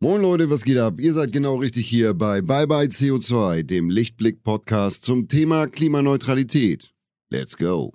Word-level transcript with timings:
Moin 0.00 0.22
Leute, 0.22 0.48
was 0.48 0.64
geht 0.64 0.78
ab? 0.78 1.00
Ihr 1.00 1.12
seid 1.12 1.32
genau 1.32 1.56
richtig 1.56 1.88
hier 1.88 2.14
bei 2.14 2.40
Bye 2.40 2.68
Bye 2.68 2.86
CO2, 2.86 3.64
dem 3.64 3.90
Lichtblick-Podcast 3.90 5.04
zum 5.04 5.26
Thema 5.26 5.66
Klimaneutralität. 5.66 6.94
Let's 7.30 7.56
go! 7.56 7.92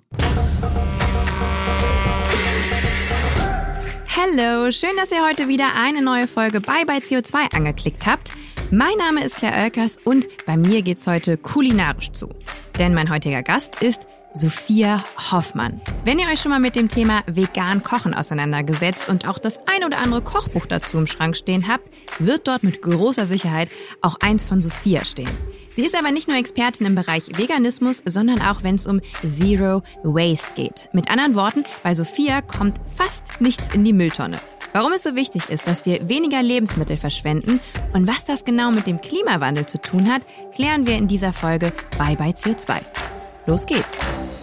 Hallo, 4.14 4.70
schön, 4.70 4.90
dass 4.98 5.12
ihr 5.12 5.26
heute 5.26 5.48
wieder 5.48 5.74
eine 5.74 6.02
neue 6.02 6.28
Folge 6.28 6.60
Bye 6.60 6.84
Bye 6.84 6.98
CO2 6.98 7.54
angeklickt 7.54 8.06
habt. 8.06 8.32
Mein 8.70 8.98
Name 8.98 9.24
ist 9.24 9.36
Claire 9.36 9.62
Oelkers 9.62 9.96
und 10.04 10.28
bei 10.44 10.58
mir 10.58 10.82
geht's 10.82 11.06
heute 11.06 11.38
kulinarisch 11.38 12.12
zu. 12.12 12.28
Denn 12.78 12.92
mein 12.92 13.08
heutiger 13.08 13.42
Gast 13.42 13.82
ist 13.82 14.06
Sophia 14.36 15.04
Hoffmann. 15.30 15.80
Wenn 16.04 16.18
ihr 16.18 16.26
euch 16.26 16.40
schon 16.40 16.50
mal 16.50 16.58
mit 16.58 16.74
dem 16.74 16.88
Thema 16.88 17.22
vegan 17.26 17.84
Kochen 17.84 18.14
auseinandergesetzt 18.14 19.08
und 19.08 19.28
auch 19.28 19.38
das 19.38 19.60
ein 19.68 19.84
oder 19.84 19.98
andere 19.98 20.22
Kochbuch 20.22 20.66
dazu 20.66 20.98
im 20.98 21.06
Schrank 21.06 21.36
stehen 21.36 21.68
habt, 21.68 21.88
wird 22.18 22.48
dort 22.48 22.64
mit 22.64 22.82
großer 22.82 23.26
Sicherheit 23.26 23.68
auch 24.02 24.16
eins 24.20 24.44
von 24.44 24.60
Sophia 24.60 25.04
stehen. 25.04 25.30
Sie 25.76 25.84
ist 25.86 25.96
aber 25.96 26.10
nicht 26.10 26.26
nur 26.26 26.36
Expertin 26.36 26.86
im 26.86 26.96
Bereich 26.96 27.28
Veganismus, 27.36 28.02
sondern 28.04 28.40
auch 28.42 28.64
wenn 28.64 28.74
es 28.74 28.88
um 28.88 29.00
Zero 29.24 29.82
Waste 30.02 30.48
geht. 30.56 30.88
Mit 30.92 31.10
anderen 31.10 31.36
Worten, 31.36 31.62
bei 31.84 31.94
Sophia 31.94 32.42
kommt 32.42 32.78
fast 32.96 33.40
nichts 33.40 33.72
in 33.72 33.84
die 33.84 33.92
Mülltonne. 33.92 34.40
Warum 34.72 34.92
es 34.92 35.04
so 35.04 35.14
wichtig 35.14 35.48
ist, 35.48 35.68
dass 35.68 35.86
wir 35.86 36.08
weniger 36.08 36.42
Lebensmittel 36.42 36.96
verschwenden 36.96 37.60
und 37.92 38.08
was 38.08 38.24
das 38.24 38.44
genau 38.44 38.72
mit 38.72 38.88
dem 38.88 39.00
Klimawandel 39.00 39.66
zu 39.66 39.80
tun 39.80 40.12
hat, 40.12 40.22
klären 40.56 40.88
wir 40.88 40.96
in 40.96 41.06
dieser 41.06 41.32
Folge 41.32 41.72
Bye 41.96 42.16
Bye 42.16 42.32
CO2. 42.32 42.80
Los 43.46 43.66
geht's! 43.66 44.33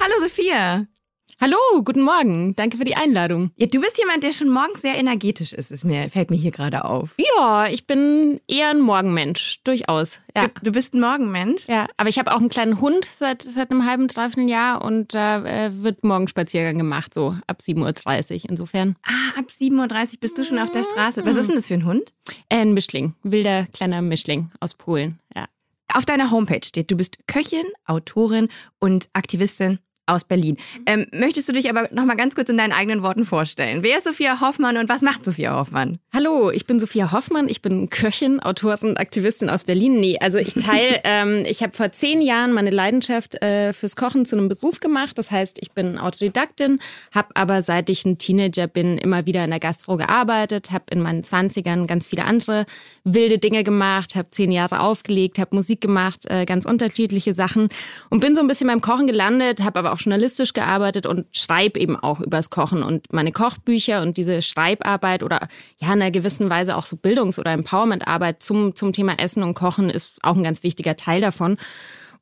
Hallo 0.00 0.14
Sophia. 0.20 0.86
Hallo, 1.40 1.56
guten 1.84 2.02
Morgen. 2.02 2.56
Danke 2.56 2.76
für 2.76 2.84
die 2.84 2.96
Einladung. 2.96 3.50
Ja, 3.56 3.66
du 3.66 3.80
bist 3.80 3.98
jemand, 3.98 4.22
der 4.24 4.32
schon 4.32 4.48
morgens 4.48 4.80
sehr 4.80 4.96
energetisch 4.96 5.52
ist, 5.52 5.70
ist 5.70 5.84
mir, 5.84 6.08
fällt 6.08 6.30
mir 6.30 6.36
hier 6.36 6.50
gerade 6.50 6.84
auf. 6.84 7.14
Ja, 7.36 7.66
ich 7.68 7.86
bin 7.86 8.40
eher 8.48 8.70
ein 8.70 8.80
Morgenmensch, 8.80 9.60
durchaus. 9.62 10.20
Ja. 10.36 10.48
Du, 10.48 10.64
du 10.64 10.72
bist 10.72 10.94
ein 10.94 11.00
Morgenmensch? 11.00 11.66
Ja, 11.68 11.86
aber 11.96 12.08
ich 12.08 12.18
habe 12.18 12.32
auch 12.32 12.38
einen 12.38 12.48
kleinen 12.48 12.80
Hund 12.80 13.04
seit, 13.04 13.42
seit 13.42 13.70
einem 13.70 13.86
halben, 13.86 14.08
dreiviertel 14.08 14.48
Jahr 14.48 14.84
und 14.84 15.14
da 15.14 15.44
äh, 15.44 15.82
wird 15.82 16.02
Morgenspaziergang 16.04 16.78
gemacht, 16.78 17.14
so 17.14 17.36
ab 17.46 17.58
7.30 17.60 18.44
Uhr. 18.44 18.50
Insofern. 18.50 18.96
Ah, 19.04 19.38
ab 19.38 19.46
7.30 19.48 19.74
Uhr 19.74 20.20
bist 20.20 20.38
du 20.38 20.44
schon 20.44 20.58
auf 20.58 20.70
der 20.70 20.82
Straße. 20.82 21.24
Was 21.24 21.36
ist 21.36 21.48
denn 21.48 21.56
das 21.56 21.68
für 21.68 21.74
ein 21.74 21.84
Hund? 21.84 22.12
Äh, 22.48 22.58
ein 22.58 22.74
Mischling, 22.74 23.14
wilder 23.22 23.66
kleiner 23.72 24.02
Mischling 24.02 24.50
aus 24.60 24.74
Polen, 24.74 25.18
ja. 25.36 25.46
Auf 25.94 26.04
deiner 26.04 26.30
Homepage 26.30 26.64
steht, 26.64 26.90
du 26.90 26.96
bist 26.96 27.16
Köchin, 27.26 27.64
Autorin 27.86 28.48
und 28.78 29.08
Aktivistin 29.14 29.78
aus 30.08 30.24
Berlin. 30.24 30.56
Ähm, 30.86 31.06
möchtest 31.12 31.48
du 31.48 31.52
dich 31.52 31.68
aber 31.68 31.88
noch 31.92 32.04
mal 32.04 32.16
ganz 32.16 32.34
kurz 32.34 32.48
in 32.48 32.56
deinen 32.56 32.72
eigenen 32.72 33.02
Worten 33.02 33.24
vorstellen? 33.24 33.82
Wer 33.82 33.98
ist 33.98 34.04
Sophia 34.04 34.40
Hoffmann 34.40 34.76
und 34.76 34.88
was 34.88 35.02
macht 35.02 35.24
Sophia 35.24 35.54
Hoffmann? 35.54 35.98
Hallo, 36.14 36.50
ich 36.50 36.66
bin 36.66 36.80
Sophia 36.80 37.12
Hoffmann. 37.12 37.48
Ich 37.48 37.62
bin 37.62 37.90
Köchin, 37.90 38.40
Autorin 38.40 38.90
und 38.90 38.98
Aktivistin 38.98 39.50
aus 39.50 39.64
Berlin. 39.64 40.00
Nee, 40.00 40.18
also 40.20 40.38
ich 40.38 40.54
teile, 40.54 41.00
ähm, 41.04 41.44
ich 41.46 41.62
habe 41.62 41.72
vor 41.72 41.92
zehn 41.92 42.22
Jahren 42.22 42.52
meine 42.52 42.70
Leidenschaft 42.70 43.40
äh, 43.42 43.72
fürs 43.72 43.96
Kochen 43.96 44.24
zu 44.24 44.36
einem 44.36 44.48
Beruf 44.48 44.80
gemacht. 44.80 45.18
Das 45.18 45.30
heißt, 45.30 45.58
ich 45.60 45.72
bin 45.72 45.98
Autodidaktin, 45.98 46.80
habe 47.14 47.28
aber 47.34 47.62
seit 47.62 47.90
ich 47.90 48.04
ein 48.04 48.18
Teenager 48.18 48.66
bin 48.66 48.98
immer 48.98 49.26
wieder 49.26 49.44
in 49.44 49.50
der 49.50 49.60
Gastro 49.60 49.96
gearbeitet, 49.96 50.70
habe 50.70 50.84
in 50.90 51.00
meinen 51.00 51.24
Zwanzigern 51.24 51.86
ganz 51.86 52.06
viele 52.06 52.24
andere 52.24 52.66
wilde 53.04 53.38
Dinge 53.38 53.64
gemacht, 53.64 54.16
habe 54.16 54.30
zehn 54.30 54.52
Jahre 54.52 54.80
aufgelegt, 54.80 55.38
habe 55.38 55.54
Musik 55.54 55.80
gemacht, 55.80 56.26
äh, 56.28 56.44
ganz 56.44 56.64
unterschiedliche 56.64 57.34
Sachen 57.34 57.68
und 58.10 58.20
bin 58.20 58.34
so 58.34 58.40
ein 58.40 58.48
bisschen 58.48 58.68
beim 58.68 58.80
Kochen 58.80 59.06
gelandet, 59.06 59.62
habe 59.62 59.78
aber 59.78 59.92
auch 59.92 59.97
journalistisch 60.00 60.52
gearbeitet 60.52 61.06
und 61.06 61.26
schreibe 61.36 61.78
eben 61.80 61.96
auch 61.96 62.20
übers 62.20 62.50
Kochen 62.50 62.82
und 62.82 63.12
meine 63.12 63.32
Kochbücher 63.32 64.02
und 64.02 64.16
diese 64.16 64.42
Schreibarbeit 64.42 65.22
oder 65.22 65.48
ja 65.78 65.88
in 65.88 66.02
einer 66.02 66.10
gewissen 66.10 66.50
Weise 66.50 66.76
auch 66.76 66.86
so 66.86 66.96
Bildungs- 66.96 67.38
oder 67.38 67.52
Empowermentarbeit 67.52 68.42
zum, 68.42 68.74
zum 68.74 68.92
Thema 68.92 69.18
Essen 69.18 69.42
und 69.42 69.54
Kochen 69.54 69.90
ist 69.90 70.18
auch 70.22 70.36
ein 70.36 70.42
ganz 70.42 70.62
wichtiger 70.62 70.96
Teil 70.96 71.20
davon. 71.20 71.56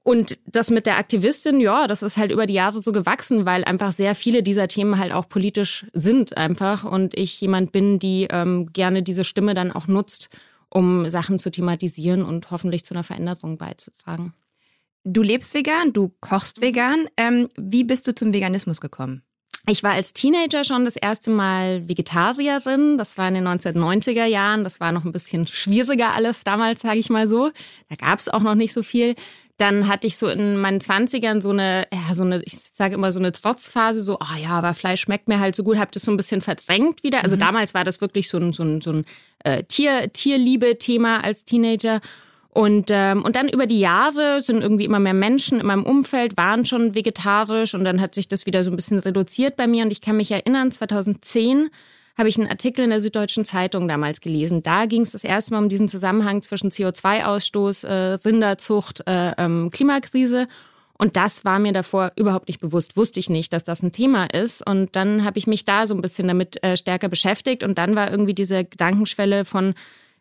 Und 0.07 0.39
das 0.47 0.71
mit 0.71 0.87
der 0.87 0.99
Aktivistin, 0.99 1.61
ja, 1.61 1.89
das 1.89 2.05
ist 2.05 2.17
halt 2.17 2.31
über 2.31 2.47
die 2.47 2.55
Jahre 2.55 2.81
so 2.81 2.93
gewachsen, 2.93 3.45
weil 3.45 3.65
einfach 3.65 3.91
sehr 3.91 4.15
viele 4.15 4.45
dieser 4.45 4.69
Themen 4.69 5.01
halt 5.01 5.13
auch 5.13 5.29
politisch 5.29 5.85
sind 5.95 6.37
einfach 6.37 6.85
und 6.85 7.19
ich 7.19 7.41
jemand 7.41 7.73
bin, 7.73 7.99
die 7.99 8.29
ähm, 8.31 8.73
gerne 8.73 9.03
diese 9.03 9.25
Stimme 9.25 9.55
dann 9.55 9.73
auch 9.73 9.89
nutzt, 9.89 10.31
um 10.69 11.09
Sachen 11.09 11.41
zu 11.41 11.51
thematisieren 11.51 12.25
und 12.25 12.53
hoffentlich 12.53 12.85
zu 12.85 12.95
einer 12.95 13.03
Veränderung 13.03 13.59
beizutragen. 13.59 14.33
Du 15.09 15.23
lebst 15.23 15.55
vegan, 15.55 15.93
du 15.93 16.13
kochst 16.21 16.61
vegan. 16.61 17.07
Ähm, 17.17 17.49
wie 17.57 17.85
bist 17.85 18.09
du 18.09 18.15
zum 18.15 18.35
Veganismus 18.35 18.81
gekommen? 18.81 19.23
Ich 19.69 19.85
war 19.85 19.93
als 19.93 20.13
Teenager 20.15 20.65
schon 20.65 20.85
das 20.85 20.97
erste 20.97 21.31
Mal 21.31 21.89
Vegetarierin. 21.89 22.99
Das 22.99 23.17
war 23.17 23.29
in 23.29 23.35
den 23.35 23.47
1990er 23.47 24.25
Jahren. 24.25 24.65
Das 24.65 24.81
war 24.81 24.91
noch 24.91 25.05
ein 25.05 25.13
bisschen 25.13 25.47
schwieriger 25.47 26.13
alles 26.13 26.43
damals, 26.43 26.83
sage 26.83 26.99
ich 26.99 27.09
mal 27.09 27.29
so. 27.29 27.53
Da 27.89 27.95
gab 27.95 28.19
es 28.19 28.29
auch 28.29 28.41
noch 28.41 28.57
nicht 28.57 28.73
so 28.73 28.83
viel. 28.83 29.15
Dann 29.59 29.87
hatte 29.87 30.09
ich 30.09 30.17
so 30.17 30.27
in 30.27 30.57
meinen 30.57 30.81
Zwanzigern 30.81 31.41
so 31.41 31.51
eine, 31.51 31.87
ja, 31.93 32.13
so 32.13 32.25
eine, 32.25 32.43
ich 32.43 32.59
sage 32.59 32.97
immer 32.97 33.13
so 33.13 33.21
eine 33.21 33.31
Trotzphase, 33.31 34.03
so, 34.03 34.19
ah 34.19 34.35
oh 34.35 34.43
ja, 34.43 34.51
aber 34.51 34.75
Fleisch 34.75 35.03
schmeckt 35.03 35.29
mir 35.29 35.39
halt 35.39 35.55
so 35.55 35.63
gut, 35.63 35.79
habe 35.79 35.93
das 35.93 36.03
so 36.03 36.11
ein 36.11 36.17
bisschen 36.17 36.41
verdrängt 36.41 37.05
wieder. 37.05 37.23
Also 37.23 37.37
mhm. 37.37 37.41
damals 37.41 37.75
war 37.75 37.85
das 37.85 38.01
wirklich 38.01 38.29
so 38.29 38.39
ein, 38.39 38.53
so 38.53 38.65
ein, 38.65 38.81
so 38.81 38.91
ein 38.91 39.05
äh, 39.45 39.63
Tier, 39.63 40.13
Tierliebe-Thema 40.13 41.23
als 41.23 41.45
Teenager. 41.45 42.01
Und, 42.57 42.87
ähm, 42.89 43.23
und 43.23 43.37
dann 43.37 43.51
über 43.51 43.67
die 43.67 43.81
Jahre 43.81 44.41
sind 44.41 44.63
irgendwie 44.63 44.87
immer 44.87 44.99
mehr 44.99 45.13
Menschen 45.13 45.61
in 45.61 45.67
meinem 45.67 45.83
Umfeld, 45.85 46.39
waren 46.39 46.65
schon 46.65 46.95
vegetarisch 46.95 47.75
und 47.75 47.85
dann 47.85 48.01
hat 48.01 48.15
sich 48.15 48.29
das 48.29 48.47
wieder 48.47 48.65
so 48.65 48.71
ein 48.71 48.77
bisschen 48.77 48.99
reduziert 48.99 49.57
bei 49.57 49.67
mir. 49.67 49.85
Und 49.85 49.91
ich 49.91 50.01
kann 50.01 50.17
mich 50.17 50.31
erinnern, 50.31 50.73
2010 50.73 51.69
habe 52.17 52.31
ich 52.31 52.39
einen 52.39 52.49
Artikel 52.49 52.83
in 52.83 52.89
der 52.89 53.01
Süddeutschen 53.01 53.45
Zeitung 53.45 53.89
damals 53.89 54.23
gelesen. 54.23 54.63
Da 54.63 54.87
ging 54.87 55.03
es 55.03 55.13
das 55.13 55.23
erste 55.23 55.53
Mal 55.53 55.59
um 55.59 55.69
diesen 55.69 55.87
Zusammenhang 55.87 56.41
zwischen 56.41 56.71
CO2-Ausstoß, 56.71 57.87
äh, 57.87 58.13
Rinderzucht, 58.27 59.07
äh, 59.07 59.33
ähm, 59.37 59.69
Klimakrise. 59.71 60.49
Und 60.97 61.19
das 61.19 61.45
war 61.45 61.59
mir 61.59 61.75
davor 61.75 62.13
überhaupt 62.17 62.49
nicht 62.49 62.63
bewusst. 62.63 62.97
Wusste 62.97 63.21
ich 63.21 63.29
nicht, 63.29 63.53
dass 63.53 63.65
das 63.65 63.83
ein 63.83 63.93
Thema 63.93 64.33
ist. 64.33 64.67
Und 64.67 64.97
dann 64.97 65.27
habe 65.27 65.37
ich 65.37 65.47
mich 65.47 65.67
da 65.67 65.87
so 65.87 65.95
ein 65.95 66.01
bisschen 66.01 66.27
damit 66.27 66.65
äh, 66.65 66.79
stärker 66.79 67.11
beschäftigt. 67.11 67.63
Und 67.63 67.77
dann 67.77 67.97
war 67.97 68.11
irgendwie 68.11 68.33
diese 68.33 68.65
Gedankenschwelle 68.65 69.45
von 69.45 69.75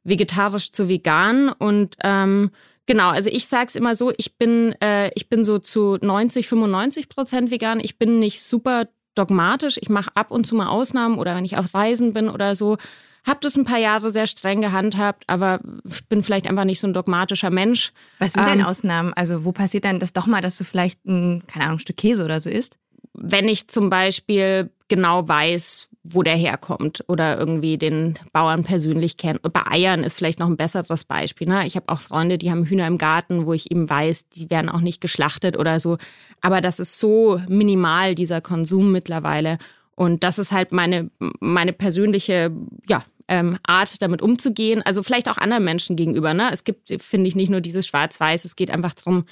vegetarisch 0.05 0.71
zu 0.71 0.87
vegan 0.87 1.49
und 1.49 1.97
ähm, 2.03 2.51
Genau, 2.87 3.09
also 3.09 3.29
ich 3.31 3.47
sage 3.47 3.65
es 3.67 3.75
immer 3.75 3.95
so, 3.95 4.13
ich 4.15 4.37
bin, 4.37 4.75
äh, 4.79 5.09
ich 5.15 5.27
bin 5.27 5.43
so 5.43 5.57
zu 5.57 5.97
90, 5.99 6.47
95 6.47 7.09
Prozent 7.09 7.49
vegan. 7.49 7.79
Ich 7.79 7.97
bin 7.97 8.19
nicht 8.19 8.43
super 8.43 8.87
dogmatisch. 9.15 9.77
Ich 9.81 9.89
mache 9.89 10.11
ab 10.13 10.29
und 10.29 10.45
zu 10.45 10.55
mal 10.55 10.67
Ausnahmen 10.67 11.17
oder 11.17 11.35
wenn 11.35 11.45
ich 11.45 11.57
auf 11.57 11.73
Reisen 11.73 12.13
bin 12.13 12.29
oder 12.29 12.55
so. 12.55 12.77
Hab 13.25 13.41
das 13.41 13.55
ein 13.55 13.63
paar 13.63 13.79
Jahre 13.79 14.11
sehr 14.11 14.27
streng 14.27 14.61
gehandhabt, 14.61 15.23
aber 15.25 15.59
ich 15.83 16.07
bin 16.07 16.21
vielleicht 16.21 16.47
einfach 16.47 16.63
nicht 16.63 16.79
so 16.79 16.85
ein 16.85 16.93
dogmatischer 16.93 17.49
Mensch. 17.49 17.91
Was 18.19 18.33
sind 18.33 18.45
denn 18.45 18.59
ähm, 18.59 18.65
Ausnahmen? 18.65 19.13
Also 19.13 19.45
wo 19.45 19.51
passiert 19.51 19.85
denn 19.85 19.99
das 19.99 20.13
doch 20.13 20.27
mal, 20.27 20.41
dass 20.41 20.59
du 20.59 20.63
vielleicht 20.63 21.03
ein, 21.05 21.41
keine 21.47 21.65
Ahnung, 21.65 21.77
ein 21.77 21.79
Stück 21.79 21.97
Käse 21.97 22.23
oder 22.23 22.39
so 22.39 22.51
isst? 22.51 22.77
Wenn 23.13 23.47
ich 23.47 23.67
zum 23.67 23.89
Beispiel 23.89 24.69
genau 24.89 25.27
weiß, 25.27 25.89
wo 26.07 26.21
der 26.21 26.35
herkommt 26.35 27.03
oder 27.07 27.37
irgendwie 27.37 27.77
den 27.77 28.13
Bauern 28.31 28.63
persönlich 28.63 29.17
kennt. 29.17 29.41
Bei 29.41 29.63
Eiern 29.69 30.03
ist 30.03 30.15
vielleicht 30.15 30.39
noch 30.39 30.47
ein 30.47 30.57
besseres 30.57 31.03
Beispiel. 31.03 31.47
Ne? 31.47 31.65
Ich 31.65 31.75
habe 31.75 31.89
auch 31.89 31.99
Freunde, 31.99 32.37
die 32.37 32.51
haben 32.51 32.65
Hühner 32.65 32.85
im 32.85 32.99
Garten, 32.99 33.47
wo 33.47 33.53
ich 33.53 33.71
eben 33.71 33.89
weiß, 33.89 34.29
die 34.29 34.51
werden 34.51 34.69
auch 34.69 34.81
nicht 34.81 35.01
geschlachtet 35.01 35.57
oder 35.57 35.79
so. 35.79 35.97
Aber 36.41 36.61
das 36.61 36.79
ist 36.79 36.99
so 36.99 37.41
minimal, 37.47 38.13
dieser 38.13 38.39
Konsum 38.39 38.91
mittlerweile. 38.91 39.57
Und 39.95 40.23
das 40.23 40.37
ist 40.37 40.51
halt 40.51 40.71
meine, 40.71 41.09
meine 41.39 41.73
persönliche, 41.73 42.51
ja, 42.87 43.03
ähm, 43.27 43.57
Art, 43.65 44.01
damit 44.03 44.21
umzugehen. 44.21 44.83
Also 44.83 45.01
vielleicht 45.01 45.27
auch 45.27 45.39
anderen 45.39 45.63
Menschen 45.63 45.95
gegenüber. 45.95 46.35
Ne? 46.35 46.49
Es 46.51 46.63
gibt, 46.63 46.93
finde 47.01 47.27
ich, 47.27 47.35
nicht 47.35 47.49
nur 47.49 47.61
dieses 47.61 47.87
Schwarz-Weiß. 47.87 48.45
Es 48.45 48.55
geht 48.55 48.69
einfach 48.69 48.93
darum, 48.93 49.25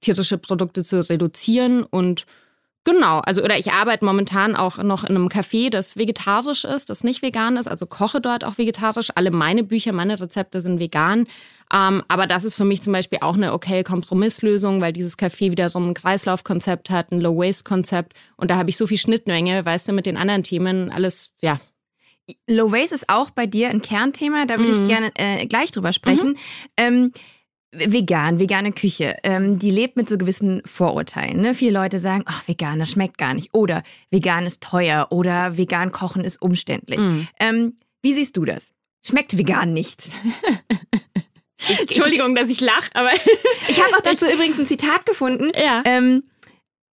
tierische 0.00 0.38
Produkte 0.38 0.82
zu 0.82 1.08
reduzieren 1.08 1.84
und 1.84 2.26
Genau, 2.86 3.18
also 3.18 3.42
oder 3.42 3.58
ich 3.58 3.72
arbeite 3.72 4.04
momentan 4.04 4.54
auch 4.54 4.78
noch 4.78 5.02
in 5.02 5.16
einem 5.16 5.26
Café, 5.26 5.70
das 5.70 5.96
vegetarisch 5.96 6.64
ist, 6.64 6.88
das 6.88 7.02
nicht 7.02 7.20
vegan 7.20 7.56
ist, 7.56 7.66
also 7.66 7.84
koche 7.84 8.20
dort 8.20 8.44
auch 8.44 8.58
vegetarisch. 8.58 9.10
Alle 9.16 9.32
meine 9.32 9.64
Bücher, 9.64 9.92
meine 9.92 10.20
Rezepte 10.20 10.62
sind 10.62 10.78
vegan. 10.78 11.26
Ähm, 11.74 12.04
aber 12.06 12.28
das 12.28 12.44
ist 12.44 12.54
für 12.54 12.64
mich 12.64 12.82
zum 12.82 12.92
Beispiel 12.92 13.18
auch 13.22 13.34
eine 13.34 13.52
okay 13.52 13.82
Kompromisslösung, 13.82 14.80
weil 14.80 14.92
dieses 14.92 15.18
Café 15.18 15.50
wieder 15.50 15.68
so 15.68 15.80
ein 15.80 15.94
Kreislaufkonzept 15.94 16.88
hat, 16.88 17.10
ein 17.10 17.20
Low-Waste-Konzept. 17.20 18.12
Und 18.36 18.52
da 18.52 18.56
habe 18.56 18.70
ich 18.70 18.76
so 18.76 18.86
viel 18.86 18.98
Schnittmenge, 18.98 19.66
weißt 19.66 19.88
du, 19.88 19.92
mit 19.92 20.06
den 20.06 20.16
anderen 20.16 20.44
Themen, 20.44 20.92
alles, 20.92 21.32
ja, 21.42 21.58
Low 22.48 22.70
Waste 22.70 22.94
ist 22.94 23.08
auch 23.08 23.30
bei 23.30 23.46
dir 23.46 23.68
ein 23.70 23.82
Kernthema, 23.82 24.46
da 24.46 24.58
würde 24.58 24.72
mhm. 24.72 24.82
ich 24.82 24.88
gerne 24.88 25.10
äh, 25.14 25.46
gleich 25.46 25.72
drüber 25.72 25.92
sprechen. 25.92 26.30
Mhm. 26.30 26.36
Ähm, 26.76 27.12
vegan, 27.72 28.40
vegane 28.40 28.72
Küche, 28.72 29.16
ähm, 29.22 29.58
die 29.58 29.70
lebt 29.70 29.96
mit 29.96 30.08
so 30.08 30.18
gewissen 30.18 30.62
Vorurteilen. 30.64 31.40
Ne? 31.40 31.54
Viele 31.54 31.72
Leute 31.72 31.98
sagen, 31.98 32.24
ach, 32.26 32.46
vegan, 32.48 32.78
das 32.78 32.90
schmeckt 32.90 33.18
gar 33.18 33.34
nicht. 33.34 33.52
Oder 33.52 33.82
vegan 34.10 34.46
ist 34.46 34.62
teuer. 34.62 35.08
Oder 35.10 35.56
vegan 35.56 35.92
kochen 35.92 36.24
ist 36.24 36.40
umständlich. 36.40 37.00
Mhm. 37.00 37.28
Ähm, 37.38 37.76
wie 38.02 38.14
siehst 38.14 38.36
du 38.36 38.44
das? 38.44 38.72
Schmeckt 39.04 39.36
vegan 39.36 39.72
nicht? 39.72 40.08
Ich, 41.68 41.80
Entschuldigung, 41.80 42.34
dass 42.34 42.50
ich 42.50 42.60
lache, 42.60 42.90
aber. 42.94 43.10
ich 43.68 43.82
habe 43.82 43.96
auch 43.96 44.00
dazu 44.04 44.26
übrigens 44.26 44.58
ein 44.58 44.66
Zitat 44.66 45.06
gefunden. 45.06 45.50
Ja. 45.56 45.82
Ähm, 45.84 46.24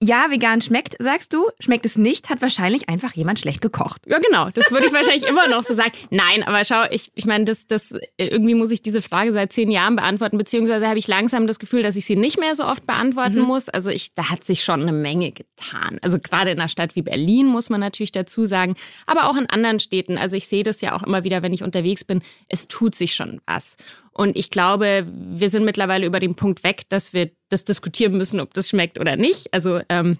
ja, 0.03 0.31
vegan 0.31 0.61
schmeckt, 0.61 0.95
sagst 0.97 1.31
du. 1.31 1.49
Schmeckt 1.59 1.85
es 1.85 1.95
nicht, 1.95 2.29
hat 2.29 2.41
wahrscheinlich 2.41 2.89
einfach 2.89 3.13
jemand 3.13 3.39
schlecht 3.39 3.61
gekocht. 3.61 4.01
Ja, 4.07 4.17
genau. 4.17 4.49
Das 4.49 4.71
würde 4.71 4.87
ich 4.87 4.93
wahrscheinlich 4.93 5.27
immer 5.27 5.47
noch 5.47 5.63
so 5.63 5.75
sagen. 5.75 5.91
Nein, 6.09 6.41
aber 6.41 6.65
schau, 6.65 6.83
ich, 6.89 7.11
ich 7.13 7.25
meine, 7.25 7.45
das, 7.45 7.67
das, 7.67 7.93
irgendwie 8.17 8.55
muss 8.55 8.71
ich 8.71 8.81
diese 8.81 9.03
Frage 9.03 9.31
seit 9.31 9.53
zehn 9.53 9.69
Jahren 9.69 9.95
beantworten, 9.95 10.39
beziehungsweise 10.39 10.87
habe 10.87 10.97
ich 10.97 11.07
langsam 11.07 11.45
das 11.45 11.59
Gefühl, 11.59 11.83
dass 11.83 11.95
ich 11.95 12.05
sie 12.05 12.15
nicht 12.15 12.39
mehr 12.39 12.55
so 12.55 12.65
oft 12.65 12.87
beantworten 12.87 13.41
mhm. 13.41 13.45
muss. 13.45 13.69
Also 13.69 13.91
ich, 13.91 14.15
da 14.15 14.29
hat 14.29 14.43
sich 14.43 14.63
schon 14.63 14.81
eine 14.81 14.91
Menge 14.91 15.31
getan. 15.31 15.99
Also 16.01 16.17
gerade 16.17 16.49
in 16.49 16.59
einer 16.59 16.69
Stadt 16.69 16.95
wie 16.95 17.03
Berlin 17.03 17.45
muss 17.45 17.69
man 17.69 17.79
natürlich 17.79 18.11
dazu 18.11 18.45
sagen, 18.45 18.75
aber 19.05 19.29
auch 19.29 19.37
in 19.37 19.49
anderen 19.51 19.79
Städten. 19.79 20.17
Also 20.17 20.35
ich 20.35 20.47
sehe 20.47 20.63
das 20.63 20.81
ja 20.81 20.95
auch 20.95 21.03
immer 21.03 21.23
wieder, 21.23 21.43
wenn 21.43 21.53
ich 21.53 21.61
unterwegs 21.61 22.03
bin. 22.03 22.23
Es 22.47 22.67
tut 22.67 22.95
sich 22.95 23.13
schon 23.13 23.39
was. 23.45 23.77
Und 24.13 24.37
ich 24.37 24.49
glaube, 24.49 25.07
wir 25.07 25.49
sind 25.49 25.63
mittlerweile 25.63 26.05
über 26.05 26.19
den 26.19 26.35
Punkt 26.35 26.63
weg, 26.63 26.83
dass 26.89 27.13
wir 27.13 27.31
das 27.49 27.63
diskutieren 27.63 28.17
müssen, 28.17 28.39
ob 28.39 28.53
das 28.53 28.69
schmeckt 28.69 28.99
oder 28.99 29.15
nicht. 29.15 29.53
Also 29.53 29.79
ähm, 29.89 30.17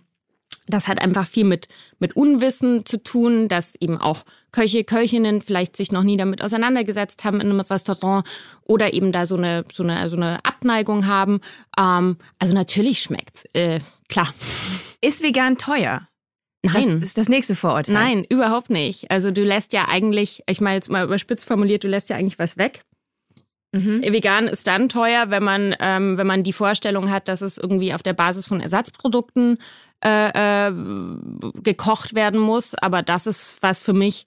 das 0.67 0.87
hat 0.87 1.01
einfach 1.01 1.27
viel 1.27 1.43
mit, 1.43 1.67
mit 1.99 2.15
Unwissen 2.15 2.85
zu 2.85 3.01
tun, 3.01 3.47
dass 3.47 3.75
eben 3.75 3.97
auch 3.97 4.23
Köche, 4.51 4.83
Köchinnen 4.83 5.41
vielleicht 5.41 5.75
sich 5.75 5.91
noch 5.91 6.03
nie 6.03 6.17
damit 6.17 6.41
auseinandergesetzt 6.41 7.23
haben 7.23 7.41
in 7.41 7.49
einem 7.49 7.59
Restaurant 7.59 8.25
oder 8.63 8.93
eben 8.93 9.11
da 9.11 9.25
so 9.25 9.35
eine, 9.35 9.65
so 9.71 9.83
eine, 9.83 10.07
so 10.09 10.15
eine 10.15 10.43
Abneigung 10.45 11.07
haben. 11.07 11.41
Ähm, 11.77 12.17
also 12.39 12.53
natürlich 12.53 13.01
schmeckt's, 13.01 13.45
äh, 13.53 13.79
klar. 14.07 14.33
Ist 15.01 15.23
vegan 15.23 15.57
teuer? 15.57 16.07
Nein. 16.63 16.99
Das 16.99 17.09
ist 17.09 17.17
das 17.17 17.27
nächste 17.27 17.55
Vorurteil. 17.55 17.93
Nein, 17.93 18.23
überhaupt 18.29 18.69
nicht. 18.69 19.09
Also 19.09 19.31
du 19.31 19.43
lässt 19.43 19.73
ja 19.73 19.87
eigentlich, 19.87 20.43
ich 20.47 20.61
meine 20.61 20.75
jetzt 20.75 20.89
mal 20.89 21.03
überspitzt 21.03 21.47
formuliert, 21.47 21.83
du 21.83 21.87
lässt 21.87 22.09
ja 22.09 22.17
eigentlich 22.17 22.37
was 22.37 22.57
weg. 22.57 22.83
Mhm. 23.71 24.01
Vegan 24.01 24.47
ist 24.47 24.67
dann 24.67 24.89
teuer, 24.89 25.29
wenn 25.29 25.43
man, 25.43 25.75
ähm, 25.79 26.17
wenn 26.17 26.27
man 26.27 26.43
die 26.43 26.53
Vorstellung 26.53 27.09
hat, 27.09 27.27
dass 27.27 27.41
es 27.41 27.57
irgendwie 27.57 27.93
auf 27.93 28.03
der 28.03 28.13
Basis 28.13 28.47
von 28.47 28.59
Ersatzprodukten 28.59 29.57
äh, 30.03 30.67
äh, 30.67 30.73
gekocht 31.63 32.15
werden 32.15 32.39
muss. 32.39 32.75
Aber 32.75 33.01
das 33.01 33.27
ist 33.27 33.57
was 33.61 33.79
für 33.79 33.93
mich 33.93 34.25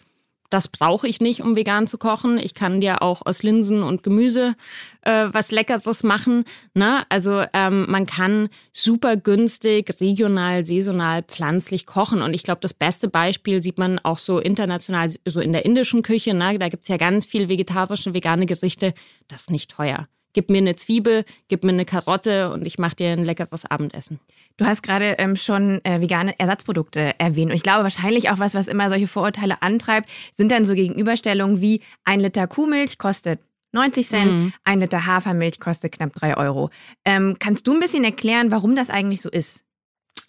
das 0.50 0.68
brauche 0.68 1.08
ich 1.08 1.20
nicht, 1.20 1.40
um 1.40 1.56
vegan 1.56 1.86
zu 1.86 1.98
kochen. 1.98 2.38
Ich 2.38 2.54
kann 2.54 2.80
dir 2.80 3.02
auch 3.02 3.22
aus 3.24 3.42
Linsen 3.42 3.82
und 3.82 4.02
Gemüse 4.02 4.54
äh, 5.02 5.26
was 5.30 5.50
Leckeres 5.50 6.02
machen. 6.02 6.44
Ne? 6.74 7.04
Also 7.08 7.44
ähm, 7.52 7.86
man 7.88 8.06
kann 8.06 8.48
super 8.72 9.16
günstig, 9.16 9.96
regional, 10.00 10.64
saisonal, 10.64 11.22
pflanzlich 11.22 11.86
kochen. 11.86 12.22
Und 12.22 12.34
ich 12.34 12.42
glaube, 12.42 12.60
das 12.60 12.74
beste 12.74 13.08
Beispiel 13.08 13.62
sieht 13.62 13.78
man 13.78 13.98
auch 13.98 14.18
so 14.18 14.38
international, 14.38 15.10
so 15.26 15.40
in 15.40 15.52
der 15.52 15.64
indischen 15.64 16.02
Küche. 16.02 16.34
Ne? 16.34 16.58
Da 16.58 16.68
gibt's 16.68 16.88
ja 16.88 16.96
ganz 16.96 17.26
viel 17.26 17.48
vegetarische, 17.48 18.14
vegane 18.14 18.46
Gerichte. 18.46 18.94
Das 19.28 19.42
ist 19.42 19.50
nicht 19.50 19.70
teuer 19.70 20.08
gib 20.34 20.50
mir 20.50 20.58
eine 20.58 20.76
Zwiebel, 20.76 21.24
gib 21.48 21.64
mir 21.64 21.72
eine 21.72 21.86
Karotte 21.86 22.52
und 22.52 22.66
ich 22.66 22.78
mache 22.78 22.96
dir 22.96 23.10
ein 23.10 23.24
leckeres 23.24 23.64
Abendessen. 23.64 24.20
Du 24.56 24.66
hast 24.66 24.82
gerade 24.82 25.16
ähm, 25.18 25.36
schon 25.36 25.82
äh, 25.84 26.00
vegane 26.00 26.38
Ersatzprodukte 26.38 27.18
erwähnt 27.18 27.50
und 27.50 27.56
ich 27.56 27.62
glaube 27.62 27.82
wahrscheinlich 27.82 28.30
auch 28.30 28.38
was, 28.38 28.54
was 28.54 28.68
immer 28.68 28.90
solche 28.90 29.08
Vorurteile 29.08 29.62
antreibt, 29.62 30.10
sind 30.32 30.52
dann 30.52 30.64
so 30.64 30.74
Gegenüberstellungen 30.74 31.60
wie 31.60 31.80
ein 32.04 32.20
Liter 32.20 32.46
Kuhmilch 32.46 32.98
kostet 32.98 33.40
90 33.72 34.06
Cent, 34.06 34.32
mhm. 34.32 34.52
ein 34.62 34.80
Liter 34.80 35.06
Hafermilch 35.06 35.58
kostet 35.58 35.92
knapp 35.92 36.12
drei 36.12 36.36
Euro. 36.36 36.70
Ähm, 37.04 37.36
kannst 37.40 37.66
du 37.66 37.74
ein 37.74 37.80
bisschen 37.80 38.04
erklären, 38.04 38.52
warum 38.52 38.76
das 38.76 38.90
eigentlich 38.90 39.20
so 39.20 39.30
ist? 39.30 39.64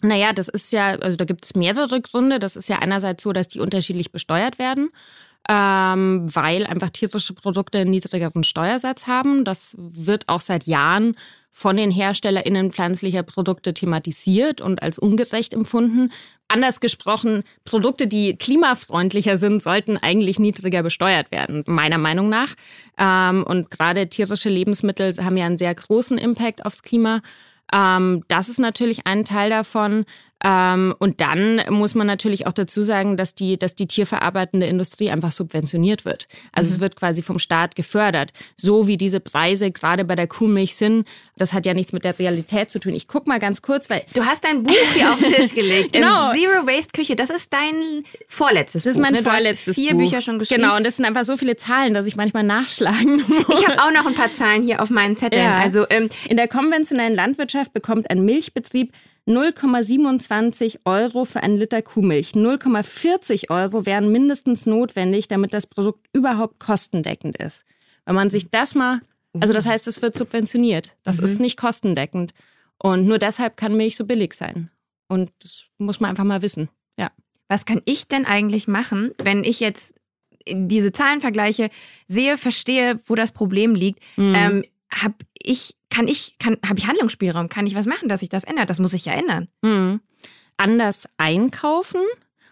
Naja, 0.02 0.32
das 0.32 0.48
ist 0.48 0.72
ja, 0.72 0.96
also 0.96 1.16
da 1.16 1.24
gibt 1.24 1.44
es 1.44 1.54
mehrere 1.54 2.00
Gründe. 2.00 2.38
Das 2.38 2.56
ist 2.56 2.68
ja 2.68 2.80
einerseits 2.80 3.22
so, 3.22 3.32
dass 3.32 3.48
die 3.48 3.60
unterschiedlich 3.60 4.12
besteuert 4.12 4.58
werden 4.58 4.90
ähm, 5.48 6.26
weil 6.34 6.66
einfach 6.66 6.90
tierische 6.90 7.34
Produkte 7.34 7.78
einen 7.78 7.90
niedrigeren 7.90 8.44
Steuersatz 8.44 9.06
haben. 9.06 9.44
Das 9.44 9.76
wird 9.78 10.28
auch 10.28 10.40
seit 10.40 10.64
Jahren 10.64 11.16
von 11.52 11.78
den 11.78 11.90
HerstellerInnen 11.90 12.70
pflanzlicher 12.70 13.22
Produkte 13.22 13.72
thematisiert 13.72 14.60
und 14.60 14.82
als 14.82 14.98
ungerecht 14.98 15.54
empfunden. 15.54 16.12
Anders 16.48 16.80
gesprochen, 16.80 17.44
Produkte, 17.64 18.06
die 18.06 18.36
klimafreundlicher 18.36 19.38
sind, 19.38 19.62
sollten 19.62 19.96
eigentlich 19.96 20.38
niedriger 20.38 20.82
besteuert 20.82 21.30
werden, 21.30 21.64
meiner 21.66 21.96
Meinung 21.96 22.28
nach. 22.28 22.54
Ähm, 22.98 23.42
und 23.42 23.70
gerade 23.70 24.08
tierische 24.08 24.50
Lebensmittel 24.50 25.12
haben 25.24 25.38
ja 25.38 25.46
einen 25.46 25.58
sehr 25.58 25.74
großen 25.74 26.18
Impact 26.18 26.64
aufs 26.66 26.82
Klima. 26.82 27.20
Ähm, 27.72 28.22
das 28.28 28.48
ist 28.48 28.58
natürlich 28.58 29.06
ein 29.06 29.24
Teil 29.24 29.50
davon. 29.50 30.04
Ähm, 30.44 30.94
und 30.98 31.20
dann 31.22 31.62
muss 31.70 31.94
man 31.94 32.06
natürlich 32.06 32.46
auch 32.46 32.52
dazu 32.52 32.82
sagen, 32.82 33.16
dass 33.16 33.34
die, 33.34 33.58
dass 33.58 33.74
die 33.74 33.86
tierverarbeitende 33.86 34.66
Industrie 34.66 35.10
einfach 35.10 35.32
subventioniert 35.32 36.04
wird. 36.04 36.28
Also 36.52 36.68
mhm. 36.68 36.74
es 36.74 36.80
wird 36.80 36.96
quasi 36.96 37.22
vom 37.22 37.38
Staat 37.38 37.74
gefördert. 37.74 38.32
So 38.54 38.86
wie 38.86 38.98
diese 38.98 39.20
Preise 39.20 39.70
gerade 39.70 40.04
bei 40.04 40.14
der 40.14 40.26
Kuhmilch 40.26 40.76
sind, 40.76 41.06
das 41.36 41.54
hat 41.54 41.64
ja 41.64 41.72
nichts 41.72 41.92
mit 41.92 42.04
der 42.04 42.18
Realität 42.18 42.70
zu 42.70 42.78
tun. 42.78 42.92
Ich 42.92 43.08
guck 43.08 43.26
mal 43.26 43.38
ganz 43.38 43.62
kurz, 43.62 43.88
weil. 43.88 44.02
Du 44.12 44.24
hast 44.24 44.44
dein 44.44 44.62
Buch 44.62 44.74
hier 44.94 45.12
auf 45.12 45.18
den 45.18 45.30
Tisch 45.30 45.50
gelegt. 45.54 45.94
genau. 45.94 46.32
Zero 46.32 46.66
Waste 46.66 46.92
Küche. 46.94 47.16
Das 47.16 47.30
ist 47.30 47.52
dein 47.52 48.04
vorletztes 48.28 48.84
Buch. 48.84 48.90
Das 48.90 48.96
ist 48.96 49.02
mein 49.02 49.14
ne? 49.14 49.22
vorletztes 49.22 49.74
vier 49.74 49.92
Buch. 49.92 50.00
Bücher 50.00 50.20
schon 50.20 50.38
geschrieben. 50.38 50.62
Genau, 50.62 50.76
und 50.76 50.84
das 50.84 50.96
sind 50.96 51.06
einfach 51.06 51.24
so 51.24 51.38
viele 51.38 51.56
Zahlen, 51.56 51.94
dass 51.94 52.06
ich 52.06 52.16
manchmal 52.16 52.42
nachschlagen 52.42 53.16
muss. 53.28 53.58
Ich 53.60 53.66
habe 53.66 53.82
auch 53.82 53.92
noch 53.92 54.06
ein 54.06 54.14
paar 54.14 54.32
Zahlen 54.32 54.62
hier 54.62 54.82
auf 54.82 54.90
meinen 54.90 55.16
Zetteln. 55.16 55.42
Ja. 55.42 55.58
Also 55.58 55.86
ähm, 55.88 56.10
in 56.28 56.36
der 56.36 56.48
konventionellen 56.48 57.14
Landwirtschaft 57.14 57.72
bekommt 57.72 58.10
ein 58.10 58.22
Milchbetrieb 58.24 58.92
0,27 59.26 60.78
Euro 60.84 61.24
für 61.24 61.42
einen 61.42 61.56
Liter 61.56 61.82
Kuhmilch. 61.82 62.32
0,40 62.32 63.50
Euro 63.50 63.84
wären 63.84 64.12
mindestens 64.12 64.66
notwendig, 64.66 65.26
damit 65.26 65.52
das 65.52 65.66
Produkt 65.66 66.06
überhaupt 66.12 66.60
kostendeckend 66.60 67.36
ist. 67.36 67.64
Wenn 68.04 68.14
man 68.14 68.30
sich 68.30 68.50
das 68.50 68.74
mal, 68.74 69.00
also 69.40 69.52
das 69.52 69.66
heißt, 69.66 69.88
es 69.88 70.00
wird 70.00 70.16
subventioniert. 70.16 70.96
Das 71.02 71.18
mhm. 71.18 71.24
ist 71.24 71.40
nicht 71.40 71.56
kostendeckend. 71.58 72.34
Und 72.78 73.06
nur 73.06 73.18
deshalb 73.18 73.56
kann 73.56 73.76
Milch 73.76 73.96
so 73.96 74.04
billig 74.06 74.34
sein. 74.34 74.70
Und 75.08 75.32
das 75.40 75.66
muss 75.78 75.98
man 75.98 76.10
einfach 76.10 76.24
mal 76.24 76.42
wissen. 76.42 76.68
Ja. 76.98 77.10
Was 77.48 77.64
kann 77.64 77.82
ich 77.84 78.06
denn 78.06 78.26
eigentlich 78.26 78.68
machen, 78.68 79.12
wenn 79.18 79.42
ich 79.42 79.60
jetzt 79.60 79.94
diese 80.48 80.92
Zahlenvergleiche 80.92 81.70
sehe, 82.06 82.38
verstehe, 82.38 83.00
wo 83.06 83.16
das 83.16 83.32
Problem 83.32 83.74
liegt? 83.74 84.00
Mhm. 84.16 84.34
Ähm, 84.36 84.64
hab 84.92 85.14
ich, 85.34 85.76
kann 85.90 86.08
ich, 86.08 86.36
kann, 86.38 86.56
habe 86.66 86.78
ich 86.78 86.86
Handlungsspielraum? 86.86 87.48
Kann 87.48 87.66
ich 87.66 87.74
was 87.74 87.86
machen, 87.86 88.08
dass 88.08 88.20
sich 88.20 88.28
das 88.28 88.44
ändert? 88.44 88.70
Das 88.70 88.78
muss 88.78 88.92
sich 88.92 89.04
ja 89.04 89.12
ändern. 89.12 89.48
Mhm. 89.62 90.00
Anders 90.56 91.08
einkaufen. 91.18 92.00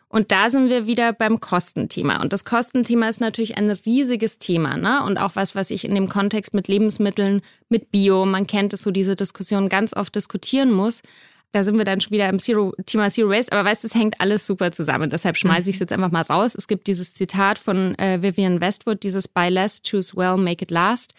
Und 0.08 0.30
da 0.30 0.48
sind 0.48 0.68
wir 0.68 0.86
wieder 0.86 1.12
beim 1.12 1.40
Kostenthema. 1.40 2.22
Und 2.22 2.32
das 2.32 2.44
Kostenthema 2.44 3.08
ist 3.08 3.20
natürlich 3.20 3.56
ein 3.56 3.68
riesiges 3.68 4.38
Thema, 4.38 4.76
ne? 4.76 5.02
Und 5.02 5.18
auch 5.18 5.34
was, 5.34 5.56
was 5.56 5.70
ich 5.70 5.84
in 5.84 5.94
dem 5.94 6.08
Kontext 6.08 6.54
mit 6.54 6.68
Lebensmitteln, 6.68 7.42
mit 7.68 7.90
Bio, 7.90 8.24
man 8.24 8.46
kennt 8.46 8.72
es 8.72 8.82
so, 8.82 8.92
diese 8.92 9.16
Diskussion 9.16 9.68
ganz 9.68 9.92
oft 9.92 10.14
diskutieren 10.14 10.70
muss. 10.70 11.02
Da 11.50 11.64
sind 11.64 11.78
wir 11.78 11.84
dann 11.84 12.00
schon 12.00 12.12
wieder 12.12 12.28
im 12.28 12.38
Zero, 12.38 12.74
Thema 12.86 13.10
Zero 13.10 13.28
Waste. 13.28 13.52
Aber 13.52 13.68
weißt 13.68 13.82
du, 13.82 13.88
es 13.88 13.94
hängt 13.96 14.20
alles 14.20 14.46
super 14.46 14.70
zusammen. 14.70 15.10
Deshalb 15.10 15.36
schmeiße 15.36 15.68
ich 15.68 15.76
es 15.76 15.80
mhm. 15.80 15.84
jetzt 15.84 15.92
einfach 15.92 16.12
mal 16.12 16.22
raus. 16.22 16.54
Es 16.56 16.68
gibt 16.68 16.86
dieses 16.86 17.12
Zitat 17.12 17.58
von 17.58 17.98
äh, 17.98 18.22
Vivian 18.22 18.60
Westwood, 18.60 19.02
dieses 19.02 19.26
Buy 19.26 19.48
less, 19.48 19.82
choose 19.82 20.16
well, 20.16 20.36
make 20.36 20.62
it 20.62 20.70
last 20.70 21.14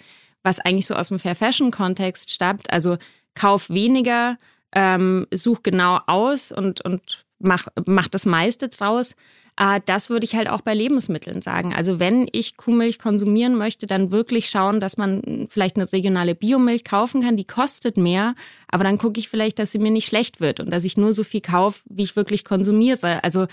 was 0.45 0.59
eigentlich 0.59 0.85
so 0.85 0.95
aus 0.95 1.09
dem 1.09 1.19
Fair 1.19 1.35
Fashion 1.35 1.71
Kontext 1.71 2.31
stammt. 2.31 2.71
Also 2.71 2.97
kauf 3.33 3.69
weniger, 3.69 4.37
ähm, 4.73 5.25
such 5.33 5.63
genau 5.63 5.99
aus 6.05 6.51
und, 6.51 6.81
und 6.81 7.25
mach, 7.39 7.67
mach 7.85 8.07
das 8.07 8.25
meiste 8.25 8.69
draus. 8.69 9.15
Äh, 9.57 9.81
das 9.85 10.09
würde 10.09 10.25
ich 10.25 10.35
halt 10.35 10.47
auch 10.49 10.61
bei 10.61 10.73
Lebensmitteln 10.73 11.41
sagen. 11.41 11.73
Also 11.73 11.99
wenn 11.99 12.27
ich 12.31 12.57
Kuhmilch 12.57 12.99
konsumieren 12.99 13.55
möchte, 13.55 13.87
dann 13.87 14.11
wirklich 14.11 14.49
schauen, 14.49 14.79
dass 14.79 14.97
man 14.97 15.47
vielleicht 15.49 15.77
eine 15.77 15.91
regionale 15.91 16.35
Biomilch 16.35 16.83
kaufen 16.83 17.21
kann. 17.21 17.37
Die 17.37 17.47
kostet 17.47 17.97
mehr, 17.97 18.35
aber 18.67 18.83
dann 18.83 18.99
gucke 18.99 19.19
ich 19.19 19.29
vielleicht, 19.29 19.57
dass 19.57 19.71
sie 19.71 19.79
mir 19.79 19.91
nicht 19.91 20.07
schlecht 20.07 20.39
wird 20.41 20.59
und 20.59 20.71
dass 20.71 20.85
ich 20.85 20.95
nur 20.95 21.11
so 21.11 21.23
viel 21.23 21.41
kaufe, 21.41 21.81
wie 21.89 22.03
ich 22.03 22.15
wirklich 22.15 22.45
konsumiere. 22.45 23.23
Also 23.23 23.47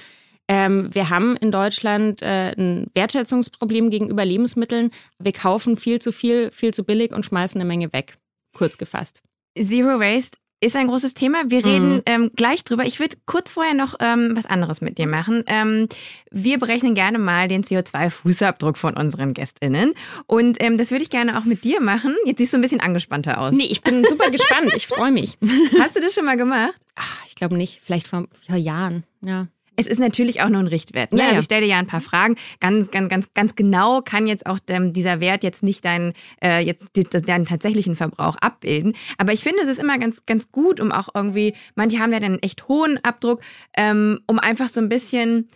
ähm, 0.48 0.94
wir 0.94 1.10
haben 1.10 1.36
in 1.36 1.50
Deutschland 1.50 2.22
äh, 2.22 2.52
ein 2.56 2.88
Wertschätzungsproblem 2.94 3.90
gegenüber 3.90 4.24
Lebensmitteln. 4.24 4.90
Wir 5.18 5.32
kaufen 5.32 5.76
viel 5.76 6.00
zu 6.00 6.12
viel, 6.12 6.50
viel 6.50 6.74
zu 6.74 6.84
billig 6.84 7.12
und 7.12 7.24
schmeißen 7.24 7.60
eine 7.60 7.68
Menge 7.68 7.92
weg. 7.92 8.16
Kurz 8.54 8.78
gefasst. 8.78 9.22
Zero 9.56 10.00
Waste 10.00 10.38
ist 10.62 10.76
ein 10.76 10.86
großes 10.86 11.14
Thema. 11.14 11.42
Wir 11.48 11.64
reden 11.64 11.94
mhm. 11.96 12.02
ähm, 12.06 12.30
gleich 12.36 12.64
drüber. 12.64 12.84
Ich 12.84 13.00
würde 13.00 13.16
kurz 13.26 13.50
vorher 13.50 13.74
noch 13.74 13.96
ähm, 13.98 14.32
was 14.34 14.46
anderes 14.46 14.80
mit 14.80 14.96
dir 14.96 15.08
machen. 15.08 15.42
Ähm, 15.46 15.88
wir 16.30 16.58
berechnen 16.58 16.94
gerne 16.94 17.18
mal 17.18 17.48
den 17.48 17.64
CO2-Fußabdruck 17.64 18.76
von 18.76 18.96
unseren 18.96 19.34
GästInnen. 19.34 19.94
Und 20.26 20.62
ähm, 20.62 20.78
das 20.78 20.92
würde 20.92 21.02
ich 21.02 21.10
gerne 21.10 21.36
auch 21.36 21.44
mit 21.44 21.64
dir 21.64 21.80
machen. 21.80 22.14
Jetzt 22.26 22.38
siehst 22.38 22.52
du 22.52 22.58
ein 22.58 22.62
bisschen 22.62 22.80
angespannter 22.80 23.38
aus. 23.38 23.52
Nee, 23.52 23.66
ich 23.68 23.82
bin 23.82 24.04
super 24.08 24.30
gespannt. 24.30 24.72
Ich 24.76 24.86
freue 24.86 25.10
mich. 25.10 25.36
Hast 25.80 25.96
du 25.96 26.00
das 26.00 26.14
schon 26.14 26.24
mal 26.24 26.36
gemacht? 26.36 26.74
Ach, 26.94 27.26
ich 27.26 27.34
glaube 27.34 27.56
nicht. 27.56 27.80
Vielleicht 27.82 28.06
vor, 28.06 28.28
vor 28.46 28.56
Jahren. 28.56 29.02
Ja. 29.20 29.48
Es 29.82 29.88
ist 29.88 29.98
natürlich 29.98 30.40
auch 30.40 30.48
nur 30.48 30.60
ein 30.60 30.66
Richtwert. 30.66 31.12
Ne? 31.12 31.18
Ja, 31.18 31.28
also 31.28 31.40
ich 31.40 31.44
stelle 31.44 31.62
dir 31.62 31.68
ja 31.68 31.78
ein 31.78 31.86
paar 31.86 32.00
Fragen. 32.00 32.36
Ganz, 32.60 32.90
ganz, 32.90 33.08
ganz, 33.08 33.28
ganz 33.34 33.54
genau 33.56 34.00
kann 34.00 34.26
jetzt 34.26 34.46
auch 34.46 34.58
dieser 34.66 35.20
Wert 35.20 35.42
jetzt 35.42 35.62
nicht 35.62 35.84
deinen, 35.84 36.12
äh, 36.42 36.60
jetzt 36.64 36.86
deinen 36.94 37.46
tatsächlichen 37.46 37.96
Verbrauch 37.96 38.36
abbilden. 38.36 38.94
Aber 39.18 39.32
ich 39.32 39.40
finde, 39.40 39.62
es 39.62 39.68
ist 39.68 39.80
immer 39.80 39.98
ganz, 39.98 40.24
ganz 40.26 40.50
gut, 40.52 40.80
um 40.80 40.92
auch 40.92 41.08
irgendwie, 41.14 41.54
manche 41.74 41.98
haben 41.98 42.12
ja 42.12 42.20
dann 42.20 42.32
einen 42.32 42.42
echt 42.42 42.68
hohen 42.68 42.98
Abdruck, 43.04 43.40
ähm, 43.76 44.20
um 44.26 44.38
einfach 44.38 44.68
so 44.68 44.80
ein 44.80 44.88
bisschen 44.88 45.48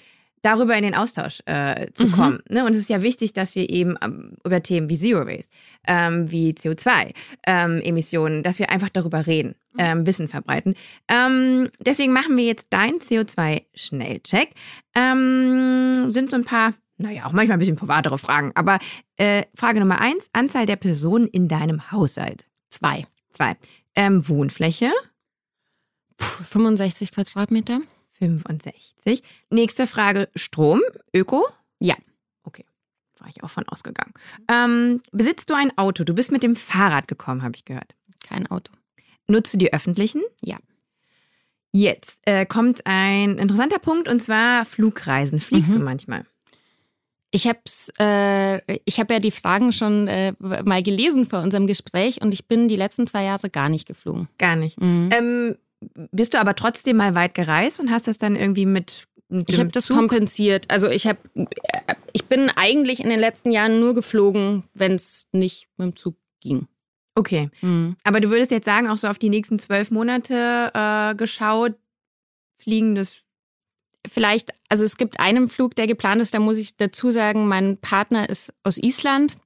darüber 0.47 0.77
in 0.77 0.83
den 0.85 0.95
Austausch 0.95 1.41
äh, 1.47 1.87
zu 1.93 2.07
Mhm. 2.07 2.13
kommen. 2.13 2.39
Ne? 2.49 2.65
Und 2.65 2.71
es 2.73 2.79
ist 2.79 2.89
ja 2.89 3.03
wichtig, 3.03 3.33
dass 3.33 3.55
wir 3.57 3.69
eben 3.69 3.97
ähm, 4.03 4.35
über 4.45 4.63
Themen 4.63 4.89
wie 4.89 4.97
Zero 4.97 5.27
Waste, 5.27 5.51
ähm, 5.87 6.31
wie 6.31 6.53
CO2-Emissionen, 6.53 8.43
dass 8.43 8.59
wir 8.59 8.71
einfach 8.71 8.89
darüber 8.89 9.27
reden, 9.27 9.57
Mhm. 9.73 9.79
ähm, 9.79 10.07
Wissen 10.07 10.29
verbreiten. 10.29 10.75
Ähm, 11.09 11.69
deswegen 11.81 12.13
machen 12.13 12.37
wir 12.37 12.45
jetzt 12.45 12.73
deinen 12.73 13.01
CO2-Schnellcheck. 13.01 14.51
Ähm, 14.95 16.11
sind 16.13 16.31
so 16.31 16.37
ein 16.37 16.45
paar, 16.45 16.75
naja, 16.97 17.27
auch 17.27 17.33
manchmal 17.33 17.57
ein 17.57 17.61
bisschen 17.61 17.77
privatere 17.77 18.17
Fragen. 18.19 18.53
Aber 18.55 18.79
äh, 19.17 19.43
Frage 19.55 19.81
Nummer 19.81 20.01
eins: 20.01 20.29
Anzahl 20.33 20.65
der 20.67 20.77
Personen 20.77 21.27
in 21.27 21.49
deinem 21.49 21.91
Haushalt. 21.91 22.47
Zwei. 22.71 23.05
Zwei. 23.33 23.57
Ähm, 23.95 24.27
Wohnfläche. 24.29 24.91
Puh, 26.17 26.45
65 26.45 27.13
Quadratmeter. 27.13 27.81
65. 28.19 29.23
Nächste 29.51 29.87
Frage: 29.87 30.29
Strom, 30.35 30.81
Öko? 31.15 31.47
Ja. 31.81 31.95
Okay, 32.45 32.65
war 33.19 33.29
ich 33.29 33.43
auch 33.43 33.51
von 33.51 33.69
ausgegangen. 33.69 34.13
Ähm, 34.49 35.03
besitzt 35.13 35.51
du 35.51 35.55
ein 35.55 35.77
Auto? 35.77 36.05
Du 36.05 36.15
bist 36.15 36.33
mit 36.33 36.43
dem 36.43 36.57
Fahrrad 36.57 37.09
gekommen, 37.09 37.43
habe 37.43 37.55
ich 37.57 37.65
gehört. 37.65 37.95
Kein 38.27 38.47
Auto. 38.51 38.73
Nutzt 39.29 39.53
du 39.55 39.59
die 39.59 39.73
öffentlichen? 39.73 40.23
Ja. 40.43 40.57
Jetzt 41.73 42.21
äh, 42.25 42.47
kommt 42.47 42.87
ein 42.87 43.39
interessanter 43.39 43.79
Punkt 43.79 44.09
und 44.09 44.21
zwar 44.23 44.65
Flugreisen. 44.65 45.41
Fliegst 45.41 45.75
Mhm. 45.75 45.79
du 45.81 45.85
manchmal? 45.85 46.25
Ich 47.33 47.47
hab's, 47.47 47.91
äh, 48.01 48.63
ich 48.85 48.99
habe 48.99 49.13
ja 49.13 49.21
die 49.21 49.33
Fragen 49.33 49.73
schon 49.73 50.09
äh, 50.09 50.33
mal 50.39 50.83
gelesen 50.83 51.27
vor 51.27 51.41
unserem 51.41 51.67
Gespräch 51.67 52.23
und 52.23 52.33
ich 52.33 52.47
bin 52.47 52.69
die 52.69 52.77
letzten 52.77 53.07
zwei 53.07 53.25
Jahre 53.25 53.51
gar 53.51 53.69
nicht 53.69 53.87
geflogen. 53.87 54.29
Gar 54.39 54.57
nicht. 54.57 54.81
Mhm. 54.81 55.11
Ähm, 55.13 55.57
bist 55.81 56.35
du 56.35 56.41
aber 56.41 56.55
trotzdem 56.55 56.97
mal 56.97 57.15
weit 57.15 57.35
gereist 57.35 57.81
und 57.81 57.91
hast 57.91 58.09
das 58.09 58.19
dann 58.19 58.37
irgendwie 58.37 58.67
mit. 58.67 59.07
Ich 59.49 59.59
habe 59.59 59.71
das 59.71 59.87
Zug? 59.87 59.97
kompensiert. 59.97 60.71
Also 60.71 60.89
ich 60.89 61.07
habe, 61.07 61.19
ich 62.13 62.27
bin 62.27 62.49
eigentlich 62.51 63.01
in 63.01 63.09
den 63.09 63.19
letzten 63.19 63.51
Jahren 63.51 63.81
nur 63.81 63.95
geflogen, 63.95 64.65
wenn 64.73 64.93
es 64.93 65.27
nicht 65.33 65.69
mit 65.77 65.87
dem 65.87 65.97
Zug 65.97 66.17
ging. 66.41 66.69
Okay. 67.17 67.51
Aber 68.05 68.21
du 68.21 68.31
würdest 68.31 68.53
jetzt 68.53 68.67
sagen, 68.67 68.89
auch 68.89 68.99
so 68.99 69.09
auf 69.09 69.19
die 69.19 69.31
nächsten 69.31 69.59
zwölf 69.59 69.91
Monate 69.91 70.71
äh, 70.75 71.15
geschaut, 71.17 71.75
fliegen 72.59 72.95
das. 72.95 73.23
Vielleicht, 74.07 74.53
also 74.69 74.85
es 74.85 74.97
gibt 74.97 75.19
einen 75.19 75.49
Flug, 75.49 75.75
der 75.75 75.89
geplant 75.89 76.23
ist, 76.23 76.33
da 76.33 76.39
muss 76.39 76.59
ich 76.59 76.77
dazu 76.77 77.11
sagen, 77.11 77.49
mein 77.49 77.79
Partner 77.79 78.29
ist 78.29 78.55
aus 78.63 78.79
Island 78.79 79.37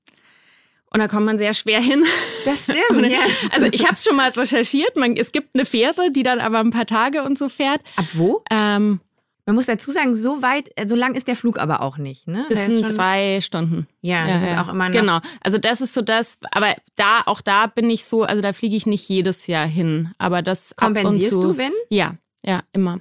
und 0.93 1.01
da 1.01 1.09
kommt 1.09 1.27
man 1.27 1.39
sehr 1.39 1.55
schwer 1.55 1.81
hin. 1.81 2.05
Das 2.45 2.65
stimmt, 2.65 3.09
ja. 3.09 3.19
Also 3.53 3.67
ich 3.71 3.85
habe 3.85 3.95
es 3.95 4.05
schon 4.05 4.17
mal 4.17 4.31
recherchiert. 4.31 4.97
Man, 4.97 5.17
es 5.17 5.33
gibt 5.33 5.51
eine 5.55 5.65
Fähre, 5.65 6.11
die 6.11 6.23
dann 6.23 6.41
aber 6.41 6.59
ein 6.61 6.71
paar 6.71 6.87
Tage 6.87 7.23
und 7.23 7.39
so 7.39 7.49
fährt. 7.49 7.81
Ab 7.97 8.07
wo? 8.15 8.43
Ähm, 8.51 9.01
Man 9.47 9.55
muss 9.57 9.67
dazu 9.67 9.91
sagen, 9.91 10.15
so 10.15 10.43
weit, 10.43 10.71
äh, 10.77 10.87
so 10.89 10.95
lang 10.97 11.15
ist 11.15 11.27
der 11.29 11.37
Flug 11.37 11.59
aber 11.59 11.81
auch 11.83 11.99
nicht, 11.99 12.29
ne? 12.29 12.47
das 12.49 12.61
ist 12.61 12.67
sind 12.67 12.87
schon- 12.89 12.97
drei 12.97 13.41
Stunden. 13.41 13.87
Ja, 14.01 14.27
das 14.27 14.43
ist 14.43 14.59
auch 14.59 14.69
immer 14.69 14.89
noch. 14.89 14.95
Genau. 15.01 15.21
Also 15.43 15.59
das 15.59 15.81
ist 15.81 15.93
so 15.95 16.03
das, 16.03 16.39
aber 16.53 16.75
da, 16.97 17.23
auch 17.27 17.41
da 17.41 17.67
bin 17.67 17.91
ich 17.91 18.05
so, 18.05 18.23
also 18.23 18.41
da 18.43 18.53
fliege 18.53 18.77
ich 18.77 18.87
nicht 18.87 19.09
jedes 19.09 19.47
Jahr 19.49 19.67
hin. 19.67 20.13
Aber 20.19 20.41
das 20.43 20.75
Kompensierst 20.77 21.35
zu, 21.35 21.41
du, 21.41 21.57
wenn? 21.59 21.73
Ja, 21.89 22.15
ja, 22.45 22.63
immer. 22.73 23.01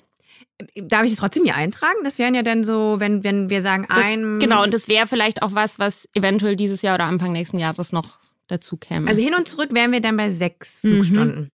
Darf 0.75 1.03
ich 1.05 1.11
das 1.11 1.19
trotzdem 1.19 1.43
hier 1.45 1.55
eintragen? 1.55 1.97
Das 2.03 2.19
wären 2.19 2.33
ja 2.33 2.43
dann 2.43 2.63
so, 2.63 2.95
wenn, 2.99 3.23
wenn 3.23 3.49
wir 3.49 3.61
sagen, 3.61 3.85
Das, 3.93 4.05
ein. 4.05 4.39
genau, 4.39 4.63
und 4.63 4.73
das 4.73 4.87
wäre 4.87 5.07
vielleicht 5.07 5.41
auch 5.41 5.53
was, 5.53 5.79
was 5.79 6.07
eventuell 6.13 6.55
dieses 6.55 6.81
Jahr 6.81 6.95
oder 6.95 7.05
Anfang 7.05 7.31
nächsten 7.31 7.59
Jahres 7.59 7.91
noch 7.91 8.19
dazu 8.47 8.77
käme. 8.77 9.07
Also 9.09 9.21
hin 9.21 9.35
und 9.35 9.47
zurück 9.47 9.73
wären 9.73 9.91
wir 9.91 10.01
dann 10.01 10.17
bei 10.17 10.29
sechs 10.31 10.83
Mhm. 10.83 10.89
Flugstunden. 10.93 11.49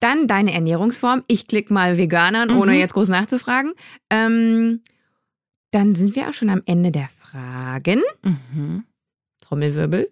Dann 0.00 0.26
deine 0.28 0.52
Ernährungsform. 0.54 1.24
Ich 1.26 1.46
klicke 1.48 1.72
mal 1.72 1.98
Veganern, 1.98 2.50
ohne 2.50 2.72
Mhm. 2.72 2.78
jetzt 2.78 2.94
groß 2.94 3.08
nachzufragen. 3.08 3.72
Ähm, 4.10 4.82
dann 5.72 5.94
sind 5.94 6.14
wir 6.16 6.28
auch 6.28 6.32
schon 6.32 6.50
am 6.50 6.62
Ende 6.66 6.90
der 6.92 7.08
Fragen. 7.20 8.02
mhm. 8.22 8.84
Trommelwirbel. 9.42 10.08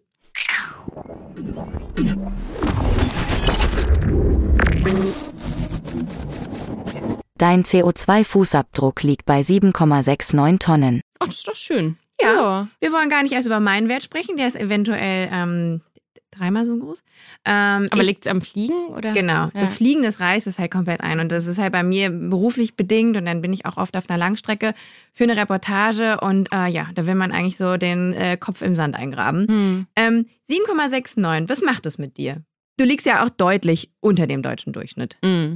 Dein 7.38 7.64
CO2-Fußabdruck 7.64 9.02
liegt 9.02 9.26
bei 9.26 9.40
7,69 9.40 10.58
Tonnen. 10.58 11.00
Oh, 11.20 11.26
das 11.26 11.36
ist 11.36 11.48
doch 11.48 11.54
schön. 11.54 11.96
Ja. 12.20 12.68
Wir 12.80 12.92
wollen 12.92 13.10
gar 13.10 13.22
nicht 13.22 13.32
erst 13.32 13.46
über 13.46 13.60
meinen 13.60 13.88
Wert 13.88 14.02
sprechen. 14.02 14.36
Der 14.36 14.46
ist 14.48 14.56
eventuell 14.56 15.28
ähm, 15.30 15.82
dreimal 16.30 16.64
so 16.64 16.76
groß. 16.78 17.02
Ähm, 17.44 17.88
Aber 17.90 18.00
ich- 18.00 18.06
liegt's 18.08 18.26
am 18.26 18.40
Fliegen 18.40 18.86
oder? 18.88 19.12
Genau, 19.12 19.48
das 19.52 19.72
Ja. 19.72 19.76
Fliegen, 19.76 20.02
das 20.02 20.18
reißt 20.20 20.46
es 20.46 20.58
halt 20.58 20.70
komplett 20.70 21.02
ein. 21.02 21.20
Und 21.20 21.30
das 21.30 21.46
ist 21.46 21.58
halt 21.58 21.72
bei 21.72 21.82
mir 21.82 22.08
beruflich 22.10 22.74
bedingt. 22.74 23.18
Und 23.18 23.26
dann 23.26 23.42
bin 23.42 23.52
ich 23.52 23.66
auch 23.66 23.76
oft 23.76 23.96
auf 23.98 24.08
einer 24.08 24.18
Langstrecke 24.18 24.72
für 25.12 25.24
eine 25.24 25.36
Reportage. 25.36 26.18
Und 26.22 26.48
äh, 26.52 26.68
ja, 26.68 26.88
da 26.94 27.06
will 27.06 27.16
man 27.16 27.32
eigentlich 27.32 27.58
so 27.58 27.76
den 27.76 28.14
äh, 28.14 28.38
Kopf 28.38 28.62
im 28.62 28.74
Sand 28.74 28.94
eingraben. 28.96 29.46
Hm. 29.48 29.86
Ähm, 29.96 30.26
7,69, 30.48 31.50
was 31.50 31.60
macht 31.60 31.84
das 31.84 31.98
mit 31.98 32.16
dir? 32.16 32.42
Du 32.78 32.84
liegst 32.84 33.06
ja 33.06 33.24
auch 33.24 33.30
deutlich 33.30 33.90
unter 34.00 34.26
dem 34.26 34.42
deutschen 34.42 34.72
Durchschnitt. 34.74 35.16
Mm. 35.22 35.54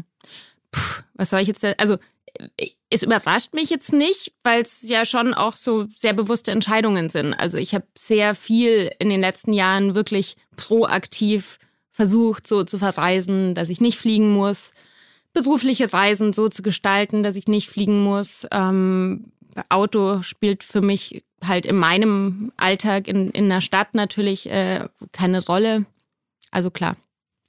Puh, 0.72 1.02
was 1.14 1.30
soll 1.30 1.40
ich 1.40 1.48
jetzt, 1.48 1.64
also 1.64 1.98
äh, 2.56 2.70
es 2.90 3.02
überrascht 3.02 3.54
mich 3.54 3.70
jetzt 3.70 3.92
nicht, 3.92 4.32
weil 4.42 4.62
es 4.62 4.82
ja 4.82 5.04
schon 5.04 5.34
auch 5.34 5.56
so 5.56 5.86
sehr 5.94 6.12
bewusste 6.12 6.50
Entscheidungen 6.50 7.08
sind. 7.08 7.34
Also 7.34 7.58
ich 7.58 7.74
habe 7.74 7.86
sehr 7.96 8.34
viel 8.34 8.90
in 8.98 9.08
den 9.08 9.20
letzten 9.20 9.52
Jahren 9.52 9.94
wirklich 9.94 10.36
proaktiv 10.56 11.58
versucht, 11.90 12.46
so 12.46 12.64
zu 12.64 12.78
verreisen, 12.78 13.54
dass 13.54 13.68
ich 13.68 13.80
nicht 13.80 13.98
fliegen 13.98 14.32
muss, 14.32 14.72
berufliche 15.32 15.92
Reisen 15.92 16.32
so 16.32 16.48
zu 16.48 16.62
gestalten, 16.62 17.22
dass 17.22 17.36
ich 17.36 17.46
nicht 17.46 17.68
fliegen 17.68 18.02
muss. 18.02 18.46
Ähm, 18.50 19.32
Auto 19.68 20.22
spielt 20.22 20.64
für 20.64 20.80
mich 20.80 21.24
halt 21.44 21.66
in 21.66 21.76
meinem 21.76 22.52
Alltag 22.56 23.08
in, 23.08 23.30
in 23.30 23.48
der 23.48 23.60
Stadt 23.60 23.94
natürlich 23.94 24.48
äh, 24.50 24.88
keine 25.12 25.44
Rolle. 25.44 25.86
Also 26.50 26.70
klar, 26.70 26.96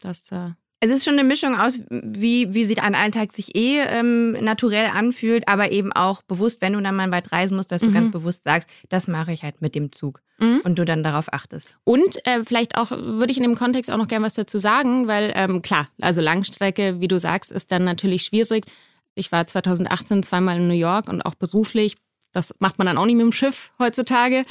das 0.01 0.31
äh, 0.31 0.51
Es 0.83 0.89
ist 0.89 1.05
schon 1.05 1.13
eine 1.13 1.23
Mischung 1.23 1.55
aus, 1.59 1.79
wie, 1.89 2.55
wie 2.55 2.63
sich 2.63 2.81
ein 2.81 2.95
Alltag 2.95 3.31
sich 3.33 3.55
eh 3.55 3.79
ähm, 3.81 4.31
naturell 4.31 4.87
anfühlt, 4.87 5.47
aber 5.47 5.71
eben 5.71 5.93
auch 5.93 6.23
bewusst, 6.23 6.59
wenn 6.61 6.73
du 6.73 6.81
dann 6.81 6.95
mal 6.95 7.11
weit 7.11 7.31
reisen 7.31 7.55
musst, 7.55 7.71
dass 7.71 7.81
du 7.81 7.89
Mhm. 7.89 7.93
ganz 7.93 8.09
bewusst 8.11 8.45
sagst, 8.45 8.67
das 8.89 9.07
mache 9.07 9.31
ich 9.31 9.43
halt 9.43 9.61
mit 9.61 9.75
dem 9.75 9.91
Zug. 9.91 10.21
Mhm. 10.39 10.61
Und 10.63 10.79
du 10.79 10.83
dann 10.83 11.03
darauf 11.03 11.31
achtest. 11.31 11.69
Und 11.83 12.25
äh, 12.25 12.43
vielleicht 12.43 12.77
auch, 12.77 12.89
würde 12.89 13.31
ich 13.31 13.37
in 13.37 13.43
dem 13.43 13.55
Kontext 13.55 13.91
auch 13.91 13.97
noch 13.97 14.07
gern 14.07 14.23
was 14.23 14.33
dazu 14.33 14.57
sagen, 14.57 15.07
weil 15.07 15.31
ähm, 15.35 15.61
klar, 15.61 15.87
also 16.01 16.19
Langstrecke, 16.19 16.99
wie 16.99 17.07
du 17.07 17.19
sagst, 17.19 17.51
ist 17.51 17.71
dann 17.71 17.83
natürlich 17.83 18.23
schwierig. 18.23 18.65
Ich 19.13 19.31
war 19.31 19.45
2018 19.45 20.23
zweimal 20.23 20.57
in 20.57 20.67
New 20.67 20.73
York 20.73 21.07
und 21.09 21.21
auch 21.21 21.35
beruflich. 21.35 21.95
Das 22.31 22.55
macht 22.57 22.79
man 22.79 22.87
dann 22.87 22.97
auch 22.97 23.05
nicht 23.05 23.17
mit 23.17 23.25
dem 23.25 23.33
Schiff 23.33 23.69
heutzutage. 23.77 24.45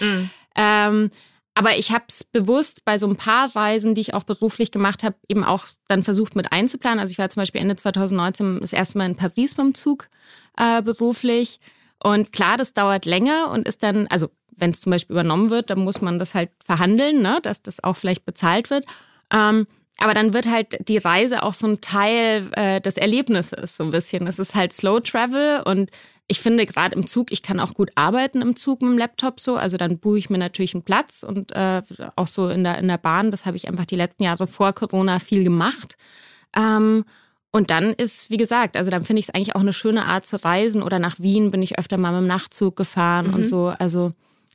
Ähm, 0.55 1.11
aber 1.61 1.77
ich 1.77 1.93
habe 1.93 2.05
es 2.09 2.25
bewusst 2.25 2.87
bei 2.87 2.97
so 2.97 3.07
ein 3.07 3.17
paar 3.17 3.55
Reisen, 3.55 3.95
die 3.95 4.01
ich 4.01 4.15
auch 4.15 4.23
beruflich 4.23 4.71
gemacht 4.71 5.03
habe, 5.03 5.17
eben 5.29 5.45
auch 5.45 5.67
dann 5.89 6.03
versucht 6.03 6.35
mit 6.35 6.53
einzuplanen. 6.53 6.99
Also 6.99 7.13
ich 7.13 7.19
war 7.19 7.29
zum 7.29 7.43
Beispiel 7.43 7.61
Ende 7.61 7.77
2019 7.77 8.61
das 8.61 8.73
erste 8.73 8.97
Mal 8.97 9.05
in 9.05 9.15
Paris 9.15 9.55
beim 9.55 9.75
Zug 9.75 10.09
äh, 10.57 10.81
beruflich. 10.81 11.61
Und 12.03 12.33
klar, 12.33 12.57
das 12.57 12.73
dauert 12.73 13.05
länger 13.05 13.51
und 13.51 13.69
ist 13.69 13.83
dann, 13.83 14.07
also 14.07 14.31
wenn 14.57 14.71
es 14.71 14.81
zum 14.81 14.89
Beispiel 14.89 15.13
übernommen 15.13 15.51
wird, 15.51 15.69
dann 15.69 15.81
muss 15.81 16.01
man 16.01 16.19
das 16.19 16.33
halt 16.33 16.49
verhandeln, 16.65 17.21
ne, 17.21 17.41
dass 17.43 17.61
das 17.61 17.85
auch 17.85 17.99
vielleicht 17.99 18.25
bezahlt 18.25 18.71
wird. 18.71 18.87
Ähm, 19.31 19.67
aber 19.99 20.15
dann 20.15 20.33
wird 20.33 20.51
halt 20.51 20.89
die 20.89 20.97
Reise 20.97 21.43
auch 21.43 21.53
so 21.53 21.67
ein 21.67 21.83
Teil 21.83 22.51
äh, 22.53 22.81
des 22.81 22.97
Erlebnisses, 22.97 23.77
so 23.77 23.85
ein 23.85 23.91
bisschen. 23.91 24.27
Es 24.27 24.39
ist 24.39 24.55
halt 24.55 24.73
Slow 24.73 25.01
Travel 25.01 25.61
und 25.67 25.91
ich 26.31 26.39
finde 26.39 26.65
gerade 26.65 26.95
im 26.95 27.09
Zug, 27.09 27.33
ich 27.33 27.43
kann 27.43 27.59
auch 27.59 27.75
gut 27.75 27.91
arbeiten 27.97 28.41
im 28.41 28.55
Zug 28.55 28.83
mit 28.83 28.93
dem 28.93 28.99
Laptop 28.99 29.41
so. 29.41 29.57
Also 29.57 29.77
dann 29.77 29.99
buche 29.99 30.19
ich 30.19 30.31
mir 30.31 30.39
natürlich 30.39 30.75
einen 30.75 30.85
Platz 30.85 31.25
und 31.25 31.51
äh, 31.51 31.83
auch 32.15 32.29
so 32.29 32.49
in 32.49 32.63
der, 32.63 32.79
in 32.79 32.87
der 32.87 32.99
Bahn, 32.99 33.33
das 33.33 33.47
habe 33.47 33.57
ich 33.57 33.67
einfach 33.67 33.85
die 33.85 33.97
letzten 33.97 34.23
Jahre 34.23 34.47
vor 34.47 34.73
Corona 34.73 35.19
viel 35.19 35.43
gemacht. 35.43 35.97
Ähm, 36.57 37.05
und 37.51 37.73
dann 37.73 37.93
ist, 37.95 38.31
wie 38.31 38.37
gesagt, 38.37 38.77
also 38.77 38.93
dann 38.93 39.03
finde 39.03 39.19
ich 39.19 39.29
es 39.29 39.35
eigentlich 39.35 39.57
auch 39.57 39.61
eine 39.61 39.73
schöne 39.73 40.05
Art 40.05 40.25
zu 40.25 40.37
reisen. 40.37 40.85
Oder 40.85 41.01
nach 41.01 41.19
Wien 41.19 41.51
bin 41.51 41.65
ich 41.65 41.81
öfter 41.81 41.97
mal 41.97 42.13
mit 42.13 42.21
dem 42.21 42.29
Nachtzug 42.29 42.77
gefahren 42.77 43.35
und 43.35 43.45
so. 43.45 43.75
Also 43.81 44.13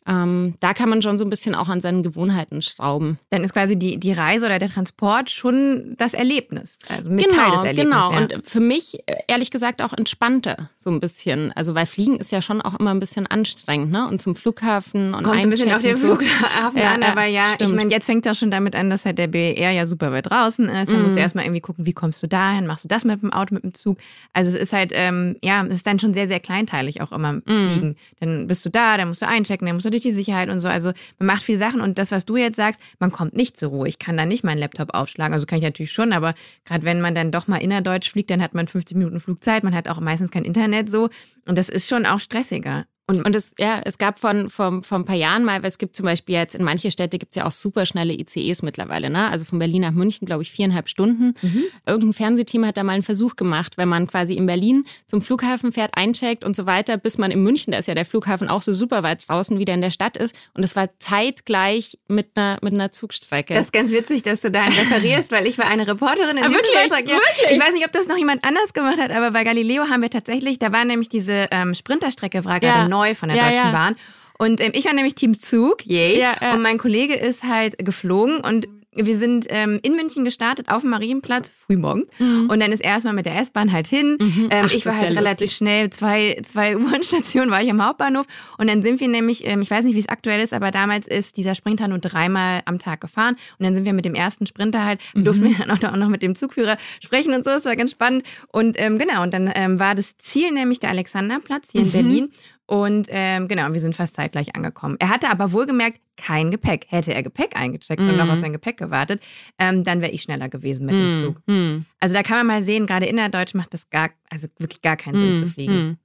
ähm, 0.07 0.53
da 0.59 0.73
kann 0.73 0.89
man 0.89 1.01
schon 1.01 1.17
so 1.17 1.23
ein 1.23 1.29
bisschen 1.29 1.55
auch 1.55 1.67
an 1.69 1.81
seinen 1.81 2.03
Gewohnheiten 2.03 2.61
schrauben. 2.61 3.17
Dann 3.29 3.43
ist 3.43 3.53
quasi 3.53 3.75
die, 3.77 3.97
die 3.97 4.11
Reise 4.13 4.45
oder 4.45 4.59
der 4.59 4.69
Transport 4.69 5.29
schon 5.31 5.95
das 5.97 6.13
Erlebnis. 6.13 6.77
Also 6.89 7.09
mit 7.09 7.29
Teil 7.31 7.51
des 7.51 7.63
Erlebnisses. 7.63 7.83
genau. 7.83 8.11
Ja. 8.11 8.17
Und 8.19 8.45
für 8.45 8.59
mich 8.59 8.99
ehrlich 9.27 9.49
gesagt 9.51 9.81
auch 9.81 9.93
entspannter 9.93 10.69
so 10.77 10.89
ein 10.91 10.99
bisschen. 10.99 11.51
Also 11.53 11.73
weil 11.73 11.85
Fliegen 11.87 12.17
ist 12.17 12.31
ja 12.31 12.41
schon 12.41 12.61
auch 12.61 12.79
immer 12.79 12.91
ein 12.91 12.99
bisschen 12.99 13.25
anstrengend, 13.25 13.91
ne? 13.91 14.07
Und 14.07 14.21
zum 14.21 14.35
Flughafen 14.35 15.13
und 15.15 15.23
Kommt 15.23 15.43
ein 15.43 15.49
bisschen 15.49 15.71
auf 15.73 15.81
den. 15.81 15.97
Flughafen 15.97 16.77
Ja, 16.79 16.93
an, 16.93 17.03
aber 17.03 17.25
ja, 17.25 17.45
ich 17.45 17.51
stimmt. 17.53 17.75
meine, 17.75 17.91
jetzt 17.91 18.05
fängt 18.05 18.25
das 18.25 18.37
schon 18.37 18.51
damit 18.51 18.75
an, 18.75 18.89
dass 18.89 19.05
halt 19.05 19.17
der 19.17 19.27
BER 19.27 19.71
ja 19.71 19.85
super 19.87 20.11
weit 20.11 20.29
draußen 20.29 20.69
ist. 20.69 20.91
Dann 20.91 21.01
musst 21.01 21.15
du 21.15 21.19
Mhm. 21.19 21.23
erstmal 21.23 21.45
irgendwie 21.45 21.61
gucken, 21.61 21.85
wie 21.85 21.93
kommst 21.93 22.21
du 22.21 22.27
dahin? 22.27 22.67
Machst 22.67 22.83
du 22.83 22.87
das 22.87 23.05
mit 23.05 23.21
dem 23.23 23.33
Auto, 23.33 23.53
mit 23.55 23.63
dem 23.63 23.73
Zug? 23.73 23.97
Also 24.33 24.49
es 24.55 24.55
ist 24.61 24.73
halt, 24.73 24.91
ähm, 24.93 25.37
ja, 25.43 25.65
es 25.65 25.75
ist 25.77 25.87
dann 25.87 25.97
schon 25.99 26.13
sehr, 26.13 26.27
sehr 26.27 26.39
kleinteilig 26.39 27.01
auch 27.01 27.11
immer 27.11 27.33
Mhm. 27.33 27.41
Fliegen. 27.45 27.95
Dann 28.19 28.47
bist 28.47 28.63
du 28.65 28.69
da, 28.69 28.97
dann 28.97 29.07
musst 29.07 29.21
du 29.21 29.27
einchecken, 29.27 29.65
dann 29.65 29.75
musst 29.75 29.85
du 29.85 29.89
durch 29.95 30.03
die 30.03 30.11
Sicherheit 30.11 30.49
und 30.49 30.59
so. 30.59 30.67
Also 30.67 30.91
man 31.19 31.27
macht 31.27 31.43
viel 31.43 31.57
Sachen 31.57 31.81
und 31.81 31.97
das, 31.97 32.11
was 32.11 32.25
du 32.25 32.37
jetzt 32.37 32.55
sagst, 32.55 32.81
man 32.99 33.11
kommt 33.11 33.35
nicht 33.35 33.57
zur 33.57 33.69
Ruhe. 33.69 33.87
Ich 33.87 33.99
kann 33.99 34.17
da 34.17 34.25
nicht 34.25 34.43
meinen 34.43 34.57
Laptop 34.57 34.93
aufschlagen. 34.93 35.33
Also 35.33 35.45
kann 35.45 35.57
ich 35.57 35.63
natürlich 35.63 35.91
schon, 35.91 36.13
aber 36.13 36.33
gerade 36.65 36.83
wenn 36.83 37.01
man 37.01 37.15
dann 37.15 37.31
doch 37.31 37.47
mal 37.47 37.57
innerdeutsch 37.57 38.11
fliegt, 38.11 38.29
dann 38.29 38.41
hat 38.41 38.53
man 38.53 38.67
50 38.67 38.97
Minuten 38.97 39.19
Flugzeit, 39.19 39.63
man 39.63 39.73
hat 39.73 39.87
auch 39.87 39.99
meistens 39.99 40.31
kein 40.31 40.45
Internet 40.45 40.91
so. 40.91 41.09
Und 41.45 41.57
das 41.57 41.69
ist 41.69 41.87
schon 41.87 42.05
auch 42.05 42.19
stressiger. 42.19 42.85
Und, 43.07 43.23
und 43.23 43.35
es, 43.35 43.53
ja, 43.59 43.81
es 43.85 43.99
gab 43.99 44.17
von, 44.17 44.49
von, 44.49 44.81
von 44.81 45.01
ein 45.01 45.05
paar 45.05 45.15
Jahren 45.15 45.43
mal, 45.43 45.61
weil 45.61 45.69
es 45.69 45.77
gibt 45.77 45.95
zum 45.95 46.07
Beispiel 46.07 46.33
jetzt 46.33 46.55
in 46.55 46.63
manche 46.63 46.89
Städte 46.89 47.19
gibt 47.19 47.33
es 47.33 47.35
ja 47.35 47.45
auch 47.45 47.51
super 47.51 47.85
schnelle 47.85 48.13
ICEs 48.13 48.63
mittlerweile, 48.63 49.11
ne? 49.11 49.29
Also 49.29 49.45
von 49.45 49.59
Berlin 49.59 49.83
nach 49.83 49.91
München, 49.91 50.25
glaube 50.25 50.41
ich, 50.41 50.51
viereinhalb 50.51 50.89
Stunden. 50.89 51.35
Mhm. 51.39 51.63
Irgendein 51.85 52.13
Fernsehteam 52.13 52.65
hat 52.65 52.77
da 52.77 52.83
mal 52.83 52.93
einen 52.93 53.03
Versuch 53.03 53.35
gemacht, 53.35 53.77
wenn 53.77 53.87
man 53.87 54.07
quasi 54.07 54.33
in 54.33 54.47
Berlin 54.47 54.85
zum 55.05 55.21
Flughafen 55.21 55.71
fährt, 55.71 55.95
eincheckt 55.95 56.43
und 56.43 56.55
so 56.55 56.65
weiter, 56.65 56.97
bis 56.97 57.19
man 57.19 57.29
in 57.29 57.43
München, 57.43 57.73
da 57.73 57.77
ist 57.77 57.87
ja 57.87 57.93
der 57.93 58.05
Flughafen 58.05 58.49
auch 58.49 58.63
so 58.63 58.73
super 58.73 59.03
weit 59.03 59.29
draußen, 59.29 59.59
wie 59.59 59.65
der 59.65 59.75
in 59.75 59.81
der 59.81 59.91
Stadt 59.91 60.17
ist. 60.17 60.35
Und 60.55 60.63
es 60.63 60.75
war 60.75 60.89
zeitgleich 60.97 61.99
mit 62.07 62.29
einer, 62.35 62.57
mit 62.63 62.73
einer 62.73 62.89
Zugstrecke. 62.89 63.53
Das 63.53 63.65
ist 63.65 63.73
ganz 63.73 63.91
witzig, 63.91 64.23
dass 64.23 64.41
du 64.41 64.49
da 64.49 64.65
referierst, 64.65 65.31
weil 65.31 65.45
ich 65.45 65.59
war 65.59 65.67
eine 65.67 65.87
Reporterin 65.87 66.37
in 66.37 66.43
ah, 66.43 66.49
wirklich? 66.49 66.73
Ja, 66.73 66.89
wirklich? 66.89 67.51
Ich 67.51 67.59
weiß 67.59 67.73
nicht, 67.73 67.85
ob 67.85 67.91
das 67.91 68.07
noch 68.07 68.17
jemand 68.17 68.43
anders 68.43 68.73
gemacht 68.73 68.99
hat, 68.99 69.11
aber 69.11 69.29
bei 69.29 69.43
Galileo 69.43 69.89
haben 69.89 70.01
wir 70.01 70.09
tatsächlich, 70.09 70.57
da 70.57 70.71
war 70.71 70.85
nämlich 70.85 71.09
diese 71.09 71.49
ähm, 71.51 71.75
Sprinterstrecke, 71.75 72.45
war 72.45 72.59
gerade 72.59 72.89
ja 72.89 72.94
neu 72.95 73.15
von 73.15 73.29
der 73.29 73.37
ja, 73.37 73.49
Deutschen 73.49 73.65
ja. 73.65 73.71
Bahn. 73.71 73.95
Und 74.37 74.59
ähm, 74.61 74.71
ich 74.73 74.85
war 74.85 74.93
nämlich 74.93 75.15
Team 75.15 75.33
Zug, 75.33 75.85
yay. 75.85 76.19
Ja, 76.19 76.35
ja. 76.41 76.53
Und 76.53 76.61
mein 76.61 76.77
Kollege 76.77 77.15
ist 77.15 77.43
halt 77.43 77.77
geflogen 77.77 78.39
und 78.41 78.67
wir 78.95 79.17
sind 79.17 79.45
ähm, 79.49 79.79
in 79.83 79.95
München 79.95 80.23
gestartet 80.23 80.69
auf 80.69 80.81
dem 80.81 80.91
Marienplatz 80.91 81.51
frühmorgen 81.51 82.05
mhm. 82.17 82.49
und 82.49 82.61
dann 82.61 82.71
ist 82.71 82.79
erstmal 82.79 83.13
mit 83.13 83.25
der 83.25 83.37
S-Bahn 83.37 83.71
halt 83.71 83.87
hin. 83.87 84.17
Mhm. 84.19 84.47
Ähm, 84.51 84.65
Ach, 84.67 84.71
ich 84.71 84.85
war 84.85 84.97
halt 84.97 85.09
ja 85.09 85.17
relativ 85.17 85.47
lustig. 85.47 85.57
schnell, 85.57 85.89
zwei, 85.89 86.39
zwei 86.43 86.77
U-Bahn-Stationen 86.77 87.51
war 87.51 87.61
ich 87.61 87.69
am 87.69 87.85
Hauptbahnhof 87.85 88.25
und 88.57 88.67
dann 88.67 88.81
sind 88.81 88.99
wir 88.99 89.07
nämlich, 89.07 89.45
ähm, 89.45 89.61
ich 89.61 89.69
weiß 89.69 89.83
nicht, 89.83 89.95
wie 89.95 89.99
es 89.99 90.09
aktuell 90.09 90.39
ist, 90.39 90.53
aber 90.53 90.71
damals 90.71 91.07
ist 91.07 91.37
dieser 91.37 91.55
Sprinter 91.55 91.87
nur 91.87 91.99
dreimal 91.99 92.61
am 92.65 92.79
Tag 92.79 93.01
gefahren 93.01 93.35
und 93.59 93.65
dann 93.65 93.73
sind 93.73 93.85
wir 93.85 93.93
mit 93.93 94.05
dem 94.05 94.15
ersten 94.15 94.45
Sprinter 94.45 94.85
halt, 94.85 95.01
mhm. 95.13 95.25
durften 95.25 95.43
wir 95.43 95.65
dann 95.65 95.71
auch, 95.71 95.91
auch 95.91 95.97
noch 95.97 96.09
mit 96.09 96.21
dem 96.21 96.35
Zugführer 96.35 96.77
sprechen 97.03 97.33
und 97.33 97.43
so, 97.43 97.51
das 97.51 97.65
war 97.65 97.75
ganz 97.75 97.91
spannend 97.91 98.25
und 98.53 98.79
ähm, 98.79 98.97
genau, 98.97 99.23
und 99.23 99.33
dann 99.33 99.51
ähm, 99.53 99.79
war 99.79 99.95
das 99.95 100.17
Ziel 100.17 100.51
nämlich 100.51 100.79
der 100.79 100.91
Alexanderplatz 100.91 101.71
hier 101.71 101.81
in 101.81 101.87
mhm. 101.87 101.91
Berlin 101.91 102.31
und 102.67 103.07
ähm, 103.09 103.47
genau, 103.47 103.71
wir 103.71 103.79
sind 103.79 103.95
fast 103.95 104.15
zeitgleich 104.15 104.55
angekommen. 104.55 104.95
Er 104.99 105.09
hatte 105.09 105.29
aber 105.29 105.51
wohlgemerkt 105.51 105.99
kein 106.17 106.49
Gepäck. 106.49 106.87
Hätte 106.89 107.13
er 107.13 107.23
Gepäck 107.23 107.55
eingecheckt 107.55 108.01
mm. 108.01 108.09
und 108.09 108.17
noch 108.17 108.25
auf 108.25 108.31
mhm. 108.31 108.37
sein 108.37 108.53
Gepäck 108.53 108.77
gewartet, 108.77 109.21
ähm, 109.59 109.83
dann 109.83 110.01
wäre 110.01 110.11
ich 110.11 110.23
schneller 110.23 110.49
gewesen 110.49 110.85
mit 110.85 110.95
mm. 110.95 110.97
dem 110.97 111.07
mhm. 111.07 111.13
Zug. 111.13 111.41
Mm. 111.47 111.85
Also 111.99 112.15
da 112.15 112.23
kann 112.23 112.37
man 112.37 112.47
mal 112.47 112.63
sehen, 112.63 112.87
gerade 112.87 113.05
innerdeutsch 113.05 113.53
macht 113.53 113.73
das 113.73 113.89
gar, 113.89 114.09
also 114.29 114.47
wirklich 114.57 114.81
gar 114.81 114.97
keinen 114.97 115.17
Sinn 115.17 115.37
zu 115.37 115.47
fliegen. 115.47 115.99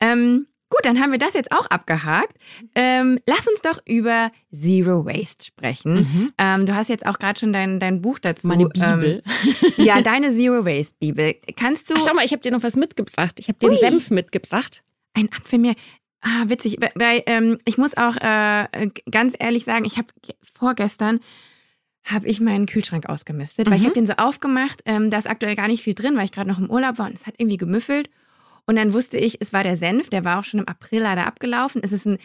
Ähm, 0.00 0.46
gut, 0.70 0.80
dann 0.84 1.00
haben 1.00 1.12
wir 1.12 1.18
das 1.18 1.34
jetzt 1.34 1.52
auch 1.52 1.66
abgehakt. 1.66 2.36
Ähm, 2.74 3.18
lass 3.26 3.48
uns 3.48 3.60
doch 3.60 3.78
über 3.86 4.30
Zero 4.52 5.04
Waste 5.04 5.44
sprechen. 5.44 5.94
Mhm. 5.94 6.32
Ähm, 6.38 6.66
du 6.66 6.74
hast 6.74 6.88
jetzt 6.88 7.04
auch 7.04 7.18
gerade 7.18 7.38
schon 7.38 7.52
dein, 7.52 7.80
dein 7.80 8.00
Buch 8.00 8.18
dazu. 8.18 8.46
Meine 8.48 8.68
Bibel. 8.68 9.22
Ähm, 9.26 9.72
ja, 9.84 10.00
deine 10.00 10.30
Zero 10.30 10.64
Waste 10.64 10.94
Bibel. 11.00 11.34
Kannst 11.56 11.90
du. 11.90 11.94
Ach, 11.96 12.02
schau 12.06 12.14
mal, 12.14 12.24
ich 12.24 12.32
habe 12.32 12.42
dir 12.42 12.52
noch 12.52 12.62
was 12.62 12.76
mitgebracht. 12.76 13.38
Ich 13.40 13.48
habe 13.48 13.58
den 13.58 13.70
Ui. 13.70 13.78
Senf 13.78 14.10
mitgebracht. 14.10 14.82
Ein 15.14 15.28
Apfel 15.32 15.58
mehr. 15.58 15.74
Ah, 16.20 16.44
witzig, 16.46 16.78
weil 16.94 17.22
ähm, 17.26 17.58
ich 17.64 17.78
muss 17.78 17.96
auch 17.96 18.16
äh, 18.16 18.90
ganz 19.10 19.34
ehrlich 19.38 19.64
sagen, 19.64 19.84
ich 19.84 19.98
habe 19.98 20.08
vorgestern 20.54 21.20
habe 22.04 22.26
ich 22.26 22.40
meinen 22.40 22.66
Kühlschrank 22.66 23.06
ausgemistet, 23.06 23.66
mhm. 23.66 23.70
weil 23.70 23.78
ich 23.78 23.84
habe 23.84 23.92
mhm. 23.92 24.04
den 24.04 24.06
so 24.06 24.14
aufgemacht, 24.14 24.80
ähm, 24.86 25.10
da 25.10 25.18
ist 25.18 25.28
aktuell 25.28 25.56
gar 25.56 25.68
nicht 25.68 25.82
viel 25.82 25.94
drin, 25.94 26.16
weil 26.16 26.24
ich 26.24 26.32
gerade 26.32 26.48
noch 26.48 26.58
im 26.58 26.70
Urlaub 26.70 26.98
war 26.98 27.06
und 27.06 27.14
es 27.14 27.26
hat 27.26 27.34
irgendwie 27.38 27.56
gemüffelt. 27.56 28.10
Und 28.66 28.76
dann 28.76 28.92
wusste 28.92 29.16
ich, 29.16 29.40
es 29.40 29.52
war 29.52 29.62
der 29.62 29.76
Senf, 29.76 30.10
der 30.10 30.24
war 30.24 30.38
auch 30.38 30.44
schon 30.44 30.60
im 30.60 30.68
April 30.68 31.02
leider 31.02 31.26
abgelaufen. 31.26 31.82
Es 31.82 31.92
ist 31.92 32.06
ein 32.06 32.18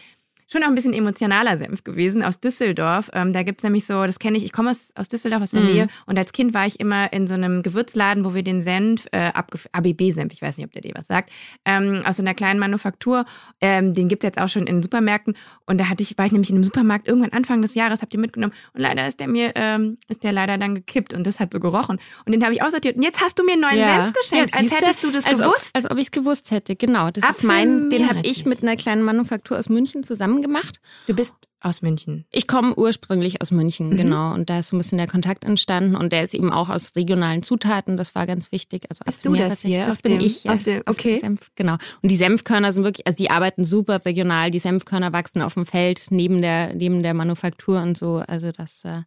schon 0.54 0.62
auch 0.62 0.68
ein 0.68 0.74
bisschen 0.74 0.94
emotionaler 0.94 1.56
Senf 1.56 1.84
gewesen 1.84 2.22
aus 2.22 2.40
Düsseldorf. 2.40 3.10
Ähm, 3.12 3.32
da 3.32 3.42
gibt 3.42 3.60
es 3.60 3.64
nämlich 3.64 3.86
so, 3.86 4.04
das 4.04 4.18
kenne 4.18 4.36
ich, 4.36 4.44
ich 4.44 4.52
komme 4.52 4.70
aus, 4.70 4.92
aus 4.94 5.08
Düsseldorf, 5.08 5.42
aus 5.42 5.50
der 5.50 5.62
mm. 5.62 5.66
Nähe. 5.66 5.88
Und 6.06 6.18
als 6.18 6.32
Kind 6.32 6.54
war 6.54 6.66
ich 6.66 6.80
immer 6.80 7.12
in 7.12 7.26
so 7.26 7.34
einem 7.34 7.62
Gewürzladen, 7.62 8.24
wo 8.24 8.34
wir 8.34 8.42
den 8.42 8.62
Senf, 8.62 9.06
äh, 9.12 9.32
ABB-Senf, 9.72 10.32
ich 10.32 10.40
weiß 10.40 10.56
nicht, 10.56 10.66
ob 10.66 10.72
der 10.72 10.82
dir 10.82 10.92
was 10.94 11.08
sagt, 11.08 11.30
ähm, 11.64 12.02
aus 12.06 12.16
so 12.16 12.22
einer 12.22 12.34
kleinen 12.34 12.60
Manufaktur. 12.60 13.24
Ähm, 13.60 13.94
den 13.94 14.08
gibt 14.08 14.22
es 14.22 14.28
jetzt 14.28 14.40
auch 14.40 14.48
schon 14.48 14.66
in 14.66 14.82
Supermärkten. 14.82 15.36
Und 15.66 15.78
da 15.78 15.88
hatte 15.88 16.02
ich, 16.02 16.16
war 16.16 16.24
ich 16.24 16.32
nämlich 16.32 16.50
in 16.50 16.56
einem 16.56 16.64
Supermarkt 16.64 17.08
irgendwann 17.08 17.32
Anfang 17.32 17.60
des 17.60 17.74
Jahres, 17.74 18.00
habt 18.00 18.14
ihr 18.14 18.20
mitgenommen. 18.20 18.54
Und 18.72 18.80
leider 18.80 19.06
ist 19.06 19.20
der 19.20 19.28
mir, 19.28 19.52
ähm, 19.56 19.98
ist 20.08 20.24
der 20.24 20.32
leider 20.32 20.56
dann 20.58 20.74
gekippt 20.74 21.14
und 21.14 21.26
das 21.26 21.40
hat 21.40 21.52
so 21.52 21.60
gerochen. 21.60 21.98
Und 22.24 22.32
den 22.32 22.42
habe 22.44 22.54
ich 22.54 22.62
aussortiert. 22.62 22.96
Und 22.96 23.02
jetzt 23.02 23.20
hast 23.20 23.38
du 23.38 23.44
mir 23.44 23.52
einen 23.52 23.62
neuen 23.62 23.78
ja. 23.78 24.04
Senf 24.04 24.14
geschenkt, 24.14 24.54
ja, 24.54 24.60
als 24.60 24.72
hättest 24.72 25.04
du 25.04 25.10
das 25.10 25.24
als 25.24 25.40
gewusst. 25.40 25.70
Ob, 25.74 25.82
als 25.82 25.90
ob 25.90 25.98
ich 25.98 26.04
es 26.04 26.10
gewusst 26.10 26.50
hätte, 26.50 26.76
genau. 26.76 27.10
Das 27.10 27.24
Apfel 27.24 27.38
ist 27.38 27.44
mein, 27.44 27.90
den 27.90 28.08
habe 28.08 28.20
ich 28.22 28.46
mit 28.46 28.62
einer 28.62 28.76
kleinen 28.76 29.02
Manufaktur 29.02 29.58
aus 29.58 29.68
München 29.68 30.02
zusammen 30.02 30.14
zusammen 30.14 30.42
gemacht. 30.44 30.80
Du 31.06 31.14
bist 31.14 31.34
aus 31.60 31.82
München. 31.82 32.26
Ich 32.30 32.46
komme 32.46 32.76
ursprünglich 32.76 33.40
aus 33.40 33.50
München, 33.50 33.88
mhm. 33.88 33.96
genau. 33.96 34.34
Und 34.34 34.50
da 34.50 34.60
ist 34.60 34.68
so 34.68 34.76
ein 34.76 34.78
bisschen 34.78 34.98
der 34.98 35.06
Kontakt 35.06 35.44
entstanden. 35.44 35.96
Und 35.96 36.12
der 36.12 36.22
ist 36.22 36.34
eben 36.34 36.52
auch 36.52 36.68
aus 36.68 36.94
regionalen 36.94 37.42
Zutaten. 37.42 37.96
Das 37.96 38.14
war 38.14 38.26
ganz 38.26 38.52
wichtig. 38.52 38.84
Also 38.90 39.02
Hast 39.06 39.24
du 39.24 39.34
das 39.34 39.62
hier? 39.62 39.86
Das 39.86 39.98
bin 39.98 40.18
dem, 40.18 40.20
ich. 40.20 40.48
Auf 40.48 40.62
dem, 40.62 40.82
okay. 40.86 41.18
Senf, 41.18 41.50
genau. 41.56 41.76
Und 42.02 42.10
die 42.10 42.16
Senfkörner 42.16 42.70
sind 42.70 42.84
wirklich, 42.84 43.06
also 43.06 43.16
die 43.16 43.30
arbeiten 43.30 43.64
super 43.64 44.04
regional. 44.04 44.50
Die 44.50 44.58
Senfkörner 44.58 45.12
wachsen 45.12 45.40
auf 45.40 45.54
dem 45.54 45.66
Feld 45.66 46.08
neben 46.10 46.42
der, 46.42 46.74
neben 46.74 47.02
der 47.02 47.14
Manufaktur 47.14 47.80
und 47.80 47.96
so. 47.96 48.22
Also 48.26 48.52
das. 48.52 48.84
Äh, 48.84 49.02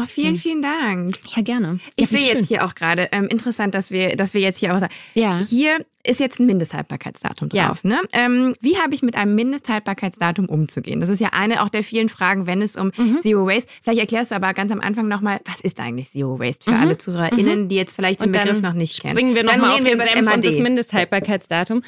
Oh, 0.00 0.06
vielen, 0.06 0.36
vielen 0.36 0.62
Dank. 0.62 1.16
Ja, 1.34 1.42
gerne. 1.42 1.80
Ich 1.96 2.08
sehe 2.08 2.32
jetzt 2.32 2.48
hier 2.48 2.64
auch 2.64 2.74
gerade, 2.74 3.08
ähm, 3.10 3.26
interessant, 3.26 3.74
dass 3.74 3.90
wir, 3.90 4.14
dass 4.14 4.32
wir 4.32 4.40
jetzt 4.40 4.58
hier 4.58 4.74
auch 4.74 4.78
sagen. 4.78 4.94
Ja. 5.14 5.38
Hier 5.38 5.84
ist 6.04 6.20
jetzt 6.20 6.38
ein 6.38 6.46
Mindesthaltbarkeitsdatum 6.46 7.48
drauf. 7.48 7.80
Ja. 7.82 7.88
Ne? 7.88 8.00
Ähm, 8.12 8.54
wie 8.60 8.78
habe 8.78 8.94
ich 8.94 9.02
mit 9.02 9.16
einem 9.16 9.34
Mindesthaltbarkeitsdatum 9.34 10.46
umzugehen? 10.46 11.00
Das 11.00 11.08
ist 11.08 11.20
ja 11.20 11.30
eine 11.32 11.62
auch 11.62 11.68
der 11.68 11.82
vielen 11.82 12.08
Fragen, 12.08 12.46
wenn 12.46 12.62
es 12.62 12.76
um 12.76 12.92
mhm. 12.96 13.18
Zero 13.18 13.46
Waste. 13.46 13.70
Vielleicht 13.82 14.00
erklärst 14.00 14.30
du 14.30 14.36
aber 14.36 14.54
ganz 14.54 14.70
am 14.70 14.80
Anfang 14.80 15.08
nochmal, 15.08 15.40
was 15.44 15.60
ist 15.60 15.80
eigentlich 15.80 16.10
Zero 16.10 16.38
Waste 16.38 16.70
für 16.70 16.76
mhm. 16.76 16.82
alle 16.82 16.98
ZuhörerInnen, 16.98 17.62
mhm. 17.62 17.68
die 17.68 17.74
jetzt 17.74 17.96
vielleicht 17.96 18.22
den 18.22 18.30
Begriff 18.30 18.62
noch 18.62 18.74
nicht 18.74 19.00
kennen. 19.00 19.14
Bringen 19.14 19.34
wir 19.34 19.42
nochmal 19.42 19.72
auf 19.72 19.84
den 19.84 20.00
Senf 20.00 20.32
und 20.32 20.44
das 20.44 20.58
Mindesthaltbarkeitsdatum. 20.58 21.82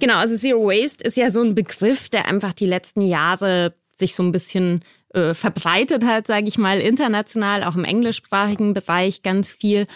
Genau, 0.00 0.16
also 0.16 0.36
Zero 0.36 0.66
Waste 0.66 1.04
ist 1.04 1.16
ja 1.16 1.30
so 1.30 1.42
ein 1.42 1.54
Begriff, 1.54 2.08
der 2.08 2.26
einfach 2.26 2.52
die 2.54 2.66
letzten 2.66 3.02
Jahre 3.02 3.74
sich 3.94 4.14
so 4.14 4.22
ein 4.22 4.32
bisschen 4.32 4.84
äh, 5.14 5.34
verbreitet 5.34 6.04
hat, 6.04 6.26
sage 6.26 6.48
ich 6.48 6.58
mal, 6.58 6.80
international, 6.80 7.64
auch 7.64 7.76
im 7.76 7.84
englischsprachigen 7.84 8.74
Bereich 8.74 9.22
ganz 9.22 9.52
viel. 9.52 9.86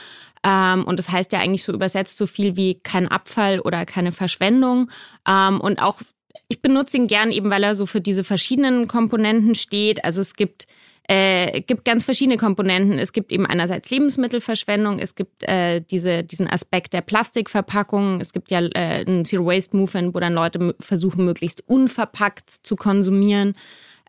Ähm, 0.45 0.85
und 0.85 0.99
das 0.99 1.11
heißt 1.11 1.33
ja 1.33 1.41
eigentlich 1.41 1.65
so 1.65 1.73
übersetzt 1.73 2.17
so 2.17 2.27
viel 2.27 2.57
wie 2.57 2.75
kein 2.77 3.09
Abfall 3.09 3.61
oder 3.61 3.85
keine 3.87 4.13
Verschwendung. 4.13 4.91
Ähm, 5.29 5.61
und 5.61 5.81
auch, 5.81 6.01
ich 6.49 6.63
benutze 6.63 6.97
ihn 6.97 7.07
gern 7.07 7.33
eben, 7.33 7.51
weil 7.51 7.65
er 7.65 7.75
so 7.75 7.87
für 7.87 8.01
diese 8.01 8.25
verschiedenen 8.25 8.89
Komponenten 8.89 9.55
steht. 9.55 10.05
Also 10.05 10.21
es 10.21 10.35
gibt 10.35 10.67
äh, 11.09 11.61
gibt 11.61 11.85
ganz 11.85 12.05
verschiedene 12.05 12.37
Komponenten. 12.37 12.99
Es 12.99 13.13
gibt 13.13 13.31
eben 13.31 13.47
einerseits 13.47 13.91
Lebensmittelverschwendung, 13.91 14.99
es 14.99 15.15
gibt 15.15 15.45
äh, 15.45 15.81
diese, 15.81 16.25
diesen 16.25 16.49
Aspekt 16.49 16.93
der 16.93 17.01
Plastikverpackung, 17.01 18.21
es 18.21 18.33
gibt 18.33 18.51
ja 18.51 18.61
äh, 18.61 19.05
ein 19.07 19.25
Zero 19.25 19.47
Waste 19.47 19.77
Movement, 19.77 20.15
wo 20.15 20.21
dann 20.21 20.35
Leute 20.35 20.75
versuchen, 20.81 21.25
möglichst 21.25 21.63
unverpackt 21.69 22.51
zu 22.51 22.75
konsumieren. 22.75 23.55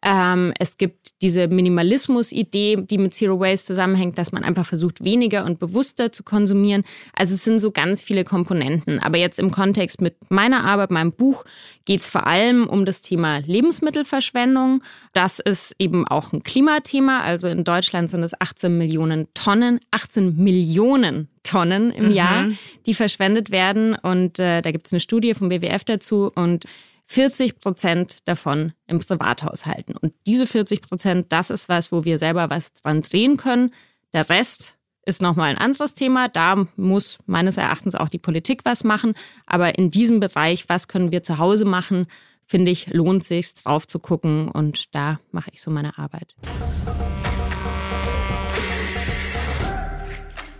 Ähm, 0.09 0.53
es 0.57 0.77
gibt 0.77 1.21
diese 1.21 1.49
Minimalismus-Idee, 1.49 2.77
die 2.77 2.97
mit 2.97 3.13
Zero 3.13 3.41
Waste 3.41 3.67
zusammenhängt, 3.67 4.17
dass 4.17 4.31
man 4.31 4.45
einfach 4.45 4.65
versucht, 4.65 5.03
weniger 5.03 5.43
und 5.43 5.59
bewusster 5.59 6.13
zu 6.13 6.23
konsumieren. 6.23 6.83
Also 7.13 7.35
es 7.35 7.43
sind 7.43 7.59
so 7.59 7.71
ganz 7.71 8.01
viele 8.03 8.23
Komponenten. 8.23 8.99
Aber 8.99 9.17
jetzt 9.17 9.37
im 9.37 9.51
Kontext 9.51 9.99
mit 9.99 10.15
meiner 10.29 10.63
Arbeit, 10.63 10.91
meinem 10.91 11.11
Buch, 11.11 11.43
geht 11.83 11.99
es 11.99 12.07
vor 12.07 12.25
allem 12.25 12.69
um 12.69 12.85
das 12.85 13.01
Thema 13.01 13.39
Lebensmittelverschwendung. 13.39 14.81
Das 15.11 15.39
ist 15.39 15.75
eben 15.77 16.07
auch 16.07 16.31
ein 16.31 16.41
Klimathema. 16.41 17.19
Also 17.23 17.49
in 17.49 17.65
Deutschland 17.65 18.09
sind 18.09 18.23
es 18.23 18.39
18 18.39 18.77
Millionen 18.77 19.27
Tonnen, 19.33 19.81
18 19.91 20.41
Millionen 20.41 21.27
Tonnen 21.43 21.91
im 21.91 22.05
mhm. 22.05 22.11
Jahr, 22.11 22.47
die 22.85 22.93
verschwendet 22.93 23.51
werden. 23.51 23.93
Und 23.93 24.39
äh, 24.39 24.61
da 24.61 24.71
gibt 24.71 24.87
es 24.87 24.93
eine 24.93 25.01
Studie 25.01 25.33
vom 25.33 25.49
WWF 25.49 25.83
dazu. 25.83 26.31
Und 26.33 26.63
40 27.07 27.59
Prozent 27.61 28.27
davon 28.27 28.73
im 28.85 28.99
Privathaushalten. 28.99 29.95
Und 29.95 30.13
diese 30.25 30.45
40 30.45 30.81
Prozent, 30.81 31.27
das 31.31 31.49
ist 31.49 31.69
was, 31.69 31.91
wo 31.91 32.03
wir 32.05 32.19
selber 32.19 32.49
was 32.49 32.73
dran 32.73 33.01
drehen 33.01 33.37
können. 33.37 33.73
Der 34.13 34.29
Rest 34.29 34.77
ist 35.05 35.21
nochmal 35.21 35.49
ein 35.49 35.57
anderes 35.57 35.93
Thema. 35.93 36.27
Da 36.27 36.65
muss 36.75 37.17
meines 37.25 37.55
Erachtens 37.55 37.95
auch 37.95 38.09
die 38.09 38.17
Politik 38.17 38.65
was 38.65 38.83
machen. 38.83 39.13
Aber 39.45 39.77
in 39.77 39.89
diesem 39.89 40.19
Bereich, 40.19 40.67
was 40.67 40.89
können 40.89 41.13
wir 41.13 41.23
zu 41.23 41.37
Hause 41.37 41.63
machen, 41.63 42.07
finde 42.45 42.71
ich, 42.71 42.87
lohnt 42.87 43.23
sich 43.23 43.53
drauf 43.53 43.87
zu 43.87 43.99
gucken. 43.99 44.49
Und 44.49 44.93
da 44.93 45.19
mache 45.31 45.49
ich 45.53 45.61
so 45.61 45.71
meine 45.71 45.97
Arbeit. 45.97 46.35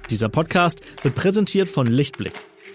Dieser 0.10 0.30
Podcast 0.30 0.80
wird 1.04 1.16
präsentiert 1.16 1.68
von 1.68 1.86
Lichtblick. 1.86 2.34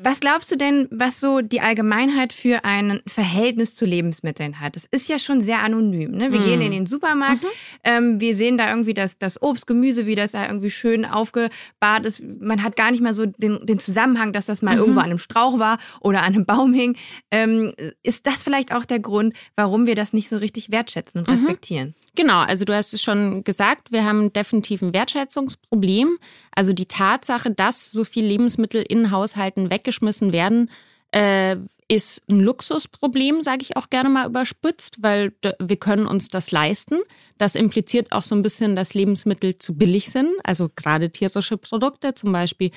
Was 0.00 0.20
glaubst 0.20 0.50
du 0.52 0.56
denn, 0.56 0.88
was 0.90 1.20
so 1.20 1.40
die 1.40 1.60
Allgemeinheit 1.60 2.32
für 2.32 2.64
ein 2.64 3.00
Verhältnis 3.06 3.74
zu 3.74 3.84
Lebensmitteln 3.84 4.60
hat? 4.60 4.76
Das 4.76 4.84
ist 4.90 5.08
ja 5.08 5.18
schon 5.18 5.40
sehr 5.40 5.60
anonym. 5.60 6.12
Ne? 6.12 6.32
Wir 6.32 6.40
mhm. 6.40 6.44
gehen 6.44 6.60
in 6.60 6.72
den 6.72 6.86
Supermarkt, 6.86 7.42
mhm. 7.42 7.48
ähm, 7.84 8.20
wir 8.20 8.34
sehen 8.34 8.58
da 8.58 8.70
irgendwie 8.70 8.94
das, 8.94 9.18
das 9.18 9.40
Obst, 9.42 9.66
Gemüse, 9.66 10.06
wie 10.06 10.14
das 10.14 10.32
da 10.32 10.46
irgendwie 10.46 10.70
schön 10.70 11.04
aufgebahrt 11.04 12.04
ist. 12.04 12.22
Man 12.40 12.62
hat 12.62 12.76
gar 12.76 12.90
nicht 12.90 13.02
mal 13.02 13.12
so 13.12 13.26
den, 13.26 13.64
den 13.64 13.78
Zusammenhang, 13.78 14.32
dass 14.32 14.46
das 14.46 14.62
mal 14.62 14.74
mhm. 14.74 14.80
irgendwo 14.80 15.00
an 15.00 15.06
einem 15.06 15.18
Strauch 15.18 15.58
war 15.58 15.78
oder 16.00 16.22
an 16.22 16.34
einem 16.34 16.46
Baum 16.46 16.72
hing. 16.72 16.96
Ähm, 17.30 17.72
ist 18.02 18.26
das 18.26 18.42
vielleicht 18.42 18.72
auch 18.74 18.84
der 18.84 19.00
Grund, 19.00 19.34
warum 19.56 19.86
wir 19.86 19.94
das 19.94 20.12
nicht 20.12 20.28
so 20.28 20.36
richtig 20.36 20.70
wertschätzen 20.70 21.20
und 21.20 21.28
mhm. 21.28 21.32
respektieren? 21.32 21.94
Genau, 22.18 22.40
also 22.40 22.64
du 22.64 22.74
hast 22.74 22.92
es 22.94 23.00
schon 23.00 23.44
gesagt, 23.44 23.92
wir 23.92 24.04
haben 24.04 24.32
definitiv 24.32 24.82
ein 24.82 24.92
Wertschätzungsproblem. 24.92 26.18
Also 26.50 26.72
die 26.72 26.86
Tatsache, 26.86 27.52
dass 27.52 27.92
so 27.92 28.02
viel 28.02 28.24
Lebensmittel 28.24 28.82
in 28.82 29.12
Haushalten 29.12 29.70
weggeschmissen 29.70 30.32
werden, 30.32 30.68
äh, 31.12 31.54
ist 31.86 32.22
ein 32.28 32.40
Luxusproblem, 32.40 33.44
sage 33.44 33.62
ich 33.62 33.76
auch 33.76 33.88
gerne 33.88 34.08
mal 34.08 34.26
überspitzt, 34.26 34.96
weil 35.00 35.32
wir 35.60 35.76
können 35.76 36.08
uns 36.08 36.28
das 36.28 36.50
leisten. 36.50 36.96
Das 37.38 37.54
impliziert 37.54 38.10
auch 38.10 38.24
so 38.24 38.34
ein 38.34 38.42
bisschen, 38.42 38.74
dass 38.74 38.94
Lebensmittel 38.94 39.56
zu 39.58 39.76
billig 39.76 40.10
sind, 40.10 40.32
also 40.42 40.68
gerade 40.74 41.10
tierische 41.10 41.56
Produkte 41.56 42.14
zum 42.14 42.32
Beispiel. 42.32 42.72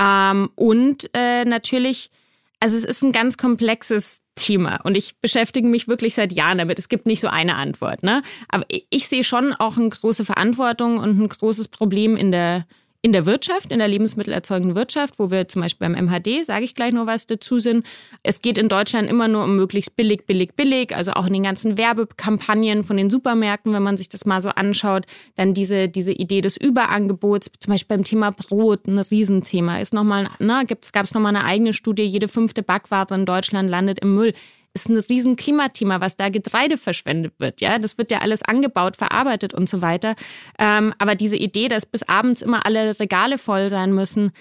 Ähm, 0.00 0.50
und 0.56 1.10
äh, 1.14 1.44
natürlich, 1.44 2.10
also 2.58 2.76
es 2.76 2.84
ist 2.84 3.02
ein 3.02 3.12
ganz 3.12 3.36
komplexes 3.36 4.20
Thema 4.40 4.80
und 4.82 4.96
ich 4.96 5.16
beschäftige 5.20 5.68
mich 5.68 5.86
wirklich 5.88 6.14
seit 6.14 6.32
Jahren 6.32 6.58
damit. 6.58 6.78
Es 6.78 6.88
gibt 6.88 7.06
nicht 7.06 7.20
so 7.20 7.28
eine 7.28 7.56
Antwort, 7.56 8.02
ne? 8.02 8.22
Aber 8.48 8.64
ich 8.68 9.08
sehe 9.08 9.24
schon 9.24 9.52
auch 9.52 9.76
eine 9.76 9.88
große 9.88 10.24
Verantwortung 10.24 10.98
und 10.98 11.20
ein 11.20 11.28
großes 11.28 11.68
Problem 11.68 12.16
in 12.16 12.32
der 12.32 12.66
in 13.02 13.12
der 13.12 13.24
Wirtschaft, 13.24 13.70
in 13.70 13.78
der 13.78 13.88
lebensmittelerzeugenden 13.88 14.76
Wirtschaft, 14.76 15.18
wo 15.18 15.30
wir 15.30 15.48
zum 15.48 15.62
Beispiel 15.62 15.88
beim 15.88 16.04
MHD, 16.04 16.44
sage 16.44 16.64
ich 16.64 16.74
gleich 16.74 16.92
noch 16.92 17.06
was 17.06 17.26
dazu 17.26 17.58
sind. 17.58 17.86
Es 18.22 18.42
geht 18.42 18.58
in 18.58 18.68
Deutschland 18.68 19.08
immer 19.08 19.26
nur 19.26 19.44
um 19.44 19.56
möglichst 19.56 19.96
billig, 19.96 20.26
billig, 20.26 20.54
billig, 20.54 20.94
also 20.94 21.12
auch 21.12 21.26
in 21.26 21.32
den 21.32 21.42
ganzen 21.42 21.78
Werbekampagnen 21.78 22.84
von 22.84 22.98
den 22.98 23.08
Supermärkten, 23.08 23.72
wenn 23.72 23.82
man 23.82 23.96
sich 23.96 24.10
das 24.10 24.26
mal 24.26 24.42
so 24.42 24.50
anschaut, 24.50 25.06
dann 25.36 25.54
diese, 25.54 25.88
diese 25.88 26.12
Idee 26.12 26.42
des 26.42 26.58
Überangebots, 26.58 27.50
zum 27.58 27.72
Beispiel 27.72 27.96
beim 27.96 28.04
Thema 28.04 28.32
Brot, 28.32 28.86
ein 28.86 28.98
Riesenthema, 28.98 29.80
ist 29.80 29.94
nochmal, 29.94 30.28
ne, 30.38 30.64
gab 30.66 31.04
es 31.04 31.14
nochmal 31.14 31.34
eine 31.34 31.44
eigene 31.44 31.72
Studie, 31.72 32.02
jede 32.02 32.28
fünfte 32.28 32.62
Backware 32.62 33.14
in 33.14 33.24
Deutschland 33.24 33.70
landet 33.70 34.00
im 34.00 34.14
Müll 34.14 34.34
ist 34.74 34.88
ein 34.88 34.98
riesen 34.98 35.36
Klimathema, 35.36 36.00
was 36.00 36.16
da 36.16 36.28
Getreide 36.28 36.78
verschwendet 36.78 37.34
wird. 37.38 37.60
Ja, 37.60 37.78
das 37.78 37.98
wird 37.98 38.10
ja 38.10 38.18
alles 38.18 38.42
angebaut, 38.42 38.96
verarbeitet 38.96 39.52
und 39.54 39.68
so 39.68 39.82
weiter. 39.82 40.14
Ähm, 40.58 40.94
aber 40.98 41.14
diese 41.14 41.36
Idee, 41.36 41.68
dass 41.68 41.86
bis 41.86 42.02
abends 42.04 42.42
immer 42.42 42.66
alle 42.66 42.98
Regale 43.00 43.38
voll 43.38 43.70
sein 43.70 43.92
müssen, 43.92 44.32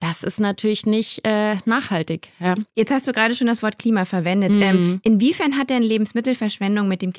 das 0.00 0.22
ist 0.22 0.40
natürlich 0.40 0.86
nicht 0.86 1.26
äh, 1.26 1.56
nachhaltig. 1.66 2.28
Ja. 2.40 2.54
Jetzt 2.74 2.90
hast 2.90 3.06
du 3.06 3.12
gerade 3.12 3.34
schon 3.34 3.46
das 3.46 3.62
Wort 3.62 3.78
Klima 3.78 4.06
verwendet. 4.06 4.54
Mhm. 4.54 4.62
Ähm, 4.62 5.00
inwiefern 5.02 5.58
hat 5.58 5.68
denn 5.70 5.82
Lebensmittelverschwendung 5.82 6.88
mit 6.88 7.02
dem 7.02 7.12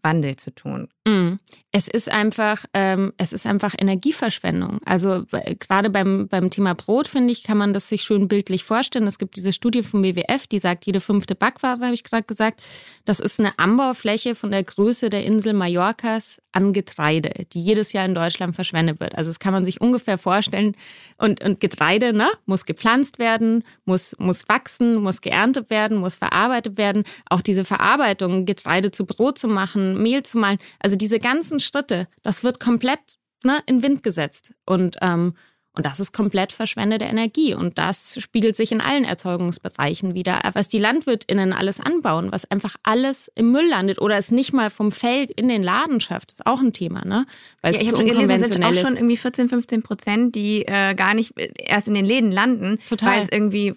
Klimawandel 0.00 0.36
zu 0.36 0.54
tun? 0.54 0.88
Mhm. 1.06 1.38
Es 1.72 1.86
ist 1.86 2.08
einfach, 2.08 2.64
ähm, 2.74 3.12
es 3.16 3.32
ist 3.32 3.46
einfach 3.46 3.74
Energieverschwendung. 3.78 4.80
Also 4.84 5.24
äh, 5.30 5.54
gerade 5.54 5.88
beim, 5.88 6.26
beim 6.26 6.50
Thema 6.50 6.74
Brot, 6.74 7.06
finde 7.06 7.32
ich, 7.32 7.44
kann 7.44 7.58
man 7.58 7.72
das 7.72 7.88
sich 7.88 8.02
schön 8.02 8.26
bildlich 8.26 8.64
vorstellen. 8.64 9.06
Es 9.06 9.18
gibt 9.18 9.36
diese 9.36 9.52
Studie 9.52 9.82
vom 9.82 10.02
WWF, 10.02 10.48
die 10.48 10.58
sagt, 10.58 10.86
jede 10.86 11.00
fünfte 11.00 11.36
Backware, 11.36 11.80
habe 11.80 11.94
ich 11.94 12.02
gerade 12.02 12.24
gesagt, 12.24 12.62
das 13.04 13.20
ist 13.20 13.38
eine 13.38 13.58
Anbaufläche 13.58 14.34
von 14.34 14.50
der 14.50 14.64
Größe 14.64 15.10
der 15.10 15.24
Insel 15.24 15.52
Mallorcas 15.52 16.42
an 16.52 16.72
Getreide, 16.72 17.46
die 17.52 17.62
jedes 17.62 17.92
Jahr 17.92 18.04
in 18.04 18.14
Deutschland 18.14 18.56
verschwendet 18.56 18.98
wird. 18.98 19.14
Also 19.14 19.30
das 19.30 19.38
kann 19.38 19.52
man 19.52 19.64
sich 19.64 19.80
ungefähr 19.80 20.18
vorstellen. 20.18 20.76
Und, 21.18 21.44
und 21.44 21.60
Getreide 21.60 22.12
ne, 22.12 22.28
muss 22.46 22.64
gepflanzt 22.64 23.20
werden, 23.20 23.62
muss, 23.84 24.16
muss 24.18 24.48
wachsen, 24.48 24.96
muss 24.96 25.20
geerntet 25.20 25.70
werden, 25.70 25.98
muss 25.98 26.16
verarbeitet 26.16 26.78
werden. 26.78 27.04
Auch 27.28 27.42
diese 27.42 27.64
Verarbeitung, 27.64 28.44
Getreide 28.44 28.90
zu 28.90 29.06
Brot 29.06 29.38
zu 29.38 29.46
machen, 29.46 29.89
Mehl 29.96 30.22
zu 30.22 30.38
malen, 30.38 30.58
also 30.78 30.96
diese 30.96 31.18
ganzen 31.18 31.60
Schritte, 31.60 32.08
das 32.22 32.44
wird 32.44 32.60
komplett 32.60 33.18
ne, 33.44 33.62
in 33.66 33.82
Wind 33.82 34.02
gesetzt. 34.02 34.52
Und, 34.66 34.96
ähm, 35.00 35.34
und 35.76 35.86
das 35.86 36.00
ist 36.00 36.12
komplett 36.12 36.50
verschwendete 36.50 37.04
Energie. 37.04 37.54
Und 37.54 37.78
das 37.78 38.20
spiegelt 38.20 38.56
sich 38.56 38.72
in 38.72 38.80
allen 38.80 39.04
Erzeugungsbereichen 39.04 40.14
wieder. 40.14 40.40
Was 40.52 40.66
die 40.66 40.80
LandwirtInnen 40.80 41.52
alles 41.52 41.78
anbauen, 41.78 42.32
was 42.32 42.50
einfach 42.50 42.74
alles 42.82 43.30
im 43.36 43.52
Müll 43.52 43.68
landet 43.68 44.00
oder 44.00 44.16
es 44.16 44.32
nicht 44.32 44.52
mal 44.52 44.68
vom 44.68 44.90
Feld 44.90 45.30
in 45.30 45.48
den 45.48 45.62
Laden 45.62 46.00
schafft, 46.00 46.32
ist 46.32 46.44
auch 46.44 46.60
ein 46.60 46.72
Thema, 46.72 47.04
ne? 47.04 47.24
Weil 47.62 47.74
ja, 47.74 47.80
ich 47.80 47.86
habe 47.86 47.98
schon 47.98 48.06
gelesen, 48.06 48.30
es 48.30 48.48
sind 48.48 48.64
auch 48.64 48.74
schon 48.74 48.96
irgendwie 48.96 49.16
14, 49.16 49.48
15 49.48 49.82
Prozent, 49.82 50.34
die 50.34 50.62
äh, 50.66 50.94
gar 50.96 51.14
nicht 51.14 51.34
erst 51.36 51.86
in 51.86 51.94
den 51.94 52.04
Läden 52.04 52.32
landen, 52.32 52.78
Total. 52.88 53.12
weil 53.12 53.22
es 53.22 53.28
irgendwie 53.30 53.76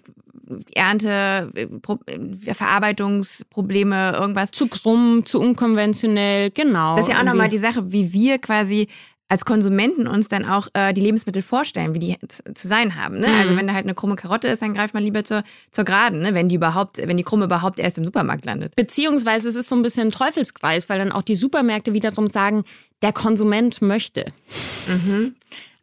Ernte, 0.74 1.50
Verarbeitungsprobleme, 2.52 4.12
irgendwas. 4.18 4.50
Zu 4.50 4.68
krumm, 4.68 5.24
zu 5.24 5.40
unkonventionell, 5.40 6.50
genau. 6.50 6.96
Das 6.96 7.06
ist 7.06 7.12
ja 7.12 7.20
auch 7.20 7.24
nochmal 7.24 7.48
die 7.48 7.58
Sache, 7.58 7.92
wie 7.92 8.12
wir 8.12 8.38
quasi 8.38 8.88
als 9.28 9.44
Konsumenten 9.44 10.06
uns 10.06 10.28
dann 10.28 10.44
auch 10.44 10.68
äh, 10.74 10.92
die 10.92 11.00
Lebensmittel 11.00 11.42
vorstellen, 11.42 11.94
wie 11.94 11.98
die 11.98 12.16
zu, 12.28 12.42
zu 12.54 12.68
sein 12.68 12.94
haben. 12.94 13.18
Ne? 13.18 13.26
Also 13.26 13.34
mhm. 13.34 13.40
Also 13.40 13.56
wenn 13.56 13.66
da 13.66 13.74
halt 13.74 13.84
eine 13.84 13.94
krumme 13.94 14.16
Karotte 14.16 14.48
ist, 14.48 14.62
dann 14.62 14.74
greift 14.74 14.94
man 14.94 15.02
lieber 15.02 15.24
zur, 15.24 15.42
zur 15.70 15.84
Geraden, 15.84 16.20
ne? 16.20 16.34
wenn 16.34 16.48
die 16.48 16.56
überhaupt, 16.56 16.98
wenn 16.98 17.16
die 17.16 17.24
krumme 17.24 17.46
überhaupt 17.46 17.78
erst 17.78 17.98
im 17.98 18.04
Supermarkt 18.04 18.44
landet. 18.44 18.76
Beziehungsweise 18.76 19.48
es 19.48 19.56
ist 19.56 19.68
so 19.68 19.74
ein 19.74 19.82
bisschen 19.82 20.08
ein 20.08 20.12
Teufelskreis, 20.12 20.88
weil 20.88 20.98
dann 20.98 21.12
auch 21.12 21.22
die 21.22 21.34
Supermärkte 21.34 21.94
wiederum 21.94 22.28
sagen, 22.28 22.64
der 23.02 23.12
Konsument 23.12 23.82
möchte. 23.82 24.26
Mhm. 24.88 25.34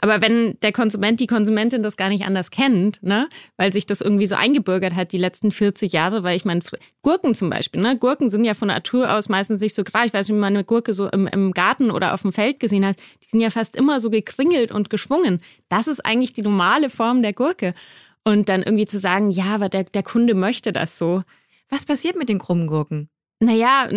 Aber 0.04 0.20
wenn 0.20 0.60
der 0.62 0.72
Konsument, 0.72 1.20
die 1.20 1.28
Konsumentin 1.28 1.84
das 1.84 1.96
gar 1.96 2.10
nicht 2.10 2.26
anders 2.26 2.50
kennt, 2.50 3.02
ne, 3.04 3.30
weil 3.58 3.72
sich 3.72 3.86
das 3.86 4.02
irgendwie 4.02 4.26
so 4.26 4.34
eingebürgert 4.34 4.96
hat 4.96 5.12
die 5.12 5.20
letzten 5.20 5.52
40 5.52 5.94
Jahre, 5.94 6.24
weil 6.24 6.36
ich 6.36 6.44
meine, 6.44 6.62
Gurken 7.04 7.36
zum 7.36 7.52
Beispiel, 7.52 7.82
ne, 7.82 7.96
Gurken 7.98 8.32
sind 8.32 8.44
ja 8.44 8.56
von 8.56 8.68
Natur 8.68 9.16
aus 9.16 9.30
meistens 9.30 9.62
nicht 9.62 9.76
so 9.76 9.84
klar. 9.84 10.06
Ich 10.06 10.14
weiß 10.14 10.28
nicht, 10.28 10.36
wie 10.36 10.42
man 10.42 10.56
eine 10.56 10.64
Gurke 10.64 10.94
so 10.94 11.08
im, 11.08 11.28
im 11.28 11.52
Garten 11.52 11.92
oder 11.92 12.16
auf 12.16 12.24
dem 12.24 12.34
Feld 12.34 12.60
gesehen 12.60 12.86
hat. 12.86 12.98
Die 13.24 13.30
sind 13.30 13.42
ja 13.42 13.52
fast 13.52 13.76
immer 13.76 14.02
so 14.02 14.10
gekringelt 14.10 14.72
und 14.72 14.90
geschwungen. 14.90 15.40
Das 15.70 15.88
ist 15.88 16.04
eigentlich 16.04 16.34
die 16.34 16.42
normale 16.42 16.90
Form 16.90 17.22
der 17.22 17.34
Gurke. 17.34 17.76
Und 18.24 18.50
dann 18.50 18.64
irgendwie 18.64 18.86
zu 18.86 18.98
sagen, 18.98 19.30
ja, 19.30 19.56
aber 19.56 19.70
der, 19.70 19.84
der 19.84 20.04
Kunde 20.04 20.34
möchte 20.34 20.74
das 20.74 20.98
so. 20.98 21.24
Was 21.70 21.86
passiert 21.86 22.16
mit 22.16 22.28
den 22.28 22.40
krummen 22.40 22.68
Gurken? 22.68 23.10
Naja, 23.42 23.90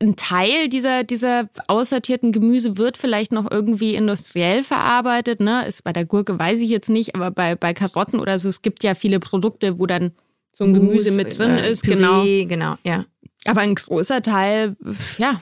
ein 0.00 0.16
Teil 0.16 0.68
dieser, 0.68 1.04
dieser 1.04 1.48
aussortierten 1.68 2.32
Gemüse 2.32 2.76
wird 2.76 2.96
vielleicht 2.96 3.32
noch 3.32 3.50
irgendwie 3.50 3.94
industriell 3.94 4.62
verarbeitet. 4.62 5.40
Ne? 5.40 5.66
Ist 5.66 5.84
bei 5.84 5.92
der 5.92 6.04
Gurke 6.04 6.38
weiß 6.38 6.60
ich 6.60 6.70
jetzt 6.70 6.90
nicht, 6.90 7.14
aber 7.14 7.30
bei, 7.30 7.54
bei 7.54 7.72
Karotten 7.72 8.20
oder 8.20 8.38
so, 8.38 8.48
es 8.48 8.62
gibt 8.62 8.82
ja 8.84 8.94
viele 8.94 9.20
Produkte, 9.20 9.78
wo 9.78 9.86
dann 9.86 10.12
so 10.52 10.64
ein 10.64 10.74
Gemüse 10.74 11.12
mit 11.12 11.38
drin 11.38 11.52
äh, 11.52 11.70
ist. 11.70 11.84
Püree, 11.84 12.44
genau. 12.44 12.74
genau, 12.74 12.76
ja. 12.84 13.04
Aber 13.46 13.60
ein 13.60 13.74
großer 13.74 14.22
Teil, 14.22 14.76
ja, 15.18 15.40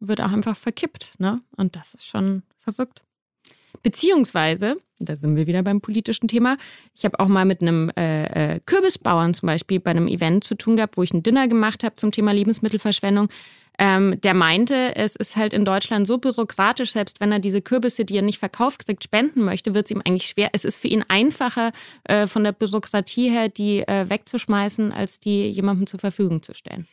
wird 0.00 0.20
auch 0.20 0.32
einfach 0.32 0.56
verkippt. 0.56 1.12
Ne? 1.18 1.40
Und 1.56 1.76
das 1.76 1.94
ist 1.94 2.06
schon 2.06 2.42
verrückt. 2.60 3.02
Beziehungsweise, 3.82 4.76
da 4.98 5.16
sind 5.16 5.36
wir 5.36 5.46
wieder 5.46 5.62
beim 5.62 5.80
politischen 5.80 6.28
Thema, 6.28 6.56
ich 6.94 7.04
habe 7.04 7.18
auch 7.18 7.28
mal 7.28 7.44
mit 7.44 7.62
einem 7.62 7.90
äh, 7.96 8.54
äh, 8.54 8.60
Kürbisbauern 8.66 9.32
zum 9.32 9.46
Beispiel 9.46 9.80
bei 9.80 9.90
einem 9.90 10.06
Event 10.06 10.44
zu 10.44 10.54
tun 10.54 10.76
gehabt, 10.76 10.96
wo 10.96 11.02
ich 11.02 11.14
ein 11.14 11.22
Dinner 11.22 11.48
gemacht 11.48 11.82
habe 11.82 11.96
zum 11.96 12.12
Thema 12.12 12.32
Lebensmittelverschwendung. 12.32 13.28
Ähm, 13.78 14.20
der 14.20 14.34
meinte, 14.34 14.94
es 14.96 15.16
ist 15.16 15.36
halt 15.36 15.54
in 15.54 15.64
Deutschland 15.64 16.06
so 16.06 16.18
bürokratisch, 16.18 16.92
selbst 16.92 17.18
wenn 17.20 17.32
er 17.32 17.38
diese 17.38 17.62
Kürbisse, 17.62 18.04
die 18.04 18.16
er 18.16 18.22
nicht 18.22 18.38
verkauft 18.38 18.84
kriegt, 18.84 19.02
spenden 19.02 19.42
möchte, 19.42 19.74
wird 19.74 19.86
es 19.86 19.90
ihm 19.90 20.02
eigentlich 20.04 20.26
schwer. 20.26 20.50
Es 20.52 20.66
ist 20.66 20.76
für 20.76 20.88
ihn 20.88 21.02
einfacher, 21.08 21.72
äh, 22.04 22.26
von 22.26 22.44
der 22.44 22.52
Bürokratie 22.52 23.30
her 23.30 23.48
die 23.48 23.80
äh, 23.80 24.10
wegzuschmeißen, 24.10 24.92
als 24.92 25.18
die 25.18 25.48
jemandem 25.48 25.86
zur 25.86 25.98
Verfügung 25.98 26.42
zu 26.42 26.52
stellen. 26.52 26.86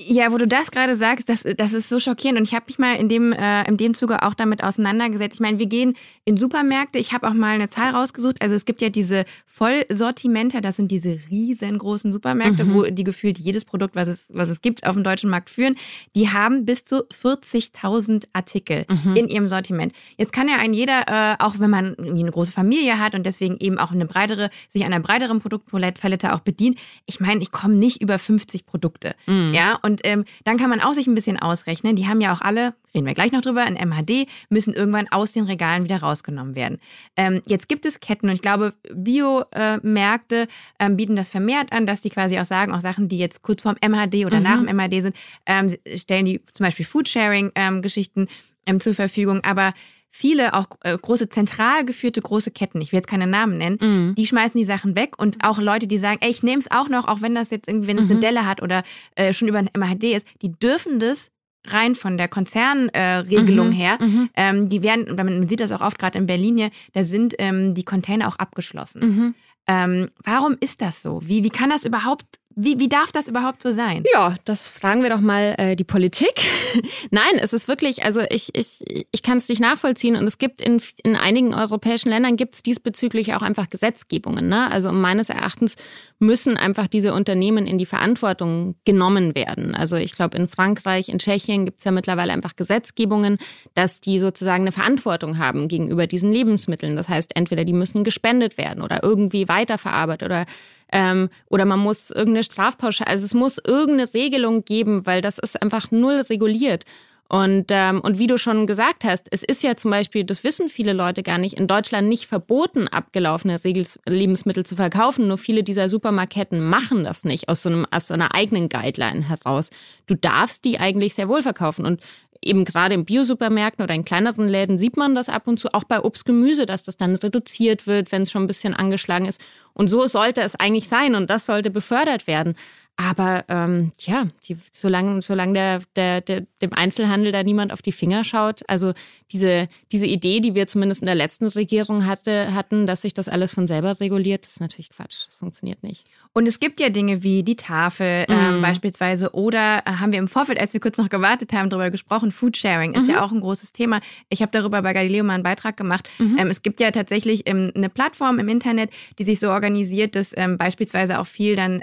Ja, 0.00 0.32
wo 0.32 0.38
du 0.38 0.48
das 0.48 0.70
gerade 0.70 0.96
sagst, 0.96 1.28
das, 1.28 1.44
das 1.56 1.74
ist 1.74 1.90
so 1.90 2.00
schockierend. 2.00 2.38
Und 2.38 2.48
ich 2.48 2.54
habe 2.54 2.64
mich 2.66 2.78
mal 2.78 2.96
in 2.96 3.08
dem, 3.08 3.32
äh, 3.32 3.68
in 3.68 3.76
dem 3.76 3.92
Zuge 3.92 4.22
auch 4.22 4.32
damit 4.32 4.64
auseinandergesetzt. 4.64 5.34
Ich 5.34 5.40
meine, 5.40 5.58
wir 5.58 5.66
gehen 5.66 5.94
in 6.24 6.38
Supermärkte. 6.38 6.98
Ich 6.98 7.12
habe 7.12 7.28
auch 7.28 7.34
mal 7.34 7.54
eine 7.54 7.68
Zahl 7.68 7.94
rausgesucht. 7.94 8.40
Also 8.40 8.54
es 8.54 8.64
gibt 8.64 8.80
ja 8.80 8.88
diese 8.88 9.26
Vollsortimenter, 9.46 10.62
das 10.62 10.76
sind 10.76 10.90
diese 10.90 11.20
riesengroßen 11.30 12.10
Supermärkte, 12.10 12.64
mhm. 12.64 12.74
wo 12.74 12.82
die 12.84 13.04
gefühlt 13.04 13.38
jedes 13.38 13.66
Produkt, 13.66 13.94
was 13.94 14.08
es, 14.08 14.30
was 14.32 14.48
es 14.48 14.62
gibt, 14.62 14.86
auf 14.86 14.94
dem 14.94 15.04
deutschen 15.04 15.28
Markt 15.28 15.50
führen. 15.50 15.76
Die 16.16 16.30
haben 16.30 16.64
bis 16.64 16.84
zu 16.84 17.04
40.000 17.08 18.24
Artikel 18.32 18.86
mhm. 18.88 19.14
in 19.14 19.28
ihrem 19.28 19.48
Sortiment. 19.48 19.92
Jetzt 20.16 20.32
kann 20.32 20.48
ja 20.48 20.56
ein 20.56 20.72
jeder, 20.72 21.06
äh, 21.06 21.36
auch 21.38 21.58
wenn 21.58 21.70
man 21.70 21.96
eine 21.98 22.30
große 22.30 22.52
Familie 22.52 22.98
hat 22.98 23.14
und 23.14 23.26
deswegen 23.26 23.58
eben 23.60 23.78
auch 23.78 23.92
eine 23.92 24.06
breitere, 24.06 24.48
sich 24.70 24.84
einer 24.84 25.00
breiteren 25.00 25.40
Produktpalette 25.40 26.32
auch 26.32 26.40
bedient. 26.40 26.78
Ich 27.04 27.20
meine, 27.20 27.42
ich 27.42 27.52
komme 27.52 27.74
nicht 27.74 28.00
über 28.00 28.18
50 28.18 28.64
Produkte. 28.64 29.14
Mhm. 29.26 29.52
Ja, 29.52 29.81
und 29.82 30.00
ähm, 30.04 30.24
dann 30.44 30.58
kann 30.58 30.70
man 30.70 30.80
auch 30.80 30.92
sich 30.92 31.06
ein 31.06 31.14
bisschen 31.14 31.38
ausrechnen. 31.38 31.96
Die 31.96 32.08
haben 32.08 32.20
ja 32.20 32.32
auch 32.32 32.40
alle, 32.40 32.74
reden 32.94 33.06
wir 33.06 33.14
gleich 33.14 33.32
noch 33.32 33.42
drüber, 33.42 33.62
ein 33.62 33.74
MHD, 33.74 34.26
müssen 34.48 34.74
irgendwann 34.74 35.08
aus 35.10 35.32
den 35.32 35.44
Regalen 35.44 35.84
wieder 35.84 36.00
rausgenommen 36.00 36.54
werden. 36.54 36.78
Ähm, 37.16 37.40
jetzt 37.46 37.68
gibt 37.68 37.84
es 37.86 38.00
Ketten 38.00 38.28
und 38.28 38.34
ich 38.34 38.42
glaube, 38.42 38.74
Biomärkte 38.94 40.42
äh, 40.42 40.46
ähm, 40.78 40.96
bieten 40.96 41.16
das 41.16 41.28
vermehrt 41.28 41.72
an, 41.72 41.86
dass 41.86 42.00
die 42.02 42.10
quasi 42.10 42.38
auch 42.38 42.44
sagen, 42.44 42.72
auch 42.72 42.80
Sachen, 42.80 43.08
die 43.08 43.18
jetzt 43.18 43.42
kurz 43.42 43.62
vorm 43.62 43.76
MHD 43.80 44.26
oder 44.26 44.38
mhm. 44.38 44.42
nach 44.42 44.58
dem 44.58 44.76
MHD 44.76 45.02
sind, 45.02 45.16
ähm, 45.46 45.74
stellen 45.96 46.24
die 46.24 46.40
zum 46.52 46.64
Beispiel 46.64 46.86
Foodsharing-Geschichten 46.86 48.28
ähm, 48.66 48.80
zur 48.80 48.94
Verfügung. 48.94 49.42
Aber 49.44 49.74
viele 50.14 50.52
auch 50.54 50.66
äh, 50.82 50.96
große 50.96 51.28
zentral 51.30 51.84
geführte 51.84 52.20
große 52.20 52.50
Ketten, 52.52 52.80
ich 52.80 52.92
will 52.92 52.98
jetzt 52.98 53.08
keine 53.08 53.26
Namen 53.26 53.56
nennen, 53.58 53.78
Mhm. 53.80 54.14
die 54.14 54.26
schmeißen 54.26 54.56
die 54.58 54.64
Sachen 54.66 54.94
weg 54.94 55.18
und 55.18 55.38
auch 55.42 55.58
Leute, 55.58 55.86
die 55.88 55.98
sagen, 55.98 56.18
ey, 56.20 56.30
ich 56.30 56.42
nehme 56.42 56.60
es 56.60 56.70
auch 56.70 56.88
noch, 56.88 57.08
auch 57.08 57.22
wenn 57.22 57.34
das 57.34 57.50
jetzt 57.50 57.66
irgendwie, 57.66 57.88
wenn 57.88 57.98
es 57.98 58.04
eine 58.04 58.16
Mhm. 58.16 58.20
Delle 58.20 58.46
hat 58.46 58.62
oder 58.62 58.82
äh, 59.16 59.32
schon 59.32 59.48
über 59.48 59.58
ein 59.58 59.70
MHD 59.76 60.04
ist, 60.14 60.26
die 60.42 60.52
dürfen 60.52 60.98
das 60.98 61.30
rein 61.66 61.94
von 61.94 62.18
der 62.18 62.28
Konzernregelung 62.28 62.92
äh, 62.92 63.16
Regelung 63.38 63.68
Mhm. 63.68 63.72
her. 63.72 63.98
Mhm. 64.00 64.30
Ähm, 64.36 64.68
die 64.68 64.82
werden, 64.82 65.16
man 65.16 65.48
sieht 65.48 65.60
das 65.60 65.72
auch 65.72 65.80
oft 65.80 65.98
gerade 65.98 66.18
in 66.18 66.26
Berlin 66.26 66.56
hier, 66.58 66.70
da 66.92 67.04
sind 67.04 67.34
ähm, 67.38 67.74
die 67.74 67.84
Container 67.84 68.28
auch 68.28 68.36
abgeschlossen. 68.36 69.00
Mhm. 69.00 69.34
Ähm, 69.68 70.10
warum 70.24 70.56
ist 70.58 70.82
das 70.82 71.02
so? 71.02 71.20
Wie, 71.24 71.44
wie 71.44 71.48
kann 71.50 71.70
das 71.70 71.84
überhaupt, 71.84 72.24
wie, 72.56 72.78
wie 72.78 72.88
darf 72.88 73.12
das 73.12 73.28
überhaupt 73.28 73.62
so 73.62 73.72
sein? 73.72 74.04
Ja, 74.12 74.36
das 74.44 74.68
fragen 74.68 75.02
wir 75.02 75.10
doch 75.10 75.20
mal 75.20 75.54
äh, 75.58 75.76
die 75.76 75.84
Politik. 75.84 76.32
Nein, 77.10 77.38
es 77.40 77.52
ist 77.52 77.68
wirklich, 77.68 78.04
also 78.04 78.20
ich, 78.30 78.54
ich, 78.54 79.06
ich 79.10 79.22
kann 79.22 79.38
es 79.38 79.48
nicht 79.48 79.60
nachvollziehen 79.60 80.16
und 80.16 80.26
es 80.26 80.38
gibt 80.38 80.60
in, 80.60 80.80
in 81.02 81.16
einigen 81.16 81.54
europäischen 81.54 82.10
Ländern 82.10 82.36
gibt 82.36 82.54
es 82.54 82.62
diesbezüglich 82.62 83.34
auch 83.34 83.42
einfach 83.42 83.70
Gesetzgebungen. 83.70 84.48
Ne? 84.48 84.70
Also 84.70 84.92
meines 84.92 85.30
Erachtens 85.30 85.76
müssen 86.18 86.56
einfach 86.56 86.86
diese 86.86 87.12
Unternehmen 87.14 87.66
in 87.66 87.78
die 87.78 87.86
Verantwortung 87.86 88.76
genommen 88.84 89.34
werden. 89.34 89.74
Also 89.74 89.96
ich 89.96 90.12
glaube, 90.12 90.36
in 90.36 90.48
Frankreich, 90.48 91.08
in 91.08 91.18
Tschechien 91.18 91.64
gibt 91.64 91.78
es 91.78 91.84
ja 91.84 91.90
mittlerweile 91.90 92.32
einfach 92.32 92.56
Gesetzgebungen, 92.56 93.38
dass 93.74 94.00
die 94.00 94.18
sozusagen 94.18 94.62
eine 94.62 94.72
Verantwortung 94.72 95.38
haben 95.38 95.68
gegenüber 95.68 96.06
diesen 96.06 96.32
Lebensmitteln. 96.32 96.96
Das 96.96 97.08
heißt, 97.08 97.34
entweder 97.34 97.64
die 97.64 97.72
müssen 97.72 98.04
gespendet 98.04 98.56
werden 98.56 98.82
oder 98.82 99.02
irgendwie 99.02 99.48
weiterverarbeitet 99.48 100.26
oder 100.26 100.46
ähm, 100.92 101.30
oder 101.48 101.64
man 101.64 101.80
muss 101.80 102.10
irgendeine 102.10 102.44
Strafpauschale, 102.44 103.10
also 103.10 103.24
es 103.24 103.34
muss 103.34 103.58
irgendeine 103.58 104.12
Regelung 104.14 104.64
geben, 104.64 105.06
weil 105.06 105.20
das 105.20 105.38
ist 105.38 105.60
einfach 105.60 105.90
null 105.90 106.22
reguliert. 106.30 106.84
Und, 107.32 107.68
ähm, 107.70 108.02
und 108.02 108.18
wie 108.18 108.26
du 108.26 108.36
schon 108.36 108.66
gesagt 108.66 109.04
hast, 109.04 109.26
es 109.30 109.42
ist 109.42 109.62
ja 109.62 109.74
zum 109.74 109.90
Beispiel, 109.90 110.22
das 110.22 110.44
wissen 110.44 110.68
viele 110.68 110.92
Leute 110.92 111.22
gar 111.22 111.38
nicht, 111.38 111.56
in 111.56 111.66
Deutschland 111.66 112.06
nicht 112.06 112.26
verboten, 112.26 112.88
abgelaufene 112.88 113.58
Lebensmittel 114.06 114.66
zu 114.66 114.76
verkaufen. 114.76 115.28
Nur 115.28 115.38
viele 115.38 115.62
dieser 115.62 115.88
Supermarketten 115.88 116.62
machen 116.62 117.04
das 117.04 117.24
nicht 117.24 117.48
aus 117.48 117.62
so, 117.62 117.70
einem, 117.70 117.86
aus 117.90 118.08
so 118.08 118.14
einer 118.14 118.34
eigenen 118.34 118.68
Guideline 118.68 119.26
heraus. 119.26 119.70
Du 120.06 120.14
darfst 120.14 120.66
die 120.66 120.78
eigentlich 120.78 121.14
sehr 121.14 121.26
wohl 121.26 121.40
verkaufen. 121.40 121.86
Und 121.86 122.02
eben 122.42 122.64
gerade 122.64 122.94
in 122.94 123.04
Biosupermärkten 123.04 123.84
oder 123.84 123.94
in 123.94 124.04
kleineren 124.04 124.48
Läden 124.48 124.78
sieht 124.78 124.96
man 124.96 125.14
das 125.14 125.28
ab 125.28 125.46
und 125.46 125.58
zu, 125.58 125.72
auch 125.72 125.84
bei 125.84 126.00
Obst, 126.00 126.24
Gemüse, 126.24 126.66
dass 126.66 126.82
das 126.82 126.96
dann 126.96 127.14
reduziert 127.14 127.86
wird, 127.86 128.12
wenn 128.12 128.22
es 128.22 128.30
schon 128.30 128.44
ein 128.44 128.48
bisschen 128.48 128.74
angeschlagen 128.74 129.26
ist. 129.26 129.40
Und 129.74 129.88
so 129.88 130.06
sollte 130.06 130.42
es 130.42 130.56
eigentlich 130.56 130.88
sein 130.88 131.14
und 131.14 131.30
das 131.30 131.46
sollte 131.46 131.70
befördert 131.70 132.26
werden. 132.26 132.54
Aber 132.96 133.44
ähm, 133.48 133.90
ja, 134.00 134.26
die, 134.46 134.56
solange, 134.70 135.22
solange 135.22 135.54
der, 135.54 135.80
der, 135.96 136.20
der, 136.20 136.46
dem 136.60 136.72
Einzelhandel 136.74 137.32
da 137.32 137.42
niemand 137.42 137.72
auf 137.72 137.80
die 137.82 137.90
Finger 137.90 138.22
schaut, 138.22 138.60
also 138.68 138.92
diese, 139.32 139.68
diese 139.90 140.06
Idee, 140.06 140.40
die 140.40 140.54
wir 140.54 140.66
zumindest 140.66 141.00
in 141.00 141.06
der 141.06 141.14
letzten 141.14 141.46
Regierung 141.46 142.06
hatte, 142.06 142.54
hatten, 142.54 142.86
dass 142.86 143.02
sich 143.02 143.14
das 143.14 143.28
alles 143.28 143.50
von 143.52 143.66
selber 143.66 143.98
reguliert, 143.98 144.44
ist 144.46 144.60
natürlich 144.60 144.90
Quatsch. 144.90 145.26
Das 145.26 145.34
funktioniert 145.34 145.82
nicht. 145.82 146.04
Und 146.34 146.46
es 146.46 146.60
gibt 146.60 146.80
ja 146.80 146.90
Dinge 146.90 147.22
wie 147.22 147.42
die 147.42 147.56
Tafel 147.56 148.24
ähm, 148.28 148.58
Mhm. 148.58 148.62
beispielsweise 148.62 149.30
oder 149.32 149.82
äh, 149.86 149.90
haben 149.92 150.12
wir 150.12 150.18
im 150.18 150.28
Vorfeld, 150.28 150.60
als 150.60 150.72
wir 150.74 150.80
kurz 150.80 150.98
noch 150.98 151.08
gewartet 151.08 151.52
haben, 151.54 151.70
darüber 151.70 151.90
gesprochen, 151.90 152.30
Foodsharing 152.30 152.94
ist 152.94 153.04
Mhm. 153.08 153.14
ja 153.14 153.24
auch 153.24 153.32
ein 153.32 153.40
großes 153.40 153.72
Thema. 153.72 154.00
Ich 154.28 154.42
habe 154.42 154.50
darüber 154.52 154.80
bei 154.82 154.92
Galileo 154.92 155.24
mal 155.24 155.34
einen 155.34 155.42
Beitrag 155.42 155.76
gemacht. 155.76 156.08
Mhm. 156.18 156.36
Ähm, 156.38 156.48
es 156.48 156.62
gibt 156.62 156.78
ja 156.80 156.90
tatsächlich 156.90 157.42
ähm, 157.46 157.72
eine 157.74 157.88
Plattform 157.88 158.38
im 158.38 158.48
Internet, 158.48 158.90
die 159.18 159.24
sich 159.24 159.40
so 159.40 159.50
organisiert, 159.50 160.14
dass 160.14 160.32
ähm, 160.36 160.56
beispielsweise 160.58 161.18
auch 161.18 161.26
viel 161.26 161.56
dann 161.56 161.82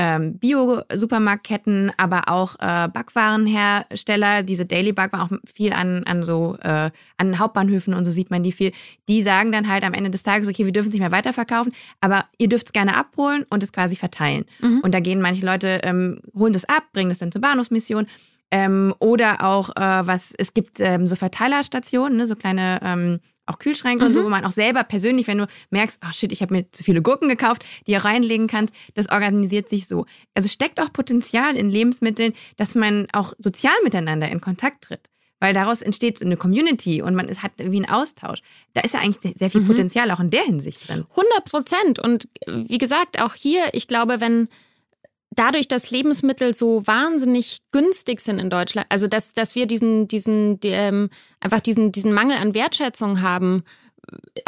ähm, 0.00 0.38
Bio-Supermarktketten, 0.38 1.90
aber 1.96 2.28
auch 2.28 2.54
äh, 2.60 2.86
Backwarenhersteller, 2.88 4.44
diese 4.44 4.64
Daily 4.64 4.92
Backwaren, 4.92 5.40
auch 5.40 5.52
viel 5.52 5.72
an, 5.72 6.04
an 6.04 6.22
so 6.22 6.56
äh, 6.62 6.90
an 7.16 7.38
Hauptbahnhöfen 7.40 7.94
und 7.94 8.04
so 8.04 8.12
sieht 8.12 8.30
man 8.30 8.44
die 8.44 8.52
viel, 8.52 8.70
die 9.08 9.22
sagen 9.22 9.50
dann 9.50 9.68
halt 9.68 9.82
am 9.82 9.94
Ende 9.94 10.10
des 10.10 10.22
Tages, 10.22 10.46
okay, 10.46 10.64
wir 10.64 10.72
dürfen 10.72 10.88
es 10.88 10.92
nicht 10.92 11.00
mehr 11.00 11.10
weiterverkaufen, 11.10 11.72
aber 12.00 12.26
ihr 12.38 12.48
dürft 12.48 12.66
es 12.66 12.72
gerne 12.72 12.96
abholen 12.96 13.44
und 13.50 13.64
es 13.64 13.72
quasi 13.72 13.96
verteilen. 13.96 14.44
Mhm. 14.60 14.82
Und 14.82 14.94
da 14.94 15.00
gehen 15.00 15.20
manche 15.20 15.44
Leute, 15.44 15.80
ähm, 15.82 16.20
holen 16.32 16.52
das 16.52 16.64
ab, 16.64 16.84
bringen 16.92 17.08
das 17.08 17.18
dann 17.18 17.32
zur 17.32 17.40
Bahnhofsmission. 17.40 18.06
Ähm, 18.52 18.94
oder 19.00 19.44
auch, 19.44 19.70
äh, 19.70 20.06
was, 20.06 20.32
es 20.38 20.54
gibt 20.54 20.78
ähm, 20.78 21.08
so 21.08 21.16
Verteilerstationen, 21.16 22.18
ne, 22.18 22.26
so 22.26 22.36
kleine 22.36 22.78
ähm, 22.84 23.18
auch 23.48 23.58
Kühlschränke 23.58 24.04
und 24.04 24.14
so, 24.14 24.24
wo 24.24 24.28
man 24.28 24.44
auch 24.44 24.50
selber 24.50 24.84
persönlich, 24.84 25.26
wenn 25.26 25.38
du 25.38 25.46
merkst, 25.70 26.00
oh 26.06 26.12
shit, 26.12 26.32
ich 26.32 26.42
habe 26.42 26.54
mir 26.54 26.70
zu 26.72 26.84
viele 26.84 27.02
Gurken 27.02 27.28
gekauft, 27.28 27.64
die 27.86 27.92
ihr 27.92 28.04
reinlegen 28.04 28.46
kannst, 28.46 28.74
das 28.94 29.10
organisiert 29.10 29.68
sich 29.68 29.86
so. 29.88 30.06
Also 30.34 30.48
steckt 30.48 30.80
auch 30.80 30.92
Potenzial 30.92 31.56
in 31.56 31.70
Lebensmitteln, 31.70 32.32
dass 32.56 32.74
man 32.74 33.06
auch 33.12 33.32
sozial 33.38 33.74
miteinander 33.84 34.28
in 34.28 34.40
Kontakt 34.40 34.84
tritt. 34.84 35.08
Weil 35.40 35.54
daraus 35.54 35.82
entsteht 35.82 36.18
so 36.18 36.24
eine 36.24 36.36
Community 36.36 37.00
und 37.00 37.14
man 37.14 37.28
ist, 37.28 37.44
hat 37.44 37.52
irgendwie 37.58 37.78
einen 37.84 37.88
Austausch. 37.94 38.40
Da 38.74 38.80
ist 38.80 38.94
ja 38.94 39.00
eigentlich 39.00 39.36
sehr, 39.38 39.50
viel 39.50 39.60
Mhm. 39.60 39.68
Potenzial 39.68 40.10
auch 40.10 40.18
in 40.18 40.30
der 40.30 40.42
Hinsicht 40.42 40.88
drin. 40.88 41.06
100 41.10 41.44
Prozent. 41.44 41.98
Und 42.00 42.28
wie 42.46 42.78
gesagt, 42.78 43.22
auch 43.22 43.34
hier, 43.34 43.68
ich 43.72 43.86
glaube, 43.86 44.20
wenn 44.20 44.48
dadurch, 45.38 45.68
dass 45.68 45.90
Lebensmittel 45.90 46.54
so 46.54 46.86
wahnsinnig 46.86 47.58
günstig 47.72 48.20
sind 48.20 48.38
in 48.38 48.50
Deutschland, 48.50 48.86
also 48.90 49.06
dass, 49.06 49.32
dass 49.32 49.54
wir 49.54 49.66
diesen, 49.66 50.08
diesen, 50.08 50.60
die, 50.60 50.68
ähm, 50.68 51.10
einfach 51.40 51.60
diesen, 51.60 51.92
diesen 51.92 52.12
Mangel 52.12 52.36
an 52.36 52.54
Wertschätzung 52.54 53.22
haben, 53.22 53.62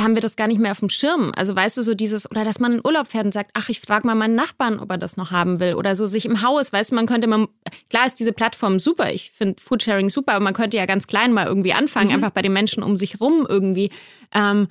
haben 0.01 0.15
wir 0.15 0.23
das 0.23 0.37
gar 0.37 0.49
nicht 0.49 0.61
mehr 0.61 0.73
auf 0.73 0.81
dem 0.81 0.89
Schirm. 0.89 1.33
Also 1.37 1.55
weißt 1.55 1.77
du, 1.77 1.83
so 1.83 1.95
dieses, 1.95 2.31
oder 2.31 2.45
dass 2.45 2.61
man 2.61 2.75
in 2.75 2.81
Urlaub 2.85 3.09
fährt 3.09 3.27
und 3.27 3.33
sagt, 3.33 3.51
ach, 3.55 3.69
ich 3.69 3.81
frage 3.81 4.07
mal 4.07 4.15
meinen 4.15 4.35
Nachbarn, 4.35 4.81
ob 4.81 4.91
er 4.91 4.99
das 4.99 5.17
noch 5.17 5.31
haben 5.31 5.61
will. 5.61 5.75
Oder 5.75 5.95
so 5.95 6.07
sich 6.07 6.25
im 6.25 6.43
Haus, 6.43 6.73
weißt 6.73 6.91
du, 6.91 6.95
man 6.95 7.07
könnte 7.07 7.27
mal, 7.27 7.47
klar 7.89 8.07
ist 8.07 8.17
diese 8.17 8.33
Plattform 8.33 8.81
super, 8.81 9.13
ich 9.13 9.33
finde 9.33 9.63
Foodsharing 9.63 10.11
super, 10.11 10.33
aber 10.33 10.45
man 10.45 10.55
könnte 10.55 10.77
ja 10.77 10.87
ganz 10.87 11.07
klein 11.07 11.33
mal 11.33 11.47
irgendwie 11.47 11.73
anfangen, 11.73 12.13
einfach 12.13 12.31
bei 12.31 12.43
den 12.43 12.53
Menschen 12.53 12.83
um 12.83 12.97
sich 12.97 13.21
rum 13.21 13.47
irgendwie. 13.49 13.91
Ähm, 14.35 14.69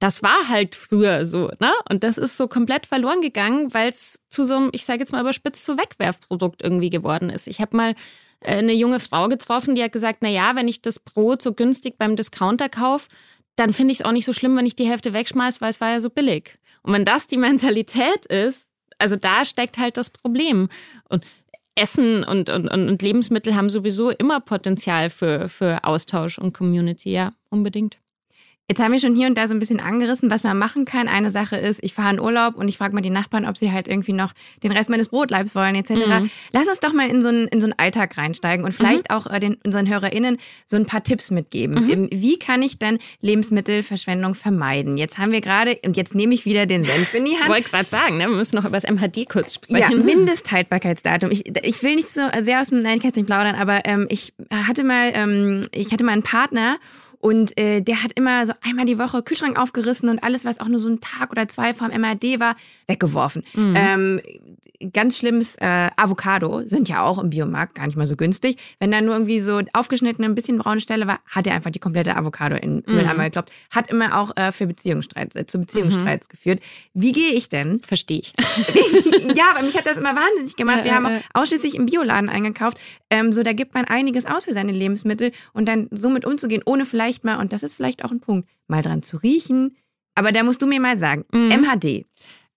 das 0.00 0.22
war 0.22 0.48
halt 0.48 0.74
früher 0.74 1.26
so, 1.26 1.50
ne? 1.60 1.70
Und 1.88 2.02
das 2.02 2.18
ist 2.18 2.36
so 2.38 2.48
komplett 2.48 2.86
verloren 2.86 3.20
gegangen, 3.20 3.72
weil 3.74 3.90
es 3.90 4.20
zu 4.30 4.44
so 4.44 4.56
einem, 4.56 4.70
ich 4.72 4.84
sage 4.86 5.00
jetzt 5.00 5.12
mal 5.12 5.20
überspitzt, 5.20 5.64
so 5.64 5.76
Wegwerfprodukt 5.76 6.62
irgendwie 6.62 6.88
geworden 6.90 7.28
ist. 7.28 7.46
Ich 7.46 7.60
habe 7.60 7.76
mal 7.76 7.94
äh, 8.40 8.56
eine 8.56 8.72
junge 8.72 8.98
Frau 8.98 9.28
getroffen, 9.28 9.74
die 9.74 9.82
hat 9.82 9.92
gesagt, 9.92 10.18
na 10.22 10.30
ja, 10.30 10.56
wenn 10.56 10.68
ich 10.68 10.80
das 10.80 10.98
Brot 10.98 11.42
so 11.42 11.52
günstig 11.52 11.98
beim 11.98 12.16
Discounter 12.16 12.70
kaufe, 12.70 13.08
dann 13.56 13.74
finde 13.74 13.92
ich 13.92 14.00
es 14.00 14.06
auch 14.06 14.12
nicht 14.12 14.24
so 14.24 14.32
schlimm, 14.32 14.56
wenn 14.56 14.64
ich 14.64 14.74
die 14.74 14.88
Hälfte 14.88 15.12
wegschmeiß, 15.12 15.60
weil 15.60 15.70
es 15.70 15.82
war 15.82 15.90
ja 15.90 16.00
so 16.00 16.08
billig. 16.08 16.58
Und 16.82 16.94
wenn 16.94 17.04
das 17.04 17.26
die 17.26 17.36
Mentalität 17.36 18.24
ist, 18.26 18.68
also 18.98 19.16
da 19.16 19.44
steckt 19.44 19.76
halt 19.76 19.98
das 19.98 20.08
Problem. 20.08 20.70
Und 21.10 21.24
Essen 21.74 22.24
und, 22.24 22.48
und 22.48 22.68
und 22.68 23.02
Lebensmittel 23.02 23.54
haben 23.54 23.70
sowieso 23.70 24.10
immer 24.10 24.40
Potenzial 24.40 25.10
für, 25.10 25.48
für 25.50 25.84
Austausch 25.84 26.38
und 26.38 26.54
Community, 26.54 27.12
ja, 27.12 27.32
unbedingt. 27.50 27.98
Jetzt 28.70 28.80
haben 28.80 28.92
wir 28.92 29.00
schon 29.00 29.16
hier 29.16 29.26
und 29.26 29.36
da 29.36 29.48
so 29.48 29.54
ein 29.54 29.58
bisschen 29.58 29.80
angerissen, 29.80 30.30
was 30.30 30.44
man 30.44 30.56
machen 30.56 30.84
kann. 30.84 31.08
Eine 31.08 31.32
Sache 31.32 31.56
ist, 31.56 31.80
ich 31.82 31.92
fahre 31.92 32.14
in 32.14 32.20
Urlaub 32.20 32.54
und 32.54 32.68
ich 32.68 32.78
frage 32.78 32.94
mal 32.94 33.00
die 33.00 33.10
Nachbarn, 33.10 33.44
ob 33.44 33.56
sie 33.56 33.72
halt 33.72 33.88
irgendwie 33.88 34.12
noch 34.12 34.32
den 34.62 34.70
Rest 34.70 34.88
meines 34.90 35.08
Brotleibs 35.08 35.56
wollen, 35.56 35.74
etc. 35.74 35.90
Mhm. 35.90 36.30
Lass 36.52 36.68
uns 36.68 36.78
doch 36.78 36.92
mal 36.92 37.08
in 37.10 37.20
so 37.20 37.30
einen, 37.30 37.48
in 37.48 37.60
so 37.60 37.66
einen 37.66 37.74
Alltag 37.80 38.16
reinsteigen 38.16 38.64
und 38.64 38.70
vielleicht 38.70 39.10
auch 39.10 39.26
äh, 39.26 39.40
den, 39.40 39.56
unseren 39.64 39.88
HörerInnen 39.88 40.36
so 40.66 40.76
ein 40.76 40.86
paar 40.86 41.02
Tipps 41.02 41.32
mitgeben. 41.32 41.84
Mhm. 41.84 42.08
Wie 42.12 42.38
kann 42.38 42.62
ich 42.62 42.78
dann 42.78 42.98
Lebensmittelverschwendung 43.22 44.34
vermeiden? 44.34 44.96
Jetzt 44.96 45.18
haben 45.18 45.32
wir 45.32 45.40
gerade, 45.40 45.76
und 45.84 45.96
jetzt 45.96 46.14
nehme 46.14 46.32
ich 46.32 46.44
wieder 46.44 46.66
den 46.66 46.84
Senf 46.84 47.12
in 47.14 47.24
die 47.24 47.32
Ich 47.32 47.40
Hand. 47.40 47.50
wollte 47.50 47.70
gerade 47.70 47.88
sagen, 47.88 48.18
ne? 48.18 48.28
wir 48.28 48.36
müssen 48.36 48.54
noch 48.54 48.66
über 48.66 48.78
das 48.78 48.88
MHD 48.88 49.28
kurz 49.28 49.58
Ja, 49.66 49.86
sprechen. 49.88 50.04
Mindesthaltbarkeitsdatum. 50.04 51.32
Ich, 51.32 51.44
ich 51.66 51.82
will 51.82 51.96
nicht 51.96 52.08
so 52.08 52.20
sehr 52.38 52.60
aus 52.60 52.68
dem 52.68 52.84
Kästchen 53.00 53.26
plaudern, 53.26 53.56
aber 53.56 53.80
ähm, 53.84 54.06
ich 54.10 54.32
hatte 54.52 54.84
mal, 54.84 55.10
ähm, 55.12 55.62
ich 55.72 55.92
hatte 55.92 56.04
mal 56.04 56.12
einen 56.12 56.22
Partner 56.22 56.78
und 57.20 57.56
äh, 57.58 57.82
der 57.82 58.02
hat 58.02 58.12
immer 58.14 58.46
so 58.46 58.52
einmal 58.62 58.86
die 58.86 58.98
Woche 58.98 59.22
Kühlschrank 59.22 59.58
aufgerissen 59.58 60.08
und 60.08 60.22
alles, 60.22 60.44
was 60.44 60.58
auch 60.58 60.68
nur 60.68 60.80
so 60.80 60.88
ein 60.88 61.00
Tag 61.00 61.30
oder 61.30 61.46
zwei 61.48 61.74
vom 61.74 61.88
MAD 61.88 62.40
war, 62.40 62.56
weggeworfen. 62.86 63.44
Ähm, 63.76 64.20
ganz 64.92 65.18
schlimmes 65.18 65.56
äh, 65.56 65.90
Avocado 65.96 66.62
sind 66.66 66.88
ja 66.88 67.02
auch 67.04 67.18
im 67.18 67.30
Biomarkt 67.30 67.74
gar 67.74 67.86
nicht 67.86 67.96
mal 67.96 68.06
so 68.06 68.16
günstig. 68.16 68.56
Wenn 68.78 68.90
da 68.90 69.00
nur 69.00 69.14
irgendwie 69.14 69.40
so 69.40 69.60
aufgeschnittene, 69.72 70.26
ein 70.26 70.34
bisschen 70.34 70.58
braune 70.58 70.80
Stelle 70.80 71.06
war, 71.06 71.20
hat 71.28 71.46
er 71.46 71.54
einfach 71.54 71.70
die 71.70 71.78
komplette 71.78 72.16
Avocado 72.16 72.56
in 72.56 72.82
den 72.82 72.94
Mülleimer 72.94 73.24
gekloppt. 73.24 73.52
Hat 73.70 73.90
immer 73.90 74.18
auch 74.18 74.36
äh, 74.36 74.52
für 74.52 74.66
Beziehungsstreits, 74.66 75.36
äh, 75.36 75.46
zu 75.46 75.58
Beziehungsstreits 75.58 76.28
geführt. 76.28 76.60
Wie 76.94 77.12
gehe 77.12 77.32
ich 77.32 77.48
denn 77.48 77.80
Verstehe 77.80 78.20
ich. 78.20 78.32
ja, 79.36 79.50
aber 79.54 79.62
mich 79.62 79.76
hat 79.76 79.86
das 79.86 79.96
immer 79.96 80.14
wahnsinnig 80.14 80.56
gemacht. 80.56 80.84
Wir 80.84 80.94
haben 80.94 81.06
auch 81.06 81.40
ausschließlich 81.42 81.74
im 81.74 81.86
Bioladen 81.86 82.28
eingekauft. 82.28 82.78
Ähm, 83.10 83.32
so, 83.32 83.42
da 83.42 83.52
gibt 83.52 83.74
man 83.74 83.84
einiges 83.84 84.26
aus 84.26 84.44
für 84.44 84.52
seine 84.52 84.72
Lebensmittel 84.72 85.32
und 85.52 85.66
dann 85.66 85.88
somit 85.90 86.24
umzugehen, 86.24 86.62
ohne 86.64 86.86
vielleicht 86.86 87.24
mal, 87.24 87.38
und 87.40 87.52
das 87.52 87.62
ist 87.62 87.74
vielleicht 87.74 88.04
auch 88.04 88.10
ein 88.10 88.20
Punkt, 88.20 88.48
mal 88.68 88.82
dran 88.82 89.02
zu 89.02 89.16
riechen. 89.16 89.76
Aber 90.14 90.32
da 90.32 90.42
musst 90.42 90.60
du 90.62 90.66
mir 90.66 90.80
mal 90.80 90.96
sagen, 90.96 91.24
Mhm. 91.32 91.50
MHD. 91.50 92.04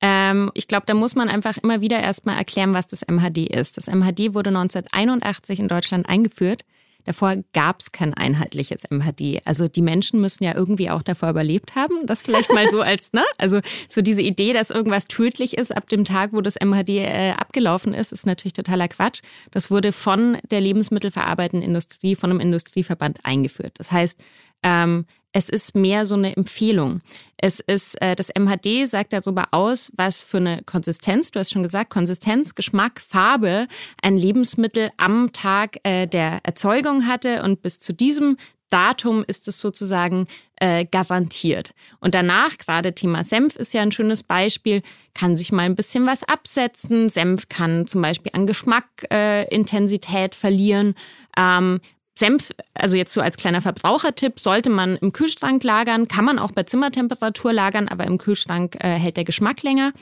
Ähm, 0.06 0.52
ich 0.54 0.68
glaube, 0.68 0.84
da 0.86 0.94
muss 0.94 1.16
man 1.16 1.30
einfach 1.30 1.58
immer 1.58 1.80
wieder 1.80 1.98
erstmal 1.98 2.38
erklären, 2.38 2.74
was 2.74 2.88
das 2.88 3.08
MHD 3.08 3.48
ist. 3.50 3.78
Das 3.78 3.88
MHD 3.88 4.34
wurde 4.34 4.50
1981 4.50 5.62
in 5.62 5.70
Deutschland 5.70 6.10
eingeführt. 6.10 6.66
davor 7.06 7.36
gab 7.54 7.80
es 7.80 7.92
kein 7.92 8.13
einheitliches 8.13 8.84
MHD. 8.89 9.42
Also 9.46 9.68
die 9.70 9.82
Menschen 9.82 10.20
müssen 10.22 10.44
ja 10.44 10.56
irgendwie 10.56 10.89
auch 10.89 11.04
davor 11.04 11.30
überlebt 11.30 11.76
haben. 11.76 12.06
Das 12.06 12.22
vielleicht 12.22 12.52
mal 12.54 12.70
so 12.70 12.82
als, 12.92 13.13
ne? 13.13 13.24
Also 13.38 13.62
so 13.88 14.02
diese 14.02 14.22
Idee, 14.22 14.52
dass 14.52 14.72
irgendwas 14.72 15.08
tödlich 15.08 15.58
ist 15.58 15.76
ab 15.76 15.88
dem 15.88 16.04
Tag, 16.04 16.34
wo 16.34 16.42
das 16.42 16.56
MHD 16.56 16.89
äh, 16.89 17.32
abgelaufen 17.32 17.94
ist, 17.94 18.12
ist 18.12 18.26
natürlich 18.26 18.54
totaler 18.54 18.89
Quatsch. 18.89 19.22
Das 19.52 19.72
wurde 19.72 19.94
von 19.94 20.38
der 20.52 20.60
lebensmittelverarbeitenden 20.60 21.68
Industrie, 21.68 22.16
von 22.16 22.30
einem 22.30 22.42
Industrieverband 22.42 23.20
eingeführt. 23.24 23.74
Das 23.78 23.92
heißt, 23.92 24.20
ähm, 24.63 25.06
es 25.34 25.50
ist 25.50 25.76
mehr 25.76 26.06
so 26.06 26.13
eine 26.13 26.36
Empfehlung. 26.38 27.02
Es 27.38 27.60
ist, 27.60 28.02
äh, 28.02 28.15
das 28.15 28.30
MHD 28.30 28.88
sagt 28.88 29.12
darüber 29.12 29.48
aus, 29.52 29.91
was 29.98 30.22
für 30.22 30.38
eine 30.38 30.63
Konsistenz, 30.63 31.32
du 31.32 31.39
hast 31.39 31.52
schon 31.52 31.63
gesagt, 31.63 31.89
Konsistenz, 31.89 32.56
Geschmack, 32.56 33.02
Farbe 33.02 33.67
ein 34.02 34.17
Lebensmittel 34.17 34.91
am 34.98 35.34
Tag 35.34 35.80
äh, 35.84 36.08
der 36.08 36.39
Erzeugung 36.43 37.08
hatte 37.08 37.43
und 37.43 37.62
bis 37.62 37.80
zu 37.80 37.93
diesem 37.93 38.38
Datum 38.69 39.24
ist 39.28 39.48
es 39.48 39.60
sozusagen 39.60 40.28
äh, 40.56 40.86
garantiert. 40.86 41.76
Und 42.00 42.15
danach, 42.15 42.58
gerade 42.58 42.93
Thema 42.93 43.24
Senf 43.24 43.56
ist 43.56 43.74
ja 43.74 43.84
ein 43.84 43.91
schönes 43.91 44.24
Beispiel, 44.24 44.82
kann 45.13 45.38
sich 45.38 45.52
mal 45.52 45.63
ein 45.63 45.76
bisschen 45.76 46.08
was 46.08 46.24
absetzen. 46.24 47.08
Senf 47.10 47.50
kann 47.50 47.86
zum 47.86 48.02
Beispiel 48.02 48.32
an 48.34 48.48
Geschmackintensität 48.48 50.34
äh, 50.34 50.38
verlieren. 50.38 50.96
Ähm, 51.38 51.82
Senf, 52.15 52.52
also 52.73 52.95
jetzt 52.95 53.13
so 53.13 53.21
als 53.21 53.38
kleiner 53.38 53.62
Verbrauchertipp, 53.62 54.39
sollte 54.39 54.69
man 54.69 54.97
im 54.97 55.13
Kühlschrank 55.13 55.63
lagern, 55.63 56.08
kann 56.08 56.26
man 56.26 56.38
auch 56.39 56.52
bei 56.52 56.63
Zimmertemperatur 56.63 57.54
lagern, 57.54 57.88
aber 57.88 58.06
im 58.06 58.19
Kühlschrank 58.19 58.78
äh, 58.80 58.89
hält 58.89 59.17
der 59.17 59.23
Geschmack 59.23 59.63
länger. 59.63 59.93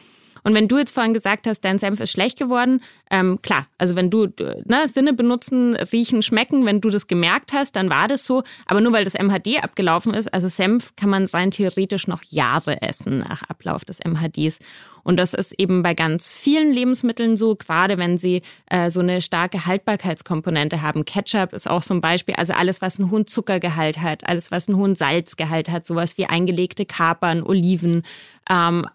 Und 0.43 0.55
wenn 0.55 0.67
du 0.67 0.77
jetzt 0.77 0.93
vorhin 0.93 1.13
gesagt 1.13 1.45
hast, 1.45 1.61
dein 1.61 1.77
Senf 1.77 1.99
ist 1.99 2.11
schlecht 2.11 2.39
geworden, 2.39 2.81
ähm, 3.11 3.41
klar, 3.41 3.67
also 3.77 3.95
wenn 3.95 4.09
du 4.09 4.27
ne, 4.65 4.87
Sinne 4.87 5.13
benutzen, 5.13 5.75
riechen, 5.75 6.23
schmecken, 6.23 6.65
wenn 6.65 6.81
du 6.81 6.89
das 6.89 7.07
gemerkt 7.07 7.53
hast, 7.53 7.75
dann 7.75 7.89
war 7.89 8.07
das 8.07 8.25
so. 8.25 8.41
Aber 8.65 8.81
nur 8.81 8.91
weil 8.91 9.03
das 9.03 9.13
MHD 9.13 9.63
abgelaufen 9.63 10.13
ist, 10.13 10.33
also 10.33 10.47
Senf 10.47 10.95
kann 10.95 11.09
man 11.09 11.25
rein 11.25 11.51
theoretisch 11.51 12.07
noch 12.07 12.23
Jahre 12.23 12.81
essen 12.81 13.19
nach 13.19 13.43
Ablauf 13.43 13.85
des 13.85 13.99
MHDs. 14.03 14.59
Und 15.03 15.17
das 15.17 15.33
ist 15.33 15.53
eben 15.59 15.83
bei 15.83 15.93
ganz 15.93 16.33
vielen 16.33 16.71
Lebensmitteln 16.71 17.37
so, 17.37 17.55
gerade 17.55 17.97
wenn 17.97 18.17
sie 18.17 18.41
äh, 18.69 18.91
so 18.91 18.99
eine 18.99 19.21
starke 19.21 19.65
Haltbarkeitskomponente 19.65 20.81
haben. 20.81 21.05
Ketchup 21.05 21.53
ist 21.53 21.69
auch 21.69 21.83
so 21.83 21.93
ein 21.93 22.01
Beispiel, 22.01 22.35
also 22.35 22.53
alles, 22.53 22.81
was 22.81 22.99
einen 22.99 23.11
hohen 23.11 23.27
Zuckergehalt 23.27 23.99
hat, 23.99 24.27
alles, 24.27 24.51
was 24.51 24.67
einen 24.67 24.77
hohen 24.77 24.95
Salzgehalt 24.95 25.69
hat, 25.69 25.85
sowas 25.85 26.17
wie 26.17 26.25
eingelegte 26.25 26.85
Kapern, 26.85 27.43
Oliven, 27.43 28.03
ähm, 28.49 28.85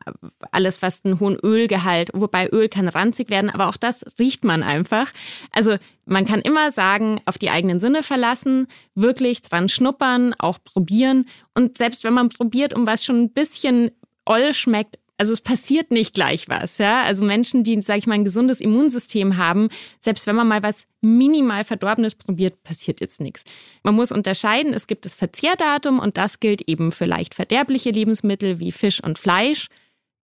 alles, 0.51 0.83
was 0.83 1.05
einen 1.05 1.21
hohen 1.21 1.37
Ölgehalt, 1.43 2.11
wobei 2.13 2.49
Öl 2.49 2.69
kann 2.69 2.89
ranzig 2.89 3.31
werden, 3.31 3.51
aber 3.51 3.69
auch 3.69 3.77
das 3.77 4.05
riecht 4.19 4.45
man 4.45 4.63
einfach. 4.63 5.13
Also 5.53 5.77
man 6.05 6.27
kann 6.27 6.41
immer 6.41 6.73
sagen, 6.73 7.21
auf 7.27 7.39
die 7.39 7.51
eigenen 7.51 7.81
Sinne 7.81 8.03
verlassen, 8.03 8.69
wirklich 8.95 9.43
dran 9.43 9.69
schnuppern, 9.69 10.35
auch 10.39 10.59
probieren. 10.63 11.27
Und 11.55 11.79
selbst 11.79 12.05
wenn 12.05 12.15
man 12.15 12.29
probiert, 12.29 12.75
um 12.75 12.87
was 12.87 13.05
schon 13.05 13.23
ein 13.23 13.31
bisschen 13.31 13.91
oll 14.25 14.55
schmeckt, 14.55 14.99
also 15.19 15.33
es 15.33 15.41
passiert 15.41 15.91
nicht 15.91 16.15
gleich 16.15 16.49
was, 16.49 16.79
ja. 16.79 17.03
Also 17.05 17.25
Menschen, 17.25 17.65
die, 17.65 17.81
sage 17.81 18.01
ich 18.01 18.07
mal, 18.07 18.15
ein 18.15 18.25
gesundes 18.25 18.61
Immunsystem 18.61 19.37
haben, 19.39 19.69
selbst 19.99 20.27
wenn 20.27 20.37
man 20.37 20.49
mal 20.49 20.63
was 20.63 20.87
minimal 21.01 21.65
Verdorbenes 21.65 22.15
probiert, 22.15 22.63
passiert 22.63 23.01
jetzt 23.01 23.21
nichts. 23.21 23.45
Man 23.83 23.95
muss 23.95 24.13
unterscheiden, 24.13 24.75
es 24.75 24.87
gibt 24.87 25.05
das 25.07 25.15
Verzehrdatum 25.15 26.01
und 26.01 26.19
das 26.19 26.41
gilt 26.41 26.63
eben 26.69 26.93
für 26.93 27.07
leicht 27.07 27.35
verderbliche 27.35 27.91
Lebensmittel 27.91 28.61
wie 28.61 28.73
Fisch 28.73 29.03
und 29.03 29.19
Fleisch. 29.19 29.69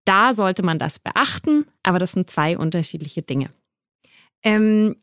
Da 0.04 0.34
sollte 0.34 0.62
man 0.62 0.78
das 0.78 0.98
beachten, 0.98 1.64
aber 1.82 1.98
das 1.98 2.12
sind 2.12 2.28
zwei 2.28 2.58
unterschiedliche 2.58 3.22
Dinge. 3.22 3.50
Ähm, 4.42 4.96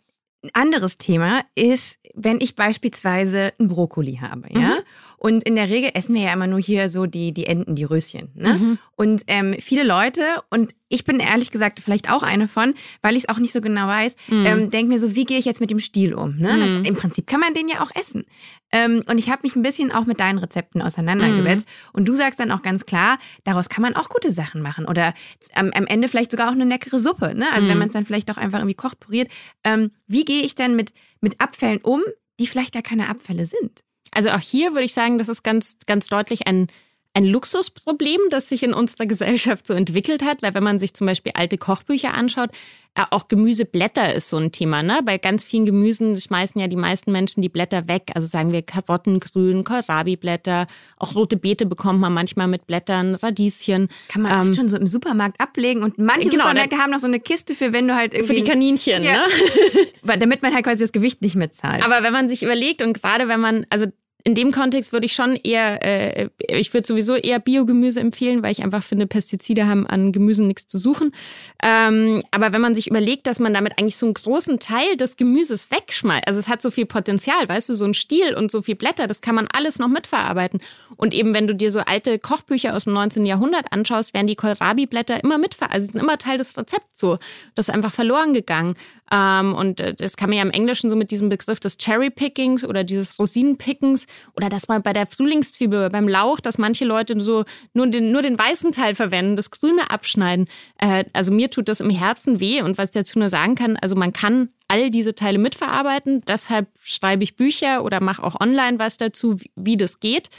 ein 0.44 0.52
anderes 0.54 0.98
Thema 0.98 1.42
ist, 1.56 2.00
wenn 2.14 2.40
ich 2.40 2.56
beispielsweise 2.56 3.54
einen 3.60 3.68
Brokkoli 3.68 4.20
habe, 4.22 4.48
ja. 4.52 4.60
Mhm. 4.60 4.84
Und 5.18 5.44
in 5.44 5.56
der 5.56 5.68
Regel 5.68 5.92
essen 5.94 6.16
wir 6.16 6.22
ja 6.22 6.34
immer 6.34 6.48
nur 6.48 6.60
hier 6.60 6.88
so 6.88 7.06
die, 7.06 7.34
die 7.34 7.46
Enten, 7.46 7.76
die 7.76 7.84
Röschen. 7.84 8.32
Ne? 8.36 8.54
Mhm. 8.54 8.78
Und 8.96 9.24
ähm, 9.28 9.56
viele 9.60 9.84
Leute, 9.84 10.22
und 10.50 10.76
ich 10.90 11.04
bin 11.06 11.20
ehrlich 11.20 11.52
gesagt 11.52 11.80
vielleicht 11.80 12.12
auch 12.12 12.24
eine 12.24 12.48
von, 12.48 12.74
weil 13.02 13.16
ich 13.16 13.24
es 13.24 13.30
auch 13.30 13.40
nicht 13.40 13.54
so 13.54 13.62
genau 13.62 13.88
weiß, 13.88 14.16
mhm. 14.28 14.46
ähm, 14.46 14.70
denke 14.70 14.92
mir 14.92 15.00
so, 15.00 15.16
wie 15.16 15.24
gehe 15.24 15.38
ich 15.38 15.46
jetzt 15.46 15.62
mit 15.62 15.70
dem 15.70 15.80
Stiel 15.80 16.14
um? 16.14 16.38
Ne? 16.38 16.58
Das, 16.60 16.72
mhm. 16.72 16.86
Im 16.86 16.96
Prinzip 16.96 17.28
kann 17.28 17.40
man 17.40 17.54
den 17.54 17.70
ja 17.70 17.82
auch 17.82 17.92
essen. 17.96 18.26
Ähm, 18.72 19.04
und 19.08 19.18
ich 19.18 19.30
habe 19.30 19.42
mich 19.44 19.56
ein 19.56 19.62
bisschen 19.62 19.92
auch 19.92 20.06
mit 20.06 20.20
deinen 20.20 20.40
Rezepten 20.40 20.82
auseinandergesetzt. 20.82 21.68
Mhm. 21.68 21.90
Und 21.94 22.06
du 22.06 22.14
sagst 22.14 22.40
dann 22.40 22.52
auch 22.52 22.62
ganz 22.62 22.86
klar, 22.86 23.18
daraus 23.44 23.70
kann 23.70 23.82
man 23.82 23.96
auch 23.96 24.10
gute 24.10 24.32
Sachen 24.32 24.62
machen. 24.62 24.86
Oder 24.86 25.14
am, 25.54 25.72
am 25.72 25.86
Ende 25.86 26.08
vielleicht 26.08 26.32
sogar 26.32 26.50
auch 26.50 26.54
eine 26.54 26.66
leckere 26.66 27.00
Suppe. 27.00 27.36
Ne? 27.36 27.52
Also 27.54 27.68
wenn 27.68 27.76
mhm. 27.76 27.80
man 27.80 27.88
es 27.90 27.94
dann 27.94 28.06
vielleicht 28.06 28.30
auch 28.32 28.38
einfach 28.38 28.60
irgendwie 28.60 28.76
kocht, 28.76 29.00
puriert. 29.00 29.32
Ähm, 29.64 29.92
wie 30.08 30.26
gehe 30.26 30.42
ich 30.42 30.56
denn 30.56 30.76
mit, 30.76 30.92
mit 31.22 31.40
Abfällen 31.40 31.80
um, 31.82 32.02
die 32.40 32.48
vielleicht 32.48 32.74
gar 32.74 32.84
keine 32.84 33.10
Abfälle 33.10 33.46
sind? 33.46 33.84
Also 34.12 34.30
auch 34.32 34.40
hier 34.40 34.72
würde 34.72 34.86
ich 34.86 34.94
sagen, 34.94 35.18
das 35.20 35.30
ist 35.30 35.44
ganz, 35.44 35.78
ganz 35.86 36.08
deutlich 36.08 36.48
ein, 36.48 36.68
ein 37.14 37.26
Luxusproblem, 37.26 38.20
das 38.30 38.50
sich 38.50 38.64
in 38.64 38.74
unserer 38.74 39.06
Gesellschaft 39.06 39.66
so 39.66 39.74
entwickelt 39.74 40.24
hat, 40.24 40.42
weil 40.42 40.54
wenn 40.54 40.64
man 40.64 40.80
sich 40.80 40.94
zum 40.94 41.08
Beispiel 41.08 41.32
alte 41.36 41.58
Kochbücher 41.58 42.14
anschaut, 42.14 42.52
äh, 42.96 43.04
auch 43.12 43.28
Gemüseblätter 43.28 44.14
ist 44.14 44.30
so 44.30 44.38
ein 44.38 44.52
Thema. 44.52 44.84
Ne? 44.84 45.00
Bei 45.04 45.18
ganz 45.18 45.44
vielen 45.44 45.66
Gemüsen 45.66 46.20
schmeißen 46.20 46.60
ja 46.60 46.68
die 46.68 46.76
meisten 46.76 47.12
Menschen 47.12 47.42
die 47.42 47.50
Blätter 47.50 47.88
weg. 47.88 48.12
Also 48.16 48.28
sagen 48.28 48.52
wir 48.52 48.62
Karottengrün, 48.62 49.64
Kohlrabi-Blätter, 49.64 50.68
auch 50.98 51.16
rote 51.16 51.38
Beete 51.38 51.66
bekommt 51.66 52.00
man 52.00 52.14
manchmal 52.14 52.48
mit 52.48 52.68
Blättern, 52.68 53.16
Radieschen. 53.16 53.90
Kann 54.08 54.24
man 54.24 54.32
ähm, 54.32 54.40
oft 54.40 54.56
schon 54.56 54.70
so 54.70 54.78
im 54.78 54.88
Supermarkt 54.88 55.40
ablegen 55.40 55.84
und 55.84 55.98
manche 55.98 56.30
genau, 56.30 56.44
Supermärkte 56.44 56.78
haben 56.78 56.92
noch 56.92 57.00
so 57.00 57.08
eine 57.08 57.20
Kiste 57.20 57.56
für, 57.56 57.74
wenn 57.74 57.88
du 57.88 57.96
halt 57.96 58.14
irgendwie... 58.14 58.36
Für 58.36 58.42
die 58.42 58.48
Kaninchen, 58.48 59.04
ja. 59.04 59.26
ne? 60.04 60.18
Damit 60.20 60.42
man 60.42 60.54
halt 60.54 60.66
quasi 60.66 60.84
das 60.84 60.92
Gewicht 60.92 61.22
nicht 61.22 61.36
mitzahlt. 61.36 61.84
Aber 61.84 62.04
wenn 62.04 62.14
man 62.14 62.28
sich 62.30 62.44
überlegt 62.44 62.82
und 62.82 62.94
gerade 62.94 63.28
wenn 63.28 63.40
man, 63.40 63.66
also 63.70 63.86
in 64.24 64.36
dem 64.36 64.52
Kontext 64.52 64.92
würde 64.92 65.06
ich 65.06 65.14
schon 65.14 65.36
eher, 65.36 65.84
äh, 65.84 66.30
ich 66.48 66.74
würde 66.74 66.86
sowieso 66.86 67.16
eher 67.16 67.40
Biogemüse 67.40 68.02
empfehlen, 68.02 68.44
weil 68.44 68.52
ich 68.52 68.64
einfach 68.64 68.84
finde, 68.84 69.08
Pestizide 69.08 69.66
haben 69.66 69.88
an 69.88 70.12
Gemüsen 70.12 70.46
nichts 70.48 70.68
zu 70.68 70.78
suchen. 70.78 71.14
Ähm, 71.64 72.24
aber 72.32 72.52
wenn 72.52 72.60
man 72.60 72.76
sich 72.76 72.88
überlegt, 72.88 73.28
dass 73.28 73.40
man 73.40 73.54
damit 73.54 73.80
eigentlich 73.80 73.96
so 73.96 74.06
einen 74.06 74.14
großen 74.14 74.60
Teil 74.60 74.98
des 74.98 75.16
Gemüses 75.16 75.72
wegschmeißt, 75.72 76.28
also 76.28 76.38
es 76.38 76.50
hat 76.50 76.62
so 76.62 76.70
viel 76.70 76.86
Potenzial, 76.86 77.48
weißt 77.48 77.70
du, 77.70 77.74
so 77.74 77.86
ein 77.86 77.94
Stiel 77.94 78.34
und 78.34 78.52
so 78.52 78.62
viel 78.62 78.76
Blätter, 78.76 79.08
das 79.08 79.22
kann 79.22 79.36
man 79.36 79.48
alles 79.48 79.80
noch 79.80 79.88
mitverarbeiten. 79.88 80.60
Und 80.98 81.14
eben, 81.14 81.34
wenn 81.34 81.48
du 81.48 81.56
dir 81.56 81.72
so 81.72 81.80
alte 81.80 82.20
Kochbücher 82.20 82.76
aus 82.76 82.84
dem 82.84 82.94
19. 82.94 83.26
Jahrhundert 83.26 83.72
anschaust, 83.72 84.14
werden 84.14 84.28
die 84.28 84.36
Kohlrabi-Blätter 84.36 85.24
immer 85.24 85.38
mitverarbeitet, 85.38 85.76
also 85.76 85.92
sind 85.92 86.02
immer 86.02 86.18
Teil 86.18 86.38
des 86.38 86.58
Rezepts 86.58 87.00
so. 87.00 87.18
Das 87.56 87.70
ist 87.70 87.74
einfach 87.74 87.94
verloren 87.94 88.34
gegangen. 88.34 88.76
Ähm, 89.12 89.54
und 89.54 89.80
äh, 89.80 89.94
das 89.94 90.18
kann 90.18 90.30
man 90.30 90.38
ja 90.38 90.44
im 90.44 90.52
Englischen 90.52 90.90
so 90.90 90.96
mit 90.96 91.12
diesem 91.12 91.30
Begriff 91.30 91.60
des 91.60 91.78
Cherry-Pickings 91.78 92.64
oder 92.64 92.84
dieses 92.84 93.18
Rosinenpickens 93.18 94.06
oder 94.36 94.50
dass 94.50 94.68
man 94.68 94.84
bei 94.84 94.94
der 94.94 95.08
Frühlingszwiebel, 95.08 95.90
beim 95.90 96.08
Lauch, 96.08 96.40
dass 96.40 96.58
manche 96.58 96.86
Leute 96.86 97.20
so 97.20 97.46
nur 97.74 97.88
den, 97.88 98.12
nur 98.12 98.22
den 98.22 98.38
weißen 98.38 98.72
Teil 98.72 98.96
verwenden, 98.96 99.36
das 99.36 99.52
Grüne 99.52 99.90
abschneiden. 99.90 100.48
Äh, 100.78 101.06
also 101.14 101.32
mir 101.32 101.50
tut 101.50 101.70
das 101.70 101.80
im 101.80 101.90
Herzen 101.90 102.40
weh 102.40 102.62
und 102.62 102.78
was 102.78 102.90
ich 102.90 102.94
dazu 102.94 103.20
nur 103.20 103.30
sagen 103.30 103.56
kann, 103.56 103.78
also 103.78 103.96
man 103.96 104.14
kann 104.14 104.50
all 104.68 104.92
diese 104.92 105.16
Teile 105.16 105.40
mitverarbeiten. 105.40 106.22
Deshalb 106.28 106.68
schreibe 106.82 107.24
ich 107.24 107.36
Bücher 107.36 107.84
oder 107.84 108.02
mache 108.02 108.24
auch 108.24 108.40
online 108.40 108.78
was 108.78 108.98
dazu, 108.98 109.42
wie, 109.42 109.52
wie 109.56 109.78
das 109.78 110.00
geht. 110.00 110.30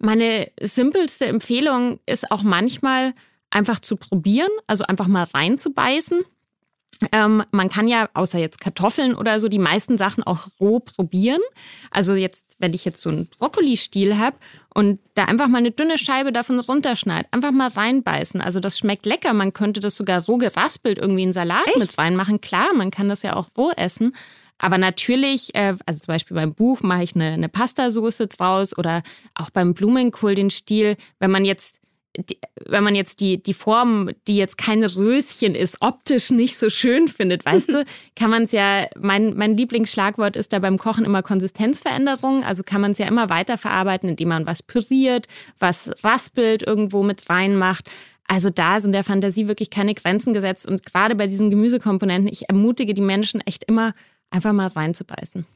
Meine 0.00 0.50
simpelste 0.60 1.26
Empfehlung 1.26 2.00
ist 2.06 2.30
auch 2.30 2.42
manchmal 2.42 3.14
einfach 3.50 3.78
zu 3.78 3.96
probieren, 3.96 4.50
also 4.66 4.84
einfach 4.84 5.06
mal 5.06 5.24
reinzubeißen 5.24 6.24
ähm, 7.12 7.44
man 7.52 7.68
kann 7.68 7.86
ja, 7.86 8.08
außer 8.14 8.38
jetzt 8.38 8.60
Kartoffeln 8.60 9.14
oder 9.14 9.38
so, 9.38 9.48
die 9.48 9.58
meisten 9.58 9.98
Sachen 9.98 10.24
auch 10.24 10.48
roh 10.58 10.80
probieren. 10.80 11.40
Also 11.90 12.14
jetzt, 12.14 12.56
wenn 12.58 12.74
ich 12.74 12.84
jetzt 12.84 13.00
so 13.00 13.08
einen 13.08 13.28
Brokkoli-Stiel 13.38 14.18
habe 14.18 14.36
und 14.74 14.98
da 15.14 15.24
einfach 15.24 15.48
mal 15.48 15.58
eine 15.58 15.70
dünne 15.70 15.96
Scheibe 15.96 16.32
davon 16.32 16.58
runterschneide, 16.58 17.28
einfach 17.30 17.52
mal 17.52 17.68
reinbeißen. 17.68 18.40
Also 18.40 18.58
das 18.58 18.78
schmeckt 18.78 19.06
lecker. 19.06 19.32
Man 19.32 19.52
könnte 19.52 19.80
das 19.80 19.96
sogar 19.96 20.20
so 20.20 20.38
geraspelt 20.38 20.98
irgendwie 20.98 21.22
in 21.22 21.32
Salat 21.32 21.66
Echt? 21.66 21.78
mit 21.78 21.98
reinmachen. 21.98 22.40
Klar, 22.40 22.74
man 22.74 22.90
kann 22.90 23.08
das 23.08 23.22
ja 23.22 23.36
auch 23.36 23.48
roh 23.56 23.70
essen. 23.76 24.14
Aber 24.58 24.76
natürlich, 24.76 25.54
äh, 25.54 25.76
also 25.86 26.00
zum 26.00 26.12
Beispiel 26.12 26.34
beim 26.34 26.52
Buch 26.52 26.80
mache 26.82 27.04
ich 27.04 27.14
eine, 27.14 27.32
eine 27.32 27.48
Pastasoße 27.48 28.26
draus 28.26 28.76
oder 28.76 29.02
auch 29.34 29.50
beim 29.50 29.72
Blumenkohl 29.72 30.34
den 30.34 30.50
Stiel. 30.50 30.96
Wenn 31.20 31.30
man 31.30 31.44
jetzt 31.44 31.80
die, 32.18 32.38
wenn 32.66 32.82
man 32.82 32.94
jetzt 32.94 33.20
die, 33.20 33.42
die 33.42 33.54
Form, 33.54 34.10
die 34.26 34.36
jetzt 34.36 34.58
kein 34.58 34.82
Röschen 34.82 35.54
ist, 35.54 35.78
optisch 35.80 36.30
nicht 36.30 36.58
so 36.58 36.68
schön 36.68 37.08
findet, 37.08 37.44
weißt 37.44 37.72
du, 37.72 37.84
kann 38.16 38.30
man 38.30 38.44
es 38.44 38.52
ja, 38.52 38.86
mein, 39.00 39.34
mein 39.36 39.56
Lieblingsschlagwort 39.56 40.36
ist 40.36 40.52
da 40.52 40.58
beim 40.58 40.78
Kochen 40.78 41.04
immer 41.04 41.22
Konsistenzveränderung. 41.22 42.44
Also 42.44 42.62
kann 42.64 42.80
man 42.80 42.92
es 42.92 42.98
ja 42.98 43.06
immer 43.06 43.30
weiterverarbeiten, 43.30 44.08
indem 44.08 44.28
man 44.28 44.46
was 44.46 44.62
püriert, 44.62 45.26
was 45.58 45.90
raspelt, 46.04 46.62
irgendwo 46.62 47.02
mit 47.02 47.28
reinmacht. 47.30 47.88
Also 48.26 48.50
da 48.50 48.80
sind 48.80 48.92
der 48.92 49.04
Fantasie 49.04 49.48
wirklich 49.48 49.70
keine 49.70 49.94
Grenzen 49.94 50.34
gesetzt. 50.34 50.66
Und 50.66 50.84
gerade 50.84 51.14
bei 51.14 51.26
diesen 51.26 51.50
Gemüsekomponenten, 51.50 52.30
ich 52.30 52.48
ermutige 52.48 52.94
die 52.94 53.00
Menschen 53.00 53.40
echt 53.42 53.64
immer, 53.64 53.94
einfach 54.30 54.52
mal 54.52 54.66
reinzubeißen. 54.66 55.46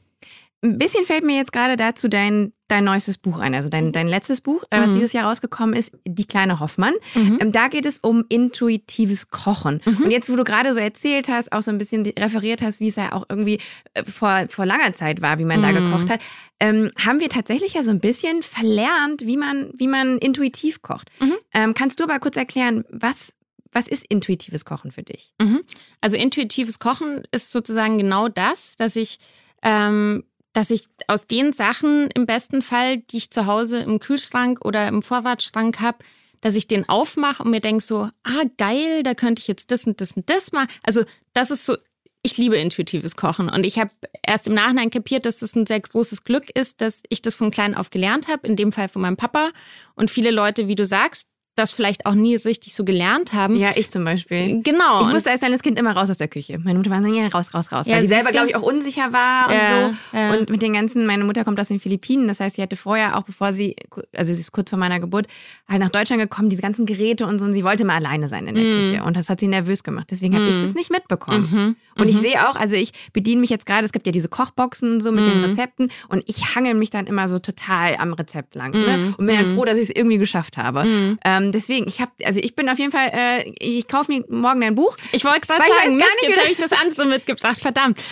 Ein 0.63 0.77
bisschen 0.77 1.03
fällt 1.03 1.25
mir 1.25 1.35
jetzt 1.35 1.51
gerade 1.51 1.75
dazu 1.75 2.07
dein, 2.07 2.53
dein 2.69 2.85
neuestes 2.85 3.17
Buch 3.17 3.39
ein, 3.39 3.53
also 3.53 3.67
dein, 3.67 3.91
dein 3.91 4.07
letztes 4.07 4.39
Buch, 4.39 4.63
äh, 4.69 4.79
was 4.79 4.91
Mhm. 4.91 4.93
dieses 4.95 5.11
Jahr 5.13 5.25
rausgekommen 5.25 5.75
ist, 5.75 5.91
Die 6.07 6.25
kleine 6.25 6.61
Hoffmann. 6.61 6.93
Mhm. 7.15 7.37
Ähm, 7.41 7.51
da 7.51 7.67
geht 7.67 7.85
es 7.85 7.99
um 7.99 8.23
intuitives 8.29 9.29
Kochen. 9.29 9.81
Mhm. 9.85 10.05
Und 10.05 10.11
jetzt, 10.11 10.31
wo 10.31 10.37
du 10.37 10.43
gerade 10.45 10.73
so 10.73 10.79
erzählt 10.79 11.27
hast, 11.27 11.51
auch 11.51 11.61
so 11.61 11.69
ein 11.71 11.77
bisschen 11.77 12.05
referiert 12.17 12.61
hast, 12.61 12.79
wie 12.79 12.87
es 12.87 12.95
ja 12.95 13.11
auch 13.11 13.25
irgendwie 13.29 13.59
äh, 13.93 14.05
vor, 14.05 14.45
vor 14.47 14.65
langer 14.65 14.93
Zeit 14.93 15.21
war, 15.21 15.37
wie 15.37 15.43
man 15.45 15.61
da 15.61 15.71
Mhm. 15.71 15.91
gekocht 15.91 16.09
hat, 16.09 16.21
ähm, 16.61 16.91
haben 16.97 17.19
wir 17.19 17.27
tatsächlich 17.29 17.73
ja 17.73 17.83
so 17.83 17.91
ein 17.91 17.99
bisschen 17.99 18.41
verlernt, 18.41 19.25
wie 19.25 19.35
man, 19.37 19.71
wie 19.77 19.87
man 19.87 20.17
intuitiv 20.19 20.81
kocht. 20.81 21.09
Mhm. 21.19 21.33
Ähm, 21.53 21.73
kannst 21.73 21.99
du 21.99 22.05
aber 22.05 22.19
kurz 22.19 22.37
erklären, 22.37 22.85
was, 22.89 23.33
was 23.73 23.87
ist 23.89 24.05
intuitives 24.07 24.63
Kochen 24.63 24.93
für 24.93 25.03
dich? 25.03 25.33
Mhm. 25.41 25.61
Also 25.99 26.15
intuitives 26.15 26.79
Kochen 26.79 27.23
ist 27.31 27.51
sozusagen 27.51 27.97
genau 27.97 28.29
das, 28.29 28.77
dass 28.77 28.95
ich, 28.95 29.17
ähm, 29.61 30.23
dass 30.53 30.69
ich 30.69 30.85
aus 31.07 31.27
den 31.27 31.51
Sachen 31.51 32.09
im 32.11 32.25
besten 32.25 32.61
Fall, 32.61 32.97
die 32.97 33.17
ich 33.17 33.31
zu 33.31 33.45
Hause 33.47 33.79
im 33.79 33.99
Kühlschrank 33.99 34.63
oder 34.63 34.87
im 34.87 35.01
Vorratsschrank 35.01 35.79
habe, 35.81 35.97
dass 36.41 36.55
ich 36.55 36.67
den 36.67 36.87
aufmache 36.87 37.43
und 37.43 37.51
mir 37.51 37.61
denke 37.61 37.83
so, 37.83 38.09
ah 38.23 38.43
geil, 38.57 39.01
da 39.03 39.13
könnte 39.13 39.39
ich 39.39 39.47
jetzt 39.47 39.71
das 39.71 39.85
und 39.85 39.99
das 39.99 40.11
und 40.13 40.29
das 40.29 40.51
machen. 40.51 40.67
Also 40.83 41.03
das 41.33 41.51
ist 41.51 41.65
so, 41.65 41.77
ich 42.21 42.37
liebe 42.37 42.57
intuitives 42.57 43.15
Kochen 43.15 43.49
und 43.49 43.65
ich 43.65 43.79
habe 43.79 43.91
erst 44.25 44.47
im 44.47 44.53
Nachhinein 44.53 44.89
kapiert, 44.89 45.25
dass 45.25 45.39
das 45.39 45.55
ein 45.55 45.65
sehr 45.65 45.79
großes 45.79 46.23
Glück 46.23 46.49
ist, 46.49 46.81
dass 46.81 47.01
ich 47.09 47.21
das 47.21 47.35
von 47.35 47.51
klein 47.51 47.75
auf 47.75 47.89
gelernt 47.89 48.27
habe, 48.27 48.47
in 48.47 48.55
dem 48.55 48.71
Fall 48.71 48.89
von 48.89 49.01
meinem 49.01 49.17
Papa 49.17 49.51
und 49.95 50.11
viele 50.11 50.31
Leute, 50.31 50.67
wie 50.67 50.75
du 50.75 50.85
sagst, 50.85 51.29
das 51.55 51.71
vielleicht 51.71 52.05
auch 52.07 52.15
nie 52.15 52.35
richtig 52.35 52.73
so 52.73 52.83
gelernt 52.83 53.33
haben. 53.33 53.55
Ja, 53.55 53.71
ich 53.75 53.89
zum 53.91 54.03
Beispiel. 54.03 54.61
Genau. 54.63 55.01
Ich 55.01 55.05
und- 55.05 55.13
musste 55.13 55.29
als 55.29 55.39
kleines 55.41 55.61
Kind 55.61 55.77
immer 55.77 55.91
raus 55.95 56.09
aus 56.09 56.17
der 56.17 56.27
Küche. 56.27 56.57
Meine 56.59 56.79
Mutter 56.79 56.89
war 56.89 57.01
so, 57.03 57.13
ja, 57.13 57.27
raus, 57.27 57.53
raus, 57.53 57.71
raus. 57.71 57.85
Ja, 57.85 57.93
weil 57.95 58.01
die 58.01 58.07
selber, 58.07 58.31
glaube 58.31 58.47
ich, 58.47 58.55
auch 58.55 58.61
unsicher 58.63 59.13
war 59.13 59.47
und 59.49 59.53
Ja, 59.53 59.89
so. 59.89 60.17
ja. 60.17 60.33
Und 60.33 60.49
mit 60.49 60.61
den 60.63 60.73
ganzen, 60.73 61.05
meine 61.05 61.23
Mutter 61.23 61.43
kommt 61.43 61.59
aus 61.59 61.67
den 61.67 61.79
Philippinen. 61.79 62.27
Das 62.27 62.39
heißt, 62.39 62.55
sie 62.55 62.61
hatte 62.63 62.75
vorher, 62.75 63.17
auch 63.17 63.23
bevor 63.23 63.53
sie, 63.53 63.75
also 64.15 64.33
sie 64.33 64.39
ist 64.39 64.51
kurz 64.51 64.71
vor 64.71 64.79
meiner 64.79 64.99
Geburt, 64.99 65.27
halt 65.69 65.79
nach 65.79 65.89
Deutschland 65.89 66.21
gekommen, 66.21 66.49
diese 66.49 66.61
ganzen 66.63 66.85
Geräte 66.87 67.27
und 67.27 67.37
so. 67.39 67.45
Und 67.45 67.53
sie 67.53 67.63
wollte 67.63 67.85
mal 67.85 67.97
alleine 67.97 68.27
sein 68.29 68.47
in 68.47 68.55
der 68.55 68.63
Mhm. 68.63 68.81
Küche. 68.91 69.03
Und 69.03 69.15
das 69.15 69.29
hat 69.29 69.39
sie 69.39 69.47
nervös 69.47 69.83
gemacht. 69.83 70.07
Deswegen 70.09 70.33
habe 70.35 70.47
ich 70.47 70.57
das 70.57 70.73
nicht 70.73 70.91
mitbekommen. 70.91 71.49
Mhm. 71.51 71.75
Und 72.01 72.09
ich 72.09 72.17
sehe 72.17 72.49
auch, 72.49 72.55
also 72.55 72.75
ich 72.75 72.91
bediene 73.13 73.41
mich 73.41 73.51
jetzt 73.51 73.67
gerade, 73.67 73.85
es 73.85 73.91
gibt 73.91 74.07
ja 74.07 74.11
diese 74.11 74.27
Kochboxen 74.27 75.01
so 75.01 75.11
mit 75.11 75.27
den 75.27 75.37
Mhm. 75.37 75.43
Rezepten 75.45 75.89
und 76.09 76.23
ich 76.25 76.55
hangel 76.55 76.73
mich 76.73 76.89
dann 76.89 77.05
immer 77.05 77.27
so 77.27 77.37
total 77.37 77.95
am 77.97 78.13
Rezept 78.13 78.55
lang 78.55 78.71
ne? 78.71 78.97
Mhm. 78.97 79.15
und 79.19 79.25
bin 79.27 79.35
dann 79.35 79.47
Mhm. 79.47 79.55
froh, 79.55 79.65
dass 79.65 79.75
ich 79.77 79.89
es 79.89 79.95
irgendwie 79.95 80.17
geschafft 80.17 80.57
habe. 80.57 80.83
Mhm. 80.85 81.19
Ähm, 81.43 81.51
deswegen, 81.51 81.87
ich 81.87 82.01
habe, 82.01 82.11
also 82.23 82.39
ich 82.39 82.55
bin 82.55 82.69
auf 82.69 82.79
jeden 82.79 82.91
Fall, 82.91 83.11
äh, 83.13 83.53
ich 83.59 83.87
kaufe 83.87 84.11
mir 84.11 84.23
morgen 84.29 84.61
dein 84.61 84.75
Buch. 84.75 84.95
Ich 85.11 85.25
wollte 85.25 85.41
gerade 85.41 85.63
ich 85.63 85.73
sagen, 85.73 85.95
Mist, 85.95 86.07
jetzt 86.21 86.39
habe 86.39 86.51
ich 86.51 86.57
das 86.57 86.71
andere 86.71 87.05
mitgebracht, 87.05 87.59
verdammt. 87.59 87.97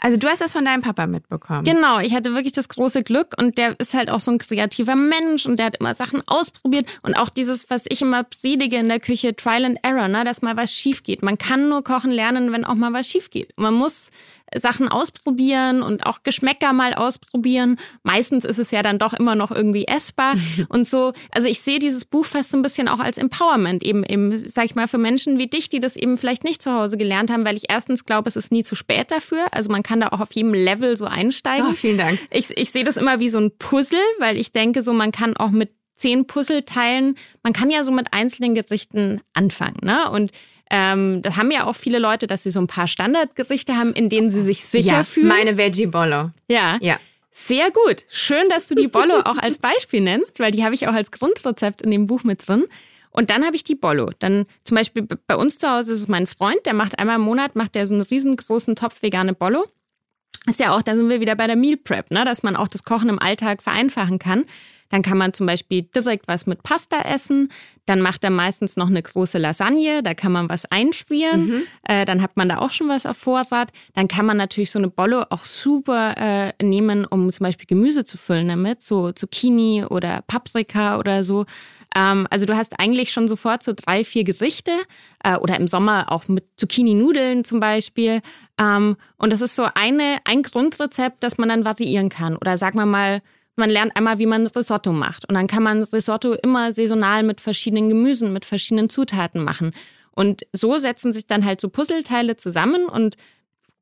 Also 0.00 0.16
du 0.16 0.28
hast 0.28 0.40
das 0.40 0.52
von 0.52 0.64
deinem 0.64 0.82
Papa 0.82 1.06
mitbekommen. 1.06 1.64
Genau, 1.64 1.98
ich 1.98 2.14
hatte 2.14 2.32
wirklich 2.32 2.52
das 2.52 2.68
große 2.68 3.02
Glück 3.02 3.34
und 3.38 3.58
der 3.58 3.78
ist 3.78 3.94
halt 3.94 4.10
auch 4.10 4.20
so 4.20 4.30
ein 4.30 4.38
kreativer 4.38 4.96
Mensch 4.96 5.46
und 5.46 5.58
der 5.58 5.66
hat 5.66 5.76
immer 5.76 5.94
Sachen 5.94 6.22
ausprobiert 6.26 6.86
und 7.02 7.14
auch 7.14 7.28
dieses, 7.28 7.68
was 7.70 7.84
ich 7.88 8.02
immer 8.02 8.24
predige 8.24 8.76
in 8.76 8.88
der 8.88 9.00
Küche, 9.00 9.36
Trial 9.36 9.64
and 9.64 9.78
Error, 9.82 10.08
ne, 10.08 10.24
dass 10.24 10.42
mal 10.42 10.56
was 10.56 10.72
schief 10.72 11.02
geht. 11.02 11.22
Man 11.22 11.38
kann 11.38 11.68
nur 11.68 11.84
kochen 11.84 12.10
lernen, 12.10 12.52
wenn 12.52 12.64
auch 12.64 12.74
mal 12.74 12.92
was 12.92 13.08
schief 13.08 13.30
geht. 13.30 13.52
Man 13.56 13.74
muss 13.74 14.10
Sachen 14.56 14.88
ausprobieren 14.88 15.82
und 15.82 16.06
auch 16.06 16.22
Geschmäcker 16.22 16.72
mal 16.72 16.94
ausprobieren. 16.94 17.78
Meistens 18.02 18.44
ist 18.44 18.58
es 18.58 18.70
ja 18.70 18.82
dann 18.82 18.98
doch 18.98 19.12
immer 19.12 19.34
noch 19.34 19.50
irgendwie 19.50 19.86
essbar 19.86 20.34
und 20.68 20.86
so. 20.86 21.12
Also 21.32 21.48
ich 21.48 21.60
sehe 21.60 21.78
dieses 21.78 22.04
Buch 22.04 22.24
fast 22.24 22.50
so 22.50 22.56
ein 22.56 22.62
bisschen 22.62 22.88
auch 22.88 23.00
als 23.00 23.18
Empowerment 23.18 23.82
eben, 23.82 24.04
eben, 24.04 24.36
sag 24.48 24.64
ich 24.64 24.74
mal, 24.74 24.88
für 24.88 24.98
Menschen 24.98 25.38
wie 25.38 25.46
dich, 25.46 25.68
die 25.68 25.80
das 25.80 25.96
eben 25.96 26.18
vielleicht 26.18 26.44
nicht 26.44 26.62
zu 26.62 26.72
Hause 26.72 26.96
gelernt 26.96 27.30
haben, 27.30 27.44
weil 27.44 27.56
ich 27.56 27.64
erstens 27.68 28.04
glaube, 28.04 28.28
es 28.28 28.36
ist 28.36 28.52
nie 28.52 28.62
zu 28.62 28.74
spät 28.74 29.10
dafür. 29.10 29.46
Also 29.52 29.70
man 29.70 29.82
kann 29.82 30.00
da 30.00 30.08
auch 30.08 30.20
auf 30.20 30.32
jedem 30.32 30.54
Level 30.54 30.96
so 30.96 31.06
einsteigen. 31.06 31.66
Oh, 31.70 31.72
vielen 31.72 31.98
Dank. 31.98 32.18
Ich, 32.30 32.56
ich 32.56 32.70
sehe 32.70 32.84
das 32.84 32.96
immer 32.96 33.20
wie 33.20 33.28
so 33.28 33.38
ein 33.38 33.56
Puzzle, 33.58 33.98
weil 34.18 34.36
ich 34.36 34.52
denke, 34.52 34.82
so 34.82 34.92
man 34.92 35.12
kann 35.12 35.36
auch 35.36 35.50
mit 35.50 35.70
zehn 36.00 36.26
Puzzleteilen, 36.26 37.16
man 37.42 37.52
kann 37.52 37.70
ja 37.70 37.84
so 37.84 37.92
mit 37.92 38.12
einzelnen 38.12 38.54
Gerichten 38.54 39.20
anfangen, 39.34 39.78
ne? 39.82 40.10
Und 40.10 40.32
ähm, 40.70 41.20
das 41.22 41.36
haben 41.36 41.50
ja 41.50 41.64
auch 41.64 41.76
viele 41.76 41.98
Leute, 41.98 42.26
dass 42.26 42.44
sie 42.44 42.50
so 42.50 42.60
ein 42.60 42.66
paar 42.66 42.86
Standardgerichte 42.86 43.74
haben, 43.76 43.92
in 43.92 44.08
denen 44.08 44.30
sie 44.30 44.40
sich 44.40 44.64
sicher 44.64 44.98
ja, 44.98 45.04
fühlen. 45.04 45.28
meine 45.28 45.56
Veggie 45.56 45.86
Bollo. 45.86 46.30
ja. 46.48 46.78
Ja. 46.80 46.98
Sehr 47.32 47.70
gut. 47.70 48.04
Schön, 48.08 48.48
dass 48.48 48.66
du 48.66 48.74
die 48.74 48.88
Bollo 48.88 49.20
auch 49.20 49.38
als 49.38 49.58
Beispiel 49.60 50.00
nennst, 50.00 50.40
weil 50.40 50.50
die 50.50 50.64
habe 50.64 50.74
ich 50.74 50.88
auch 50.88 50.92
als 50.92 51.12
Grundrezept 51.12 51.80
in 51.80 51.92
dem 51.92 52.06
Buch 52.06 52.24
mit 52.24 52.46
drin. 52.46 52.64
Und 53.10 53.30
dann 53.30 53.44
habe 53.44 53.56
ich 53.56 53.64
die 53.64 53.74
Bollo. 53.74 54.10
Dann 54.18 54.46
zum 54.64 54.76
Beispiel 54.76 55.06
bei 55.26 55.36
uns 55.36 55.58
zu 55.58 55.68
Hause 55.70 55.92
ist 55.92 56.00
es 56.00 56.08
mein 56.08 56.26
Freund, 56.26 56.58
der 56.66 56.74
macht 56.74 56.98
einmal 56.98 57.16
im 57.16 57.22
Monat, 57.22 57.56
macht 57.56 57.74
der 57.74 57.86
so 57.86 57.94
einen 57.94 58.02
riesengroßen 58.02 58.76
Topf 58.76 59.02
vegane 59.02 59.32
Bollo. 59.32 59.66
Ist 60.46 60.60
ja 60.60 60.74
auch, 60.74 60.82
da 60.82 60.96
sind 60.96 61.08
wir 61.08 61.20
wieder 61.20 61.36
bei 61.36 61.46
der 61.46 61.56
Meal 61.56 61.76
Prep, 61.76 62.10
ne? 62.10 62.24
dass 62.24 62.42
man 62.42 62.56
auch 62.56 62.68
das 62.68 62.84
Kochen 62.84 63.08
im 63.08 63.18
Alltag 63.18 63.62
vereinfachen 63.62 64.18
kann. 64.18 64.44
Dann 64.90 65.02
kann 65.02 65.16
man 65.16 65.32
zum 65.32 65.46
Beispiel 65.46 65.82
direkt 65.82 66.28
was 66.28 66.46
mit 66.46 66.62
Pasta 66.62 67.00
essen. 67.02 67.50
Dann 67.86 68.00
macht 68.00 68.22
er 68.22 68.30
meistens 68.30 68.76
noch 68.76 68.88
eine 68.88 69.02
große 69.02 69.38
Lasagne. 69.38 70.02
Da 70.02 70.14
kann 70.14 70.32
man 70.32 70.48
was 70.48 70.66
einfrieren. 70.66 71.62
Äh, 71.84 72.04
dann 72.04 72.22
hat 72.22 72.36
man 72.36 72.48
da 72.48 72.58
auch 72.58 72.70
schon 72.70 72.88
was 72.88 73.06
auf 73.06 73.16
Vorrat. 73.16 73.70
Dann 73.94 74.08
kann 74.08 74.26
man 74.26 74.36
natürlich 74.36 74.70
so 74.70 74.78
eine 74.78 74.90
Bollo 74.90 75.24
auch 75.30 75.44
super 75.44 76.14
äh, 76.16 76.52
nehmen, 76.62 77.04
um 77.04 77.30
zum 77.32 77.44
Beispiel 77.44 77.66
Gemüse 77.66 78.04
zu 78.04 78.18
füllen 78.18 78.48
damit. 78.48 78.82
So 78.82 79.12
Zucchini 79.12 79.84
oder 79.84 80.22
Paprika 80.26 80.98
oder 80.98 81.24
so. 81.24 81.46
Ähm, 81.94 82.26
also 82.30 82.46
du 82.46 82.56
hast 82.56 82.78
eigentlich 82.78 83.12
schon 83.12 83.28
sofort 83.28 83.62
so 83.62 83.72
drei, 83.74 84.04
vier 84.04 84.24
Gerichte 84.24 84.72
äh, 85.24 85.36
oder 85.36 85.56
im 85.56 85.68
Sommer 85.68 86.12
auch 86.12 86.28
mit 86.28 86.44
Zucchini-Nudeln 86.56 87.44
zum 87.44 87.60
Beispiel. 87.60 88.20
Ähm, 88.58 88.96
und 89.18 89.32
das 89.32 89.40
ist 89.40 89.56
so 89.56 89.66
eine, 89.74 90.18
ein 90.24 90.42
Grundrezept, 90.42 91.22
das 91.22 91.38
man 91.38 91.48
dann 91.48 91.64
variieren 91.64 92.08
kann. 92.08 92.36
Oder 92.36 92.56
sagen 92.56 92.78
wir 92.78 92.86
mal, 92.86 93.22
man 93.56 93.70
lernt 93.70 93.96
einmal, 93.96 94.18
wie 94.18 94.26
man 94.26 94.46
Risotto 94.46 94.92
macht. 94.92 95.28
Und 95.28 95.34
dann 95.34 95.46
kann 95.46 95.62
man 95.62 95.82
Risotto 95.82 96.32
immer 96.32 96.72
saisonal 96.72 97.22
mit 97.22 97.40
verschiedenen 97.40 97.88
Gemüsen, 97.88 98.32
mit 98.32 98.44
verschiedenen 98.44 98.88
Zutaten 98.88 99.44
machen. 99.44 99.72
Und 100.12 100.42
so 100.52 100.78
setzen 100.78 101.12
sich 101.12 101.26
dann 101.26 101.44
halt 101.44 101.60
so 101.60 101.68
Puzzleteile 101.68 102.36
zusammen 102.36 102.86
und 102.86 103.16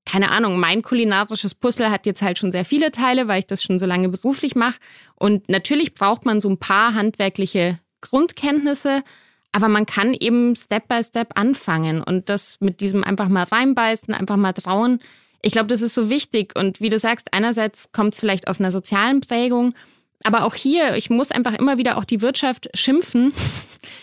keine 0.08 0.30
Ahnung, 0.30 0.58
mein 0.58 0.80
kulinarisches 0.80 1.54
Puzzle 1.54 1.90
hat 1.90 2.06
jetzt 2.06 2.22
halt 2.22 2.38
schon 2.38 2.50
sehr 2.50 2.64
viele 2.64 2.90
Teile, 2.90 3.28
weil 3.28 3.40
ich 3.40 3.46
das 3.46 3.62
schon 3.62 3.78
so 3.78 3.84
lange 3.84 4.08
beruflich 4.08 4.54
mache. 4.54 4.78
Und 5.14 5.50
natürlich 5.50 5.92
braucht 5.92 6.24
man 6.24 6.40
so 6.40 6.48
ein 6.48 6.58
paar 6.58 6.94
handwerkliche 6.94 7.78
Grundkenntnisse, 8.00 9.02
aber 9.52 9.68
man 9.68 9.84
kann 9.84 10.14
eben 10.14 10.56
Step 10.56 10.88
by 10.88 11.04
Step 11.04 11.32
anfangen 11.34 12.02
und 12.02 12.30
das 12.30 12.56
mit 12.60 12.80
diesem 12.80 13.04
einfach 13.04 13.28
mal 13.28 13.44
reinbeißen, 13.44 14.14
einfach 14.14 14.36
mal 14.36 14.54
trauen. 14.54 15.00
Ich 15.42 15.52
glaube, 15.52 15.68
das 15.68 15.82
ist 15.82 15.94
so 15.94 16.10
wichtig. 16.10 16.56
Und 16.56 16.80
wie 16.80 16.88
du 16.88 16.98
sagst, 16.98 17.28
einerseits 17.32 17.92
kommt 17.92 18.14
es 18.14 18.20
vielleicht 18.20 18.48
aus 18.48 18.60
einer 18.60 18.72
sozialen 18.72 19.20
Prägung, 19.20 19.74
aber 20.24 20.44
auch 20.44 20.54
hier, 20.54 20.96
ich 20.96 21.10
muss 21.10 21.30
einfach 21.30 21.54
immer 21.54 21.78
wieder 21.78 21.96
auch 21.96 22.04
die 22.04 22.22
Wirtschaft 22.22 22.68
schimpfen, 22.74 23.32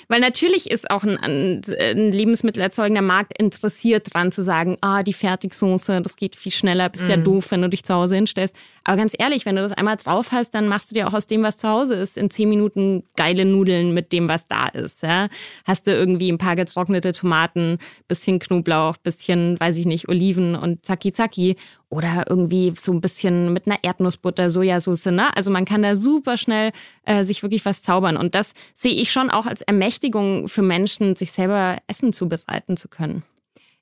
weil 0.07 0.19
natürlich 0.19 0.69
ist 0.69 0.89
auch 0.89 1.03
ein, 1.03 1.17
ein, 1.17 1.61
ein 1.79 2.11
lebensmittelerzeugender 2.11 3.01
Markt 3.01 3.37
interessiert 3.37 4.13
dran 4.13 4.31
zu 4.31 4.43
sagen, 4.43 4.77
ah, 4.81 5.03
die 5.03 5.13
Fertigsoße, 5.13 6.01
das 6.01 6.15
geht 6.15 6.35
viel 6.35 6.51
schneller, 6.51 6.89
bist 6.89 7.07
ja 7.07 7.17
doof, 7.17 7.51
wenn 7.51 7.61
du 7.61 7.69
dich 7.69 7.83
zu 7.83 7.93
Hause 7.93 8.15
hinstellst. 8.15 8.55
Aber 8.83 8.97
ganz 8.97 9.15
ehrlich, 9.17 9.45
wenn 9.45 9.55
du 9.55 9.63
das 9.63 9.71
einmal 9.71 9.95
drauf 9.95 10.31
hast, 10.31 10.51
dann 10.51 10.67
machst 10.67 10.91
du 10.91 10.93
dir 10.93 11.07
auch 11.07 11.13
aus 11.13 11.25
dem, 11.25 11.41
was 11.41 11.57
zu 11.57 11.67
Hause 11.67 11.95
ist, 11.95 12.17
in 12.17 12.29
zehn 12.29 12.47
Minuten 12.47 13.03
geile 13.15 13.43
Nudeln 13.43 13.95
mit 13.95 14.13
dem, 14.13 14.27
was 14.27 14.45
da 14.45 14.67
ist. 14.67 15.01
Ja? 15.01 15.27
Hast 15.65 15.87
du 15.87 15.91
irgendwie 15.91 16.31
ein 16.31 16.37
paar 16.37 16.55
getrocknete 16.55 17.11
Tomaten, 17.11 17.79
bisschen 18.07 18.37
Knoblauch, 18.37 18.97
bisschen, 18.97 19.59
weiß 19.59 19.77
ich 19.77 19.87
nicht, 19.87 20.07
Oliven 20.07 20.55
und 20.55 20.85
zacki 20.85 21.13
zacki. 21.13 21.55
Oder 21.89 22.25
irgendwie 22.27 22.73
so 22.77 22.91
ein 22.91 22.99
bisschen 22.99 23.53
mit 23.53 23.67
einer 23.67 23.77
Erdnussbutter, 23.81 24.49
Sojasauce. 24.49 25.05
Ne? 25.05 25.35
Also 25.35 25.49
man 25.49 25.65
kann 25.65 25.81
da 25.81 25.95
super 25.95 26.35
schnell 26.35 26.71
äh, 27.05 27.23
sich 27.23 27.41
wirklich 27.41 27.63
was 27.63 27.83
zaubern. 27.83 28.17
Und 28.17 28.35
das 28.35 28.53
sehe 28.73 28.93
ich 28.93 29.11
schon 29.11 29.29
auch 29.29 29.45
als 29.45 29.61
Ermächtigung 29.95 30.47
für 30.47 30.61
Menschen, 30.61 31.15
sich 31.15 31.31
selber 31.31 31.77
Essen 31.87 32.11
zubereiten 32.11 32.75
zu 32.75 32.89
können. 32.89 33.23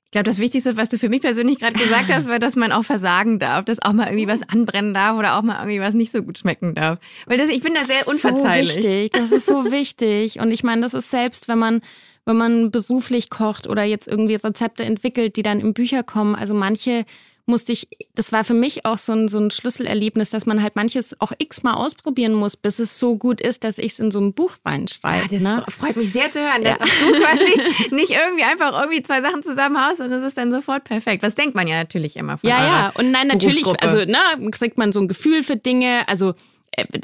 Ich 0.04 0.10
glaube, 0.12 0.24
das 0.24 0.38
Wichtigste, 0.38 0.76
was 0.76 0.88
du 0.88 0.96
für 0.96 1.08
mich 1.08 1.22
persönlich 1.22 1.58
gerade 1.58 1.72
gesagt 1.74 2.08
hast, 2.08 2.28
war, 2.28 2.38
dass 2.38 2.54
man 2.54 2.70
auch 2.70 2.84
versagen 2.84 3.40
darf, 3.40 3.64
dass 3.64 3.82
auch 3.82 3.92
mal 3.92 4.06
irgendwie 4.06 4.28
was 4.28 4.48
anbrennen 4.48 4.94
darf 4.94 5.18
oder 5.18 5.36
auch 5.36 5.42
mal 5.42 5.56
irgendwie 5.56 5.80
was 5.80 5.94
nicht 5.94 6.12
so 6.12 6.22
gut 6.22 6.38
schmecken 6.38 6.76
darf. 6.76 7.00
Weil 7.26 7.36
das, 7.36 7.48
ich 7.48 7.62
bin 7.62 7.74
da 7.74 7.80
sehr 7.80 8.06
unverzeihlich. 8.06 8.74
So 8.74 8.76
wichtig, 8.76 9.10
das 9.10 9.32
ist 9.32 9.46
so 9.46 9.72
wichtig. 9.72 10.38
Und 10.38 10.52
ich 10.52 10.62
meine, 10.62 10.82
das 10.82 10.94
ist 10.94 11.10
selbst, 11.10 11.48
wenn 11.48 11.58
man, 11.58 11.80
wenn 12.26 12.36
man 12.36 12.70
beruflich 12.70 13.28
kocht 13.28 13.66
oder 13.66 13.82
jetzt 13.82 14.06
irgendwie 14.06 14.36
Rezepte 14.36 14.84
entwickelt, 14.84 15.34
die 15.34 15.42
dann 15.42 15.58
in 15.58 15.74
Bücher 15.74 16.04
kommen. 16.04 16.36
Also 16.36 16.54
manche 16.54 17.04
musste 17.46 17.72
ich, 17.72 17.88
das 18.14 18.32
war 18.32 18.42
für 18.44 18.54
mich 18.54 18.86
auch 18.86 18.98
so 18.98 19.12
ein, 19.12 19.28
so 19.28 19.38
ein 19.38 19.50
Schlüsselerlebnis, 19.50 20.30
dass 20.30 20.46
man 20.46 20.62
halt 20.62 20.76
manches 20.76 21.20
auch 21.20 21.32
x-mal 21.38 21.74
ausprobieren 21.74 22.32
muss, 22.32 22.56
bis 22.56 22.78
es 22.78 22.98
so 22.98 23.16
gut 23.16 23.40
ist, 23.40 23.64
dass 23.64 23.78
ich 23.78 23.92
es 23.92 24.00
in 24.00 24.10
so 24.10 24.20
ein 24.20 24.32
Buch 24.32 24.52
reinschreibe. 24.64 25.26
Ja, 25.34 25.38
das 25.38 25.42
ne? 25.42 25.64
freut 25.68 25.96
mich 25.96 26.10
sehr 26.12 26.30
zu 26.30 26.40
hören, 26.40 26.62
dass 26.64 26.78
Ja. 26.78 26.84
auch 26.84 27.08
du 27.08 27.20
quasi 27.20 27.90
nicht 27.94 28.10
irgendwie 28.12 28.44
einfach 28.44 28.80
irgendwie 28.80 29.02
zwei 29.02 29.20
Sachen 29.20 29.42
zusammenhaust 29.42 30.00
und 30.00 30.10
es 30.12 30.22
ist 30.22 30.36
dann 30.38 30.50
sofort 30.50 30.84
perfekt. 30.84 31.22
Was 31.22 31.34
denkt 31.34 31.54
man 31.54 31.68
ja 31.68 31.76
natürlich 31.76 32.16
immer 32.16 32.38
von 32.38 32.48
Ja, 32.48 32.64
ja. 32.64 32.92
Und 32.96 33.10
nein, 33.10 33.26
natürlich, 33.28 33.66
also 33.82 33.98
ne, 33.98 34.50
kriegt 34.50 34.78
man 34.78 34.92
so 34.92 35.00
ein 35.00 35.08
Gefühl 35.08 35.42
für 35.42 35.56
Dinge. 35.56 36.08
Also 36.08 36.34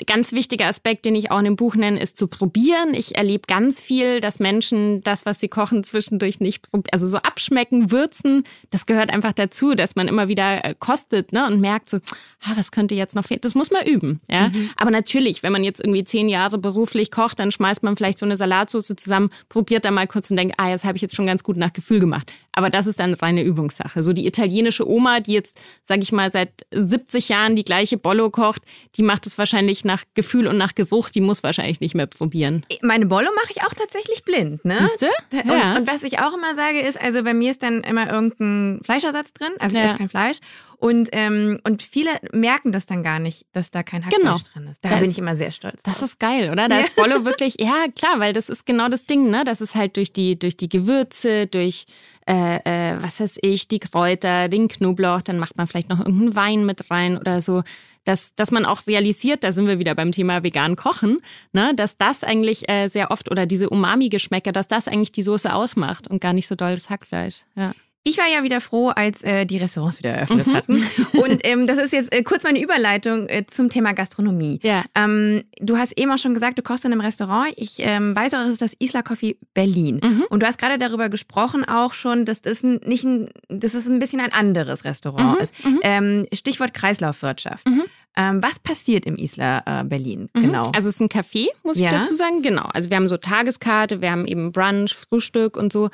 ganz 0.07 0.33
wichtiger 0.33 0.67
Aspekt, 0.67 1.05
den 1.05 1.15
ich 1.15 1.31
auch 1.31 1.39
in 1.39 1.45
dem 1.45 1.57
Buch 1.57 1.75
nenne, 1.75 2.01
ist 2.01 2.17
zu 2.17 2.27
probieren. 2.27 2.95
Ich 2.95 3.17
erlebe 3.17 3.45
ganz 3.47 3.81
viel, 3.81 4.21
dass 4.21 4.39
Menschen 4.39 5.03
das, 5.03 5.27
was 5.27 5.41
sie 5.41 5.49
kochen, 5.49 5.85
zwischendurch 5.85 6.41
nicht 6.41 6.63
probieren. 6.63 6.91
Also 6.93 7.07
so 7.07 7.19
abschmecken, 7.19 7.91
würzen, 7.91 8.45
das 8.71 8.87
gehört 8.87 9.11
einfach 9.11 9.33
dazu, 9.33 9.75
dass 9.75 9.97
man 9.97 10.09
immer 10.09 10.29
wieder 10.29 10.65
äh, 10.65 10.75
kostet 10.79 11.33
ne, 11.33 11.47
und 11.47 11.61
merkt 11.61 11.89
so, 11.89 11.99
ah, 12.43 12.53
was 12.55 12.73
könnte 12.73 12.95
jetzt 12.95 13.15
noch 13.15 13.25
fehlen. 13.25 13.41
Das 13.43 13.55
muss 13.55 13.71
man 13.71 13.87
üben. 13.87 14.21
Ja? 14.29 14.49
Mhm. 14.49 14.71
Aber 14.77 14.91
natürlich, 14.91 15.43
wenn 15.43 15.53
man 15.53 15.65
jetzt 15.65 15.81
irgendwie 15.81 16.05
zehn 16.05 16.29
Jahre 16.29 16.59
beruflich 16.59 17.11
kocht, 17.11 17.39
dann 17.39 17.53
schmeißt 17.53 17.83
man 17.83 17.97
vielleicht 17.97 18.19
so 18.19 18.27
eine 18.27 18.37
Salatsauce 18.37 18.95
zusammen, 18.97 19.31
probiert 19.49 19.85
da 19.85 19.91
mal 19.91 20.07
kurz 20.07 20.31
und 20.31 20.37
denkt, 20.37 20.55
ah, 20.59 20.71
jetzt 20.71 20.85
habe 20.85 20.97
ich 20.97 21.03
jetzt 21.03 21.15
schon 21.15 21.27
ganz 21.27 21.45
gut 21.45 21.57
nach 21.57 21.73
Gefühl 21.73 22.01
gemacht. 22.01 22.33
Aber 22.53 22.71
das 22.71 22.87
ist 22.87 22.99
dann 22.99 23.15
reine 23.15 23.43
Übungssache. 23.43 24.03
So 24.03 24.13
die 24.13 24.27
italienische 24.27 24.89
Oma, 24.89 25.21
die 25.21 25.33
jetzt, 25.33 25.61
sage 25.83 26.03
ich 26.03 26.11
mal, 26.11 26.33
seit 26.33 26.67
70 26.73 27.29
Jahren 27.29 27.55
die 27.55 27.65
gleiche 27.65 27.97
Bollo 27.97 28.31
kocht, 28.31 28.63
die 28.97 29.03
macht 29.03 29.27
es 29.27 29.39
wahrscheinlich 29.39 29.85
nach 29.85 30.03
Gefühl 30.15 30.47
und 30.47 30.59
nach 30.59 30.75
Geruch. 30.75 31.11
Die 31.11 31.21
muss 31.21 31.43
wahrscheinlich 31.43 31.81
nicht 31.81 31.95
mehr 31.95 32.07
probieren. 32.07 32.65
Meine 32.83 33.07
Bollo 33.07 33.31
mache 33.37 33.51
ich 33.51 33.63
auch 33.63 33.75
tatsächlich 33.75 34.25
blind. 34.25 34.65
Ne? 34.65 34.77
Siehste? 34.79 35.09
Ja. 35.33 35.73
Und, 35.73 35.81
und, 35.81 35.87
was 35.87 36.03
ich 36.03 36.19
auch 36.19 36.35
immer 36.35 36.55
sage 36.55 36.81
ist, 36.81 37.01
also 37.01 37.23
bei 37.23 37.35
mir 37.35 37.51
ist 37.51 37.63
dann 37.63 37.83
immer 37.83 38.11
irgendein 38.11 38.81
Fleischersatz 38.85 39.33
drin. 39.33 39.53
Also 39.59 39.77
ich 39.77 39.83
ja. 39.83 39.89
esse 39.89 39.99
kein 39.99 40.09
Fleisch. 40.09 40.39
Und, 40.81 41.11
ähm, 41.13 41.61
und 41.65 41.83
viele 41.83 42.11
merken 42.33 42.73
das 42.73 42.87
dann 42.87 43.03
gar 43.03 43.19
nicht, 43.19 43.45
dass 43.53 43.71
da 43.71 43.83
kein 43.83 44.05
Hackfleisch 44.05 44.23
genau. 44.23 44.39
drin 44.53 44.67
ist. 44.69 44.83
Da 44.83 44.89
das, 44.89 45.01
bin 45.01 45.11
ich 45.11 45.19
immer 45.19 45.37
sehr 45.37 45.51
stolz. 45.51 45.83
Das 45.83 45.99
drauf. 45.99 46.09
ist 46.09 46.19
geil, 46.19 46.51
oder? 46.51 46.69
Da 46.69 46.77
ja. 46.77 46.81
ist 46.83 46.97
Bollo 46.97 47.27
wirklich, 47.27 47.57
ja 47.61 47.85
klar, 47.95 48.19
weil 48.19 48.33
das 48.33 48.49
ist 48.49 48.65
genau 48.65 48.89
das 48.89 49.05
Ding, 49.05 49.31
ne? 49.31 49.45
Das 49.45 49.61
ist 49.61 49.75
halt 49.75 49.97
durch 49.97 50.13
die, 50.13 50.39
durch 50.39 50.57
die 50.57 50.71
Gewürze, 50.71 51.47
durch 51.47 51.85
äh, 52.29 52.57
äh, 52.65 53.03
was 53.03 53.21
weiß 53.21 53.39
ich, 53.43 53.69
die 53.69 53.79
Kräuter, 53.79 54.49
den 54.49 54.69
Knoblauch, 54.69 55.23
dann 55.23 55.39
macht 55.39 55.57
man 55.57 55.67
vielleicht 55.67 55.89
noch 55.89 55.99
irgendeinen 55.99 56.35
Wein 56.35 56.67
mit 56.67 56.91
rein 56.91 57.19
oder 57.19 57.41
so. 57.41 57.63
Dass, 58.05 58.35
dass 58.35 58.51
man 58.51 58.65
auch 58.65 58.87
realisiert, 58.87 59.45
da 59.45 59.53
sind 59.53 59.67
wir 59.67 59.79
wieder 59.79 59.95
beim 59.95 60.11
Thema 60.11 60.43
vegan 60.43 60.75
kochen, 60.75 61.21
ne, 61.53 61.75
dass 61.77 61.99
das 61.99 62.25
eigentlich 62.25 62.67
äh, 62.71 62.89
sehr 62.89 63.11
oft 63.11 63.31
oder 63.31 63.45
diese 63.45 63.69
Umami-Geschmäcker, 63.69 64.53
dass 64.53 64.69
das 64.69 64.89
eigentlich 64.89 65.13
die 65.13 65.23
Soße 65.23 65.55
ausmacht 65.55 66.09
und 66.09 66.19
gar 66.19 66.33
nicht 66.33 66.47
so 66.47 66.55
doll 66.55 66.71
das 66.71 66.89
Hackfleisch. 66.89 67.45
Ja. 67.57 67.73
Ich 68.03 68.17
war 68.17 68.27
ja 68.27 68.43
wieder 68.43 68.63
froh, 68.63 68.89
als 68.89 69.23
äh, 69.23 69.45
die 69.45 69.59
Restaurants 69.59 69.99
wieder 69.99 70.11
eröffnet 70.11 70.47
mhm. 70.47 70.55
hatten. 70.55 70.85
Und 71.23 71.47
ähm, 71.47 71.67
das 71.67 71.77
ist 71.77 71.93
jetzt 71.93 72.15
äh, 72.15 72.23
kurz 72.23 72.45
meine 72.45 72.61
Überleitung 72.61 73.29
äh, 73.29 73.45
zum 73.47 73.69
Thema 73.69 73.93
Gastronomie. 73.93 74.59
Ja. 74.63 74.85
Ähm, 74.95 75.45
du 75.61 75.77
hast 75.77 75.99
eben 75.99 76.11
auch 76.11 76.17
schon 76.17 76.33
gesagt, 76.33 76.59
du 76.59 76.63
kochst 76.63 76.87
in 76.87 76.93
einem 76.93 77.03
Restaurant. 77.03 77.53
Ich 77.57 77.75
ähm, 77.79 78.17
weiß 78.17 78.33
auch, 78.35 78.41
es 78.41 78.49
ist 78.49 78.63
das 78.63 78.73
Isla 78.79 79.03
Coffee 79.03 79.37
Berlin. 79.53 80.01
Mhm. 80.03 80.25
Und 80.31 80.43
du 80.43 80.47
hast 80.47 80.59
gerade 80.59 80.79
darüber 80.79 81.11
gesprochen 81.11 81.67
auch 81.67 81.93
schon, 81.93 82.25
dass 82.25 82.41
das 82.41 82.63
nicht 82.63 83.05
ein, 83.05 83.29
dass 83.49 83.75
es 83.75 83.87
ein 83.87 83.99
bisschen 83.99 84.21
ein 84.21 84.33
anderes 84.33 84.85
Restaurant 84.85 85.37
mhm. 85.37 85.43
ist. 85.43 85.65
Mhm. 85.65 85.81
Ähm, 85.83 86.27
Stichwort 86.33 86.73
Kreislaufwirtschaft. 86.73 87.69
Mhm. 87.69 87.83
Ähm, 88.17 88.43
was 88.43 88.59
passiert 88.59 89.05
im 89.05 89.17
Isla 89.17 89.63
äh, 89.67 89.85
Berlin? 89.85 90.31
Mhm. 90.33 90.41
Genau. 90.41 90.71
Also 90.75 90.89
es 90.89 90.95
ist 90.95 91.01
ein 91.01 91.11
Café, 91.11 91.49
muss 91.65 91.79
ja. 91.79 91.91
ich 91.91 91.93
dazu 91.93 92.15
sagen. 92.15 92.41
Genau. 92.41 92.67
Also 92.73 92.89
wir 92.89 92.97
haben 92.97 93.09
so 93.09 93.19
Tageskarte, 93.19 94.01
wir 94.01 94.11
haben 94.11 94.27
eben 94.27 94.53
Brunch, 94.53 94.95
Frühstück 94.95 95.59
und 95.59 95.71
so. 95.71 95.91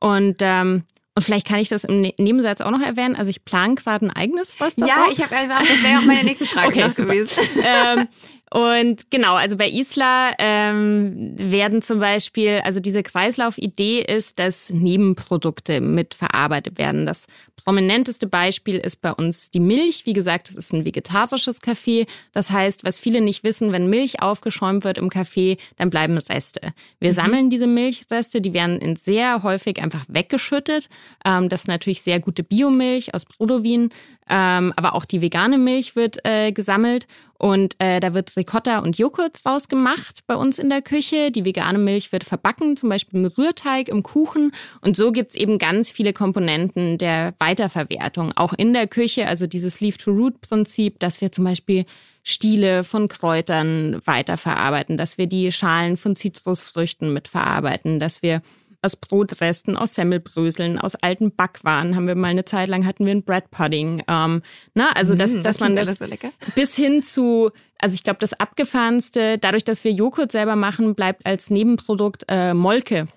Und 0.00 0.36
ähm, 0.40 0.84
und 1.20 1.24
vielleicht 1.24 1.46
kann 1.46 1.58
ich 1.58 1.68
das 1.68 1.84
im 1.84 2.00
ne-, 2.00 2.14
Nebensatz 2.16 2.62
auch 2.62 2.70
noch 2.70 2.80
erwähnen. 2.80 3.14
Also 3.14 3.28
ich 3.28 3.44
plane 3.44 3.74
gerade 3.74 4.06
ein 4.06 4.10
eigenes 4.10 4.58
Restaurant. 4.58 4.96
Ja, 4.96 5.12
ich 5.12 5.22
habe 5.22 5.36
gesagt, 5.38 5.68
das 5.68 5.82
wäre 5.82 5.98
auch 5.98 6.04
meine 6.06 6.24
nächste 6.24 6.46
Frage 6.46 6.68
okay, 6.86 6.94
gewesen. 6.94 7.42
ähm, 7.62 8.08
und 8.52 9.12
genau, 9.12 9.36
also 9.36 9.56
bei 9.56 9.70
Isla 9.70 10.32
ähm, 10.38 11.34
werden 11.38 11.82
zum 11.82 12.00
Beispiel, 12.00 12.60
also 12.64 12.80
diese 12.80 13.04
Kreislaufidee 13.04 14.00
ist, 14.02 14.40
dass 14.40 14.70
Nebenprodukte 14.70 15.80
mitverarbeitet 15.80 16.76
werden. 16.76 17.06
Das 17.06 17.28
prominenteste 17.54 18.26
Beispiel 18.26 18.78
ist 18.78 19.02
bei 19.02 19.12
uns 19.12 19.52
die 19.52 19.60
Milch. 19.60 20.04
Wie 20.04 20.14
gesagt, 20.14 20.50
es 20.50 20.56
ist 20.56 20.72
ein 20.72 20.84
vegetarisches 20.84 21.60
Kaffee. 21.60 22.06
Das 22.32 22.50
heißt, 22.50 22.82
was 22.84 22.98
viele 22.98 23.20
nicht 23.20 23.44
wissen, 23.44 23.70
wenn 23.70 23.88
Milch 23.88 24.20
aufgeschäumt 24.20 24.82
wird 24.82 24.98
im 24.98 25.10
Kaffee, 25.10 25.56
dann 25.76 25.90
bleiben 25.90 26.18
Reste. 26.18 26.72
Wir 26.98 27.10
mhm. 27.10 27.14
sammeln 27.14 27.50
diese 27.50 27.68
Milchreste, 27.68 28.40
die 28.40 28.52
werden 28.52 28.80
in 28.80 28.96
sehr 28.96 29.44
häufig 29.44 29.80
einfach 29.80 30.04
weggeschüttet. 30.08 30.88
Ähm, 31.24 31.48
das 31.48 31.62
ist 31.62 31.68
natürlich 31.68 32.02
sehr 32.02 32.18
gute 32.18 32.42
Biomilch 32.42 33.14
aus 33.14 33.24
Brodowin. 33.24 33.90
Ähm, 34.30 34.72
aber 34.76 34.94
auch 34.94 35.04
die 35.04 35.20
vegane 35.20 35.58
Milch 35.58 35.96
wird 35.96 36.24
äh, 36.24 36.52
gesammelt 36.52 37.08
und 37.36 37.74
äh, 37.80 37.98
da 37.98 38.14
wird 38.14 38.36
Ricotta 38.36 38.78
und 38.78 38.96
Joghurt 38.96 39.44
draus 39.44 39.68
gemacht 39.68 40.20
bei 40.28 40.36
uns 40.36 40.58
in 40.58 40.70
der 40.70 40.82
Küche. 40.82 41.32
Die 41.32 41.44
vegane 41.44 41.78
Milch 41.78 42.12
wird 42.12 42.22
verbacken, 42.22 42.76
zum 42.76 42.90
Beispiel 42.90 43.18
im 43.18 43.26
Rührteig, 43.26 43.88
im 43.88 44.04
Kuchen. 44.04 44.52
Und 44.82 44.96
so 44.96 45.10
gibt's 45.10 45.36
eben 45.36 45.58
ganz 45.58 45.90
viele 45.90 46.12
Komponenten 46.12 46.96
der 46.98 47.34
Weiterverwertung, 47.38 48.32
auch 48.36 48.52
in 48.52 48.72
der 48.72 48.86
Küche. 48.86 49.26
Also 49.26 49.46
dieses 49.46 49.80
Leaf-to-Root-Prinzip, 49.80 51.00
dass 51.00 51.20
wir 51.22 51.32
zum 51.32 51.44
Beispiel 51.44 51.86
Stiele 52.22 52.84
von 52.84 53.08
Kräutern 53.08 54.00
weiterverarbeiten, 54.04 54.96
dass 54.96 55.18
wir 55.18 55.26
die 55.26 55.50
Schalen 55.50 55.96
von 55.96 56.14
Zitrusfrüchten 56.14 57.12
mitverarbeiten, 57.12 57.98
dass 57.98 58.22
wir 58.22 58.42
aus 58.82 58.96
Brotresten, 58.96 59.76
aus 59.76 59.94
Semmelbröseln, 59.94 60.78
aus 60.78 60.94
alten 60.94 61.34
Backwaren 61.34 61.96
haben 61.96 62.06
wir 62.06 62.14
mal 62.14 62.28
eine 62.28 62.44
Zeit 62.44 62.68
lang 62.68 62.86
hatten 62.86 63.04
wir 63.04 63.12
ein 63.12 63.22
Bread 63.22 63.50
Pudding. 63.50 64.02
Ähm, 64.08 64.42
na, 64.74 64.90
also 64.92 65.14
dass, 65.14 65.32
mm, 65.32 65.42
das 65.42 65.58
dass 65.58 65.60
man 65.60 65.76
das 65.76 65.98
so 65.98 66.04
bis 66.54 66.76
hin 66.76 67.02
zu, 67.02 67.50
also 67.78 67.94
ich 67.94 68.02
glaube 68.02 68.18
das 68.20 68.32
abgefahrenste, 68.34 69.38
dadurch, 69.38 69.64
dass 69.64 69.84
wir 69.84 69.92
Joghurt 69.92 70.32
selber 70.32 70.56
machen, 70.56 70.94
bleibt 70.94 71.26
als 71.26 71.50
Nebenprodukt 71.50 72.24
äh, 72.28 72.54
Molke. 72.54 73.08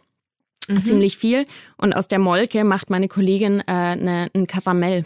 Mhm. 0.68 0.86
Ziemlich 0.86 1.18
viel. 1.18 1.46
Und 1.78 1.94
aus 1.94 2.08
der 2.08 2.20
Molke 2.20 2.64
macht 2.64 2.90
meine 2.90 3.08
Kollegin 3.08 3.60
äh, 3.62 3.64
eine, 3.68 4.30
ein 4.34 4.48
Karamell 4.48 5.06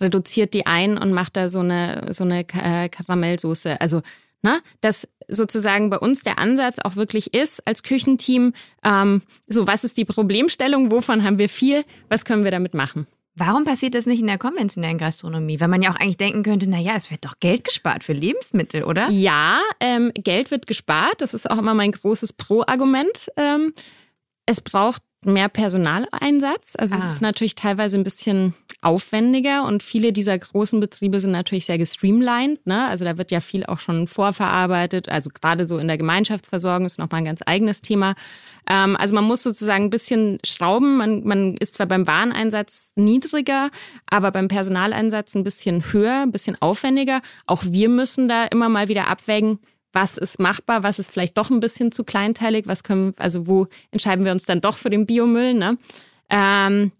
reduziert 0.00 0.54
die 0.54 0.66
ein 0.66 0.98
und 0.98 1.12
macht 1.12 1.36
da 1.36 1.48
so 1.48 1.60
eine 1.60 2.08
so 2.10 2.24
eine 2.24 2.40
äh, 2.40 2.88
Karamellsoße. 2.88 3.80
Also 3.80 4.02
na, 4.42 4.60
dass 4.80 5.08
sozusagen 5.28 5.90
bei 5.90 5.98
uns 5.98 6.20
der 6.20 6.38
Ansatz 6.38 6.78
auch 6.82 6.96
wirklich 6.96 7.34
ist 7.34 7.66
als 7.66 7.82
Küchenteam, 7.82 8.52
ähm, 8.84 9.22
so 9.48 9.66
was 9.66 9.84
ist 9.84 9.96
die 9.96 10.04
Problemstellung, 10.04 10.90
wovon 10.90 11.24
haben 11.24 11.38
wir 11.38 11.48
viel, 11.48 11.84
was 12.08 12.24
können 12.24 12.44
wir 12.44 12.50
damit 12.50 12.74
machen? 12.74 13.06
Warum 13.36 13.64
passiert 13.64 13.96
das 13.96 14.06
nicht 14.06 14.20
in 14.20 14.28
der 14.28 14.38
konventionellen 14.38 14.96
Gastronomie? 14.98 15.58
Weil 15.58 15.66
man 15.66 15.82
ja 15.82 15.90
auch 15.90 15.96
eigentlich 15.96 16.18
denken 16.18 16.44
könnte, 16.44 16.70
naja, 16.70 16.92
es 16.96 17.10
wird 17.10 17.24
doch 17.24 17.40
Geld 17.40 17.64
gespart 17.64 18.04
für 18.04 18.12
Lebensmittel, 18.12 18.84
oder? 18.84 19.08
Ja, 19.10 19.60
ähm, 19.80 20.12
Geld 20.14 20.52
wird 20.52 20.68
gespart. 20.68 21.14
Das 21.18 21.34
ist 21.34 21.50
auch 21.50 21.58
immer 21.58 21.74
mein 21.74 21.90
großes 21.90 22.32
Pro-Argument. 22.34 23.32
Ähm, 23.36 23.74
es 24.46 24.60
braucht 24.60 25.02
mehr 25.26 25.48
Personaleinsatz. 25.48 26.74
Also 26.76 26.94
ah. 26.94 26.98
es 26.98 27.12
ist 27.12 27.22
natürlich 27.22 27.54
teilweise 27.54 27.98
ein 27.98 28.04
bisschen 28.04 28.54
aufwendiger 28.84 29.64
und 29.64 29.82
viele 29.82 30.12
dieser 30.12 30.38
großen 30.38 30.78
Betriebe 30.78 31.18
sind 31.18 31.30
natürlich 31.30 31.64
sehr 31.64 31.78
gestreamlined. 31.78 32.66
Ne? 32.66 32.86
Also 32.86 33.04
da 33.04 33.16
wird 33.16 33.30
ja 33.30 33.40
viel 33.40 33.64
auch 33.64 33.78
schon 33.78 34.06
vorverarbeitet. 34.06 35.08
Also 35.08 35.30
gerade 35.30 35.64
so 35.64 35.78
in 35.78 35.88
der 35.88 35.96
Gemeinschaftsversorgung 35.96 36.86
ist 36.86 36.98
nochmal 36.98 37.22
ein 37.22 37.24
ganz 37.24 37.40
eigenes 37.46 37.80
Thema. 37.80 38.14
Ähm, 38.68 38.96
also 38.96 39.14
man 39.14 39.24
muss 39.24 39.42
sozusagen 39.42 39.84
ein 39.84 39.90
bisschen 39.90 40.38
schrauben. 40.44 40.98
Man, 40.98 41.24
man 41.24 41.56
ist 41.56 41.74
zwar 41.74 41.86
beim 41.86 42.06
Wareneinsatz 42.06 42.92
niedriger, 42.94 43.70
aber 44.06 44.30
beim 44.30 44.48
Personaleinsatz 44.48 45.34
ein 45.34 45.44
bisschen 45.44 45.92
höher, 45.92 46.22
ein 46.22 46.32
bisschen 46.32 46.60
aufwendiger. 46.60 47.22
Auch 47.46 47.62
wir 47.66 47.88
müssen 47.88 48.28
da 48.28 48.44
immer 48.44 48.68
mal 48.68 48.88
wieder 48.88 49.08
abwägen, 49.08 49.58
was 49.94 50.18
ist 50.18 50.40
machbar, 50.40 50.82
was 50.82 50.98
ist 50.98 51.10
vielleicht 51.10 51.38
doch 51.38 51.50
ein 51.50 51.60
bisschen 51.60 51.92
zu 51.92 52.04
kleinteilig, 52.04 52.66
was 52.66 52.82
können, 52.82 53.14
also 53.16 53.46
wo 53.46 53.68
entscheiden 53.90 54.24
wir 54.24 54.32
uns 54.32 54.44
dann 54.44 54.60
doch 54.60 54.76
für 54.76 54.90
den 54.90 55.06
Biomüll, 55.06 55.54
ne? 55.54 55.78
Ähm, 56.28 56.92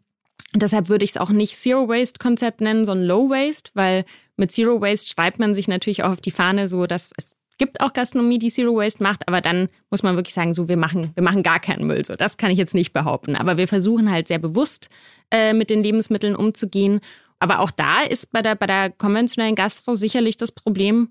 deshalb 0.54 0.88
würde 0.88 1.04
ich 1.04 1.10
es 1.10 1.16
auch 1.16 1.30
nicht 1.30 1.56
Zero 1.56 1.88
Waste 1.88 2.18
Konzept 2.18 2.60
nennen, 2.60 2.84
sondern 2.84 3.06
Low 3.06 3.30
Waste, 3.30 3.70
weil 3.74 4.04
mit 4.36 4.52
Zero 4.52 4.80
Waste 4.80 5.10
schreibt 5.10 5.38
man 5.38 5.54
sich 5.54 5.68
natürlich 5.68 6.04
auch 6.04 6.12
auf 6.12 6.20
die 6.20 6.30
Fahne 6.30 6.68
so, 6.68 6.86
dass 6.86 7.10
es 7.16 7.34
gibt 7.58 7.80
auch 7.80 7.92
Gastronomie, 7.92 8.38
die 8.38 8.50
Zero 8.50 8.76
Waste 8.76 9.02
macht, 9.02 9.28
aber 9.28 9.40
dann 9.40 9.68
muss 9.90 10.02
man 10.02 10.16
wirklich 10.16 10.34
sagen, 10.34 10.54
so 10.54 10.68
wir 10.68 10.76
machen, 10.76 11.10
wir 11.14 11.22
machen 11.22 11.42
gar 11.42 11.60
keinen 11.60 11.86
Müll. 11.86 12.04
So, 12.04 12.16
das 12.16 12.36
kann 12.36 12.50
ich 12.50 12.58
jetzt 12.58 12.74
nicht 12.74 12.92
behaupten. 12.92 13.36
Aber 13.36 13.56
wir 13.56 13.68
versuchen 13.68 14.10
halt 14.10 14.28
sehr 14.28 14.38
bewusst 14.38 14.88
äh, 15.30 15.52
mit 15.52 15.70
den 15.70 15.82
Lebensmitteln 15.82 16.34
umzugehen. 16.36 17.00
Aber 17.38 17.60
auch 17.60 17.70
da 17.70 18.02
ist 18.02 18.32
bei 18.32 18.42
der, 18.42 18.54
bei 18.54 18.66
der 18.66 18.90
konventionellen 18.90 19.54
Gastro 19.54 19.94
sicherlich 19.94 20.36
das 20.36 20.52
Problem, 20.52 21.10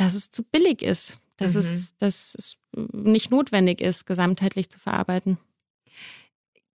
dass 0.00 0.14
es 0.14 0.30
zu 0.30 0.42
billig 0.42 0.82
ist, 0.82 1.18
dass, 1.36 1.54
mhm. 1.54 1.60
es, 1.60 1.96
dass 1.98 2.34
es 2.38 2.56
nicht 2.92 3.30
notwendig 3.30 3.80
ist, 3.80 4.06
gesamtheitlich 4.06 4.70
zu 4.70 4.78
verarbeiten. 4.78 5.38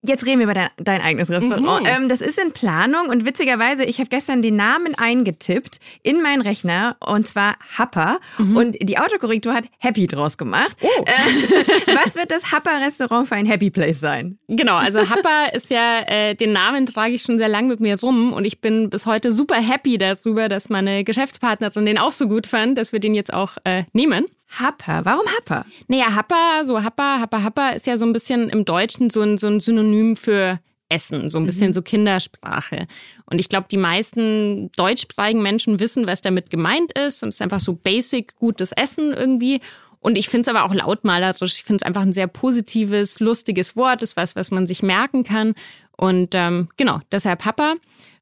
Jetzt 0.07 0.25
reden 0.25 0.39
wir 0.39 0.45
über 0.45 0.53
dein, 0.53 0.69
dein 0.77 1.01
eigenes 1.01 1.29
Restaurant. 1.29 1.83
Mhm. 1.83 2.03
Ähm, 2.03 2.09
das 2.09 2.21
ist 2.21 2.39
in 2.39 2.51
Planung 2.51 3.09
und 3.09 3.25
witzigerweise, 3.25 3.83
ich 3.83 3.99
habe 3.99 4.09
gestern 4.09 4.41
den 4.41 4.55
Namen 4.55 4.95
eingetippt 4.95 5.79
in 6.03 6.21
meinen 6.21 6.41
Rechner 6.41 6.97
und 6.99 7.27
zwar 7.27 7.55
Happer 7.77 8.19
mhm. 8.37 8.57
und 8.57 8.77
die 8.81 8.97
Autokorrektur 8.97 9.53
hat 9.53 9.65
Happy 9.79 10.07
draus 10.07 10.37
gemacht. 10.37 10.77
Oh. 10.81 11.05
Äh, 11.05 11.95
was 12.03 12.15
wird 12.15 12.31
das 12.31 12.51
Happer-Restaurant 12.51 13.27
für 13.27 13.35
ein 13.35 13.45
Happy 13.45 13.69
Place 13.69 13.99
sein? 13.99 14.37
Genau, 14.47 14.75
also 14.75 15.09
Happer 15.09 15.53
ist 15.53 15.69
ja, 15.69 16.01
äh, 16.01 16.35
den 16.35 16.53
Namen 16.53 16.85
trage 16.85 17.13
ich 17.13 17.23
schon 17.23 17.37
sehr 17.37 17.49
lang 17.49 17.67
mit 17.67 17.79
mir 17.79 17.99
rum 17.99 18.33
und 18.33 18.45
ich 18.45 18.61
bin 18.61 18.89
bis 18.89 19.05
heute 19.05 19.31
super 19.31 19.55
happy 19.55 19.97
darüber, 19.97 20.49
dass 20.49 20.69
meine 20.69 21.03
Geschäftspartnerin 21.03 21.85
den 21.85 21.97
auch 21.97 22.11
so 22.11 22.27
gut 22.27 22.47
fand, 22.47 22.77
dass 22.77 22.91
wir 22.91 22.99
den 22.99 23.15
jetzt 23.15 23.33
auch 23.33 23.53
äh, 23.63 23.83
nehmen. 23.93 24.25
Happer. 24.47 25.05
Warum 25.05 25.25
Happer? 25.27 25.65
Naja, 25.87 26.15
Happer, 26.15 26.65
so 26.65 26.83
Happer, 26.83 27.19
Happer, 27.19 27.43
Happer 27.43 27.75
ist 27.75 27.87
ja 27.87 27.97
so 27.97 28.05
ein 28.05 28.13
bisschen 28.13 28.49
im 28.49 28.65
Deutschen 28.65 29.09
so 29.09 29.21
ein, 29.21 29.37
so 29.37 29.47
ein 29.47 29.59
Synonym 29.59 30.15
für 30.15 30.59
Essen, 30.87 31.29
so 31.29 31.39
ein 31.39 31.45
bisschen 31.45 31.69
mhm. 31.69 31.73
so 31.73 31.81
Kindersprache. 31.81 32.87
Und 33.25 33.39
ich 33.39 33.49
glaube, 33.49 33.67
die 33.69 33.77
meisten 33.77 34.71
deutschsprachigen 34.77 35.41
Menschen 35.41 35.79
wissen, 35.79 36.07
was 36.07 36.21
damit 36.21 36.49
gemeint 36.49 36.97
ist. 36.97 37.23
Und 37.23 37.29
es 37.29 37.35
ist 37.35 37.41
einfach 37.41 37.59
so 37.59 37.73
basic 37.73 38.35
gutes 38.35 38.71
Essen 38.71 39.13
irgendwie. 39.13 39.61
Und 39.99 40.17
ich 40.17 40.29
finde 40.29 40.49
es 40.49 40.55
aber 40.55 40.63
auch 40.63 40.73
lautmalerisch. 40.73 41.57
Ich 41.57 41.63
finde 41.63 41.77
es 41.77 41.83
einfach 41.83 42.03
ein 42.03 42.13
sehr 42.13 42.27
positives, 42.27 43.19
lustiges 43.19 43.75
Wort. 43.75 44.03
ist 44.03 44.15
was, 44.15 44.35
was 44.35 44.51
man 44.51 44.67
sich 44.67 44.83
merken 44.83 45.23
kann. 45.23 45.55
Und 45.97 46.35
ähm, 46.35 46.69
genau, 46.77 46.99
deshalb 47.11 47.41
Papa. 47.41 47.75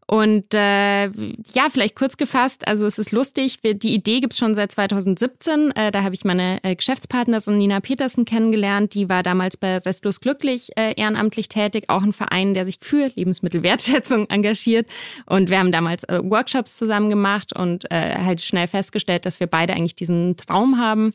Und 0.06 0.54
äh, 0.54 1.06
ja, 1.06 1.68
vielleicht 1.72 1.96
kurz 1.96 2.18
gefasst, 2.18 2.68
also 2.68 2.86
es 2.86 3.00
ist 3.00 3.12
lustig, 3.12 3.60
die 3.62 3.94
Idee 3.94 4.20
gibt's 4.20 4.38
schon 4.38 4.54
seit 4.56 4.72
2017. 4.72 5.72
Äh, 5.72 5.92
da 5.92 6.04
habe 6.04 6.14
ich 6.14 6.26
meine 6.26 6.60
äh, 6.64 6.76
Geschäftspartnerin 6.76 7.58
Nina 7.58 7.80
Petersen 7.80 8.26
kennengelernt. 8.26 8.94
Die 8.94 9.10
war 9.10 9.24
damals 9.24 9.58
bei 9.58 9.78
Restlos 9.78 10.20
Glücklich 10.20 10.72
äh, 10.78 10.94
ehrenamtlich 10.96 11.50
tätig, 11.50 11.86
auch 11.88 12.04
ein 12.04 12.14
Verein, 12.14 12.54
der 12.54 12.66
sich 12.66 12.78
für 12.82 13.12
Lebensmittelwertschätzung 13.16 14.30
engagiert. 14.30 14.88
Und 15.26 15.50
wir 15.50 15.60
haben 15.60 15.72
damals 15.72 16.04
äh, 16.06 16.20
Workshops 16.24 16.78
zusammen 16.78 17.10
gemacht 17.10 17.58
und 17.58 17.90
äh, 17.92 18.16
halt 18.18 18.42
schnell 18.42 18.68
festgestellt, 18.68 19.26
dass 19.26 19.40
wir 19.40 19.48
beide 19.48 19.74
eigentlich 19.74 19.96
diesen 19.96 20.36
Traum 20.38 20.80
haben. 20.80 21.12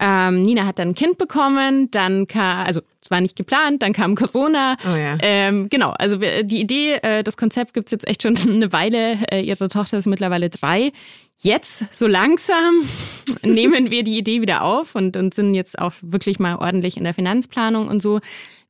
Ähm, 0.00 0.42
Nina 0.42 0.66
hat 0.66 0.78
dann 0.78 0.88
ein 0.88 0.94
Kind 0.94 1.18
bekommen, 1.18 1.90
dann 1.90 2.26
kam, 2.26 2.66
also 2.66 2.80
es 3.00 3.10
war 3.10 3.20
nicht 3.20 3.36
geplant, 3.36 3.82
dann 3.82 3.92
kam 3.92 4.14
Corona. 4.16 4.76
Oh 4.86 4.96
ja. 4.96 5.16
Ähm, 5.20 5.68
genau, 5.68 5.90
also 5.90 6.16
die 6.16 6.60
Idee, 6.60 6.94
äh, 6.94 7.22
das 7.22 7.36
Konzept 7.36 7.74
gibt's 7.74 7.92
jetzt 7.92 8.08
echt 8.08 8.22
schon 8.22 8.36
eine 8.48 8.72
Weile. 8.72 9.18
Äh, 9.30 9.42
ihre 9.42 9.68
Tochter 9.68 9.98
ist 9.98 10.06
mittlerweile 10.06 10.50
drei. 10.50 10.90
Jetzt, 11.36 11.84
so 11.94 12.06
langsam, 12.06 12.74
nehmen 13.42 13.90
wir 13.90 14.02
die 14.02 14.18
Idee 14.18 14.40
wieder 14.40 14.62
auf 14.62 14.94
und, 14.94 15.16
und 15.16 15.34
sind 15.34 15.54
jetzt 15.54 15.78
auch 15.78 15.92
wirklich 16.00 16.38
mal 16.38 16.56
ordentlich 16.56 16.96
in 16.96 17.04
der 17.04 17.14
Finanzplanung 17.14 17.88
und 17.88 18.00
so. 18.00 18.20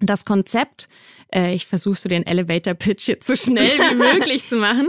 Das 0.01 0.25
Konzept, 0.25 0.89
äh, 1.33 1.55
ich 1.55 1.67
versuche 1.67 1.97
so 1.97 2.09
den 2.09 2.27
Elevator-Pitch 2.27 3.09
jetzt 3.09 3.27
so 3.27 3.37
schnell 3.37 3.67
wie 3.67 3.95
möglich 4.15 4.49
zu 4.49 4.57
machen. 4.57 4.89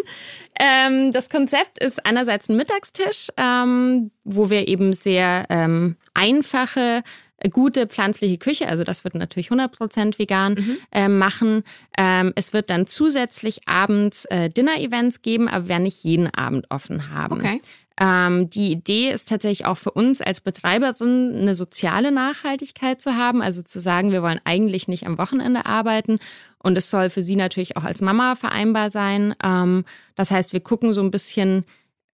Ähm, 0.59 1.11
das 1.11 1.29
Konzept 1.29 1.83
ist 1.83 2.05
einerseits 2.05 2.49
ein 2.49 2.57
Mittagstisch, 2.57 3.29
ähm, 3.37 4.11
wo 4.23 4.49
wir 4.49 4.67
eben 4.67 4.93
sehr 4.93 5.45
ähm, 5.49 5.97
einfache 6.13 7.03
gute 7.51 7.87
pflanzliche 7.87 8.37
Küche, 8.37 8.67
also 8.67 8.83
das 8.83 9.03
wird 9.03 9.15
natürlich 9.15 9.49
100% 9.49 10.17
vegan 10.17 10.53
mhm. 10.53 10.77
äh, 10.91 11.07
machen. 11.07 11.63
Ähm, 11.97 12.33
es 12.35 12.53
wird 12.53 12.69
dann 12.69 12.87
zusätzlich 12.87 13.67
abends 13.67 14.25
äh, 14.25 14.49
Dinner-Events 14.49 15.21
geben, 15.21 15.47
aber 15.47 15.65
wir 15.65 15.69
werden 15.69 15.83
nicht 15.83 16.03
jeden 16.03 16.33
Abend 16.33 16.65
offen 16.69 17.11
haben. 17.11 17.39
Okay. 17.39 17.61
Ähm, 17.99 18.49
die 18.49 18.71
Idee 18.71 19.11
ist 19.11 19.29
tatsächlich 19.29 19.65
auch 19.65 19.77
für 19.77 19.91
uns 19.91 20.21
als 20.21 20.41
Betreiberin 20.41 21.37
eine 21.39 21.55
soziale 21.55 22.11
Nachhaltigkeit 22.11 23.01
zu 23.01 23.15
haben, 23.15 23.41
also 23.41 23.61
zu 23.61 23.79
sagen, 23.79 24.11
wir 24.11 24.21
wollen 24.21 24.41
eigentlich 24.43 24.87
nicht 24.87 25.07
am 25.07 25.17
Wochenende 25.17 25.65
arbeiten 25.65 26.19
und 26.59 26.77
es 26.77 26.89
soll 26.89 27.09
für 27.09 27.21
sie 27.21 27.35
natürlich 27.35 27.77
auch 27.77 27.83
als 27.83 28.01
Mama 28.01 28.35
vereinbar 28.35 28.89
sein. 28.89 29.33
Ähm, 29.43 29.85
das 30.15 30.31
heißt, 30.31 30.51
wir 30.51 30.59
gucken 30.59 30.93
so 30.93 31.01
ein 31.01 31.11
bisschen, 31.11 31.63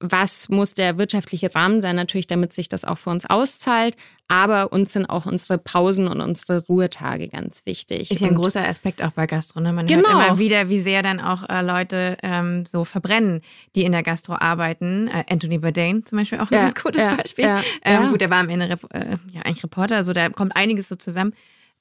was 0.02 0.50
muss 0.50 0.74
der 0.74 0.98
wirtschaftliche 0.98 1.54
Rahmen 1.54 1.82
sein, 1.82 1.96
natürlich, 1.96 2.28
damit 2.28 2.54
sich 2.54 2.68
das 2.68 2.86
auch 2.86 2.98
für 2.98 3.12
uns 3.12 3.26
auszahlt. 3.30 3.96
Aber 4.28 4.72
uns 4.72 4.94
sind 4.94 5.08
auch 5.08 5.26
unsere 5.26 5.58
Pausen 5.58 6.08
und 6.08 6.22
unsere 6.22 6.66
Ruhetage 6.66 7.28
ganz 7.28 7.66
wichtig. 7.66 8.12
Ist 8.12 8.22
ja 8.22 8.28
ein 8.28 8.36
und 8.36 8.42
großer 8.42 8.66
Aspekt 8.66 9.04
auch 9.04 9.12
bei 9.12 9.28
Gastronomie. 9.28 9.76
Man 9.76 9.88
genau. 9.88 10.08
hört 10.08 10.28
immer 10.28 10.40
wieder, 10.40 10.70
wie 10.70 10.80
sehr 10.80 11.04
dann 11.04 11.20
auch 11.20 11.50
äh, 11.50 11.62
Leute 11.62 12.18
ähm, 12.24 12.66
so 12.66 12.86
verbrennen, 12.86 13.42
die 13.76 13.84
in 13.84 13.92
der 13.92 14.04
Gastro 14.04 14.36
arbeiten. 14.40 15.10
Äh, 15.10 15.26
Anthony 15.30 15.58
Bourdain 15.58 16.06
zum 16.06 16.18
Beispiel 16.18 16.40
auch 16.40 16.50
ein 16.50 16.54
ja, 16.54 16.62
ganz 16.62 16.82
gutes 16.82 17.02
ja, 17.02 17.16
Beispiel. 17.16 17.46
Ja, 17.46 17.62
ähm, 17.84 18.10
gut, 18.10 18.22
der 18.22 18.30
war 18.30 18.40
am 18.40 18.50
Ende 18.50 18.70
äh, 18.70 19.18
ja, 19.34 19.42
eigentlich 19.42 19.64
Reporter, 19.64 19.98
also 19.98 20.14
da 20.14 20.30
kommt 20.30 20.56
einiges 20.56 20.88
so 20.88 20.96
zusammen. 20.96 21.34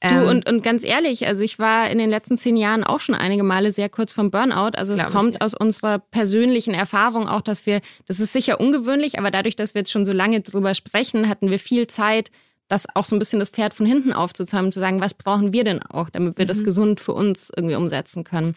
Du, 0.03 0.09
Ähm, 0.09 0.27
und, 0.29 0.49
und 0.49 0.63
ganz 0.63 0.85
ehrlich, 0.85 1.27
also 1.27 1.43
ich 1.43 1.59
war 1.59 1.91
in 1.91 1.99
den 1.99 2.09
letzten 2.09 2.39
zehn 2.39 2.57
Jahren 2.57 2.85
auch 2.85 3.01
schon 3.01 3.15
einige 3.15 3.43
Male 3.43 3.71
sehr 3.71 3.89
kurz 3.91 4.13
vom 4.15 4.31
Burnout. 4.31 4.71
Also 4.75 4.95
es 4.95 5.03
ich, 5.03 5.09
kommt 5.09 5.35
ja. 5.35 5.41
aus 5.41 5.53
unserer 5.55 5.99
persönlichen 5.99 6.73
Erfahrung 6.73 7.29
auch, 7.29 7.43
dass 7.43 7.67
wir, 7.67 7.81
das 8.07 8.19
ist 8.19 8.33
sicher 8.33 8.61
ungewöhnlich, 8.61 9.19
aber 9.19 9.31
dadurch, 9.31 9.57
dass 9.57 9.75
wir 9.75 9.81
jetzt 9.81 9.91
schon 9.91 10.07
so 10.07 10.13
lange 10.13 10.41
drüber 10.41 10.75
sprechen, 10.75 11.29
hatten 11.29 11.51
wir 11.51 11.59
viel 11.59 11.87
Zeit, 11.87 12.31
das 12.69 12.87
auch 12.95 13.05
so 13.05 13.15
ein 13.15 13.19
bisschen 13.19 13.41
das 13.41 13.51
Pferd 13.51 13.75
von 13.75 13.85
hinten 13.85 14.13
aufzuzäumen, 14.13 14.73
zu 14.73 14.81
sagen, 14.81 15.01
was 15.01 15.13
brauchen 15.13 15.53
wir 15.53 15.65
denn 15.65 15.83
auch, 15.83 16.09
damit 16.09 16.39
wir 16.39 16.45
Mhm. 16.47 16.49
das 16.49 16.65
gesund 16.65 17.01
für 17.01 17.13
uns 17.13 17.51
irgendwie 17.55 17.75
umsetzen 17.75 18.25
können. 18.25 18.55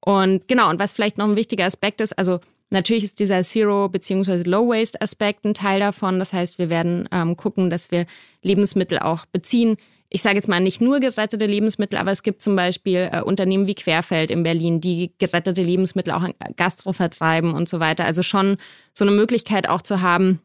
Und 0.00 0.48
genau, 0.48 0.68
und 0.68 0.80
was 0.80 0.94
vielleicht 0.94 1.18
noch 1.18 1.26
ein 1.28 1.36
wichtiger 1.36 1.64
Aspekt 1.66 2.00
ist, 2.00 2.18
also 2.18 2.40
natürlich 2.70 3.04
ist 3.04 3.20
dieser 3.20 3.42
Zero- 3.42 3.88
bzw. 3.88 4.42
Low-Waste-Aspekt 4.48 5.44
ein 5.44 5.54
Teil 5.54 5.78
davon. 5.78 6.18
Das 6.18 6.32
heißt, 6.32 6.58
wir 6.58 6.70
werden 6.70 7.08
ähm, 7.12 7.36
gucken, 7.36 7.70
dass 7.70 7.90
wir 7.92 8.06
Lebensmittel 8.42 8.98
auch 8.98 9.26
beziehen. 9.26 9.76
Ich 10.14 10.20
sage 10.22 10.36
jetzt 10.36 10.48
mal 10.48 10.60
nicht 10.60 10.82
nur 10.82 11.00
gerettete 11.00 11.46
Lebensmittel, 11.46 11.98
aber 11.98 12.10
es 12.10 12.22
gibt 12.22 12.42
zum 12.42 12.54
Beispiel 12.54 13.08
äh, 13.10 13.22
Unternehmen 13.22 13.66
wie 13.66 13.74
Querfeld 13.74 14.30
in 14.30 14.42
Berlin, 14.42 14.78
die 14.80 15.12
gerettete 15.18 15.62
Lebensmittel 15.62 16.12
auch 16.12 16.22
an 16.22 16.34
Gastro 16.56 16.92
vertreiben 16.92 17.54
und 17.54 17.66
so 17.66 17.80
weiter. 17.80 18.04
Also 18.04 18.22
schon 18.22 18.58
so 18.92 19.04
eine 19.06 19.12
Möglichkeit 19.12 19.68
auch 19.68 19.80
zu 19.80 20.02
haben, 20.02 20.40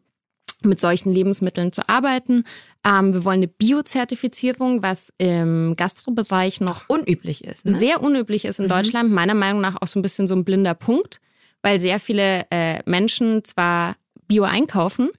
mit 0.64 0.80
solchen 0.80 1.14
Lebensmitteln 1.14 1.72
zu 1.74 1.88
arbeiten. 1.88 2.46
Ähm, 2.86 3.14
wir 3.14 3.26
wollen 3.26 3.40
eine 3.40 3.48
Biozertifizierung, 3.48 4.82
was 4.84 5.12
im 5.18 5.76
Gastrobereich 5.76 6.62
noch 6.62 6.86
unüblich 6.88 7.44
ist. 7.44 7.66
Ne? 7.66 7.72
sehr 7.74 8.02
unüblich 8.02 8.46
ist 8.46 8.60
in 8.60 8.66
Mhm. 8.66 8.70
Deutschland, 8.70 9.12
meiner 9.12 9.34
Meinung 9.36 9.62
nach 9.62 9.82
auch 9.82 9.88
so 9.88 10.00
ein 10.00 10.02
bisschen 10.02 10.28
so 10.28 10.36
ein 10.36 10.46
blinder 10.46 10.74
Punkt, 10.76 11.20
weil 11.62 11.80
sehr 11.80 12.00
viele 12.00 12.46
äh, 12.52 12.80
Menschen 12.86 13.44
zwar 13.44 13.96
Bio 14.28 14.44
einkaufen, 14.46 15.10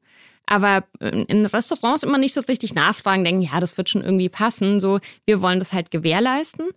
aber 0.49 0.85
äh, 1.01 1.25
in 1.29 1.45
Restaurants 1.45 2.03
immer 2.03 2.19
nicht 2.19 2.33
so 2.33 2.41
richtig 2.41 2.75
nachfragen, 2.75 3.23
denken, 3.23 3.43
ja, 3.43 3.61
das 3.61 3.77
wird 3.77 3.91
schon 3.91 4.03
irgendwie 4.03 4.31
passen. 4.31 4.81
So, 4.81 4.99
wir 5.27 5.43
wollen 5.43 5.59
das 5.59 5.73
halt 5.73 5.91
gewährleisten. 5.91 6.69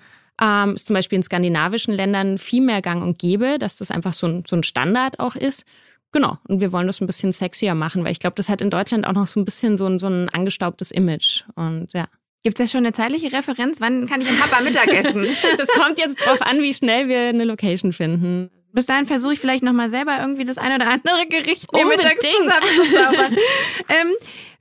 Ähm, 0.42 0.74
ist 0.74 0.88
zum 0.88 0.94
Beispiel 0.96 1.18
in 1.18 1.24
skandinavischen 1.24 1.94
Ländern 1.94 2.38
viel 2.38 2.62
mehr 2.62 2.82
gang 2.82 3.02
und 3.02 3.18
gäbe, 3.18 3.58
dass 3.60 3.78
das 3.78 3.92
einfach 3.92 4.14
so 4.14 4.28
ein, 4.28 4.44
so 4.48 4.56
ein 4.56 4.64
Standard 4.64 5.20
auch 5.20 5.36
ist. 5.36 5.66
Genau. 6.12 6.38
Und 6.48 6.60
wir 6.60 6.74
wollen 6.74 6.88
das 6.88 7.00
ein 7.00 7.08
bisschen 7.08 7.32
sexier 7.32 7.74
machen, 7.74 8.04
weil 8.04 8.12
ich 8.12 8.20
glaube, 8.20 8.36
das 8.36 8.50
hat 8.50 8.62
in 8.62 8.70
Deutschland 8.70 9.08
auch 9.08 9.14
noch 9.14 9.28
so 9.28 9.40
ein 9.40 9.46
bisschen 9.46 9.78
so 9.78 9.86
ein, 9.86 10.00
so 10.00 10.08
ein 10.08 10.28
angestaubtes 10.30 10.92
Image. 10.92 11.44
Und 11.56 11.94
ja. 11.94 12.08
Gibt 12.44 12.60
es 12.60 12.66
da 12.66 12.72
schon 12.72 12.86
eine 12.86 12.92
zeitliche 12.92 13.32
Referenz? 13.32 13.80
Wann 13.80 14.08
kann 14.08 14.20
ich 14.20 14.28
am 14.28 14.38
Papa 14.38 14.62
Mittag 14.64 14.88
essen? 14.90 15.26
Das 15.58 15.68
kommt 15.70 16.00
jetzt 16.00 16.20
drauf 16.26 16.42
an, 16.42 16.62
wie 16.62 16.74
schnell 16.74 17.08
wir 17.08 17.30
eine 17.30 17.46
Location 17.46 17.94
finden. 17.94 18.50
Bis 18.74 18.86
dahin 18.86 19.06
versuche 19.06 19.34
ich 19.34 19.40
vielleicht 19.40 19.64
nochmal 19.64 19.90
selber 19.90 20.18
irgendwie 20.20 20.46
das 20.46 20.58
ein 20.58 20.74
oder 20.74 20.90
andere 20.90 21.28
Gericht 21.30 21.72
mir 21.74 21.84
Unbedingt. 21.84 22.04
mittags 22.06 22.26
zusammenzuzaubern. 22.32 23.34
ähm, 23.90 24.12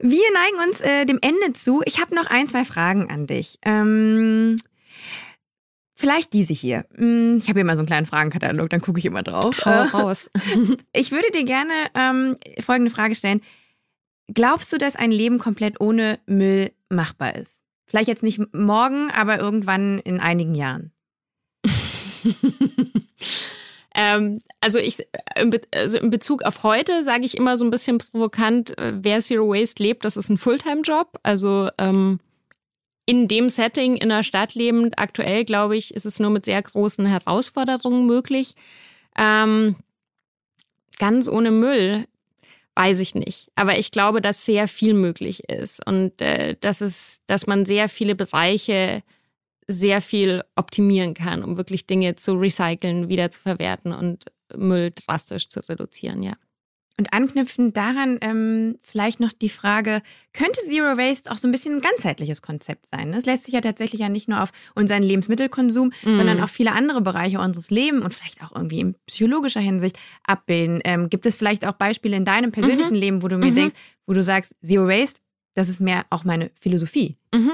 wir 0.00 0.24
neigen 0.34 0.68
uns 0.68 0.80
äh, 0.80 1.04
dem 1.06 1.18
Ende 1.22 1.52
zu. 1.52 1.82
Ich 1.84 2.00
habe 2.00 2.14
noch 2.14 2.26
ein, 2.26 2.46
zwei 2.48 2.64
Fragen 2.64 3.10
an 3.10 3.26
dich. 3.26 3.58
Ähm, 3.62 4.56
vielleicht 5.94 6.32
diese 6.32 6.52
hier. 6.52 6.86
Hm, 6.96 7.38
Ich 7.38 7.44
habe 7.48 7.58
hier 7.58 7.62
immer 7.62 7.76
so 7.76 7.80
einen 7.80 7.86
kleinen 7.86 8.06
Fragenkatalog, 8.06 8.68
dann 8.70 8.80
gucke 8.80 8.98
ich 8.98 9.04
immer 9.06 9.22
drauf. 9.22 9.64
Hau 9.64 9.82
raus. 9.98 10.30
Ich 10.92 11.12
würde 11.12 11.30
dir 11.32 11.44
gerne 11.44 11.72
ähm, 11.94 12.36
folgende 12.60 12.90
Frage 12.90 13.14
stellen. 13.14 13.42
Glaubst 14.32 14.72
du, 14.72 14.78
dass 14.78 14.96
ein 14.96 15.10
Leben 15.10 15.38
komplett 15.38 15.80
ohne 15.80 16.18
Müll 16.26 16.70
machbar 16.88 17.36
ist? 17.36 17.60
Vielleicht 17.86 18.08
jetzt 18.08 18.22
nicht 18.22 18.40
morgen, 18.54 19.10
aber 19.10 19.38
irgendwann 19.40 19.98
in 20.00 20.20
einigen 20.20 20.54
Jahren. 20.54 20.92
ähm, 24.02 24.38
also 24.62 24.78
ich 24.78 25.06
in, 25.36 25.50
Be 25.50 25.60
also 25.74 25.98
in 25.98 26.08
Bezug 26.08 26.42
auf 26.42 26.62
heute 26.62 27.04
sage 27.04 27.26
ich 27.26 27.36
immer 27.36 27.58
so 27.58 27.66
ein 27.66 27.70
bisschen 27.70 27.98
provokant, 27.98 28.76
äh, 28.78 28.94
wer 28.96 29.20
Zero 29.20 29.46
Waste 29.50 29.82
lebt, 29.82 30.06
das 30.06 30.16
ist 30.16 30.30
ein 30.30 30.38
Fulltime-Job. 30.38 31.18
Also 31.22 31.68
ähm, 31.76 32.18
in 33.04 33.28
dem 33.28 33.50
Setting 33.50 33.96
in 33.96 34.08
der 34.08 34.22
Stadt 34.22 34.54
lebend, 34.54 34.98
aktuell 34.98 35.44
glaube 35.44 35.76
ich, 35.76 35.92
ist 35.94 36.06
es 36.06 36.18
nur 36.18 36.30
mit 36.30 36.46
sehr 36.46 36.62
großen 36.62 37.04
Herausforderungen 37.04 38.06
möglich. 38.06 38.54
Ähm, 39.18 39.76
ganz 40.98 41.28
ohne 41.28 41.50
Müll 41.50 42.06
weiß 42.76 43.00
ich 43.00 43.14
nicht. 43.14 43.50
Aber 43.54 43.76
ich 43.76 43.90
glaube, 43.90 44.22
dass 44.22 44.46
sehr 44.46 44.66
viel 44.66 44.94
möglich 44.94 45.50
ist 45.50 45.86
und 45.86 46.22
äh, 46.22 46.56
dass 46.58 46.80
es, 46.80 47.20
dass 47.26 47.46
man 47.46 47.66
sehr 47.66 47.90
viele 47.90 48.14
Bereiche 48.14 49.02
sehr 49.66 50.00
viel 50.00 50.42
optimieren 50.56 51.14
kann, 51.14 51.44
um 51.44 51.56
wirklich 51.56 51.86
Dinge 51.86 52.16
zu 52.16 52.32
recyceln, 52.34 53.08
wieder 53.08 53.30
zu 53.30 53.40
verwerten 53.40 53.92
und 53.92 54.24
Müll 54.56 54.90
drastisch 54.90 55.48
zu 55.48 55.60
reduzieren, 55.68 56.22
ja. 56.22 56.32
Und 56.98 57.14
anknüpfend 57.14 57.74
daran 57.78 58.18
ähm, 58.20 58.78
vielleicht 58.82 59.20
noch 59.20 59.32
die 59.32 59.48
Frage, 59.48 60.02
könnte 60.34 60.60
Zero 60.60 60.98
Waste 60.98 61.30
auch 61.30 61.38
so 61.38 61.48
ein 61.48 61.50
bisschen 61.52 61.76
ein 61.76 61.80
ganzheitliches 61.80 62.42
Konzept 62.42 62.86
sein? 62.88 63.08
ne? 63.10 63.16
Es 63.16 63.24
lässt 63.24 63.44
sich 63.44 63.54
ja 63.54 63.62
tatsächlich 63.62 64.02
ja 64.02 64.10
nicht 64.10 64.28
nur 64.28 64.42
auf 64.42 64.50
unseren 64.74 65.02
Lebensmittelkonsum, 65.02 65.92
Mhm. 66.04 66.14
sondern 66.14 66.40
auf 66.42 66.50
viele 66.50 66.72
andere 66.72 67.00
Bereiche 67.00 67.40
unseres 67.40 67.70
Lebens 67.70 68.04
und 68.04 68.12
vielleicht 68.12 68.42
auch 68.42 68.54
irgendwie 68.54 68.80
in 68.80 68.96
psychologischer 69.06 69.60
Hinsicht 69.60 69.98
abbilden. 70.24 70.80
Ähm, 70.84 71.08
gibt 71.08 71.24
es 71.24 71.36
vielleicht 71.36 71.64
auch 71.64 71.72
Beispiele 71.72 72.16
in 72.18 72.26
deinem 72.26 72.52
persönlichen 72.52 72.94
Leben, 72.96 73.22
wo 73.22 73.28
du 73.28 73.38
mir 73.38 73.52
Mhm. 73.52 73.56
denkst, 73.56 73.74
wo 74.06 74.12
du 74.12 74.22
sagst, 74.22 74.54
Zero 74.62 74.86
Waste, 74.86 75.20
das 75.54 75.70
ist 75.70 75.80
mehr 75.80 76.04
auch 76.10 76.24
meine 76.24 76.50
Philosophie? 76.60 77.16
Mhm. 77.34 77.52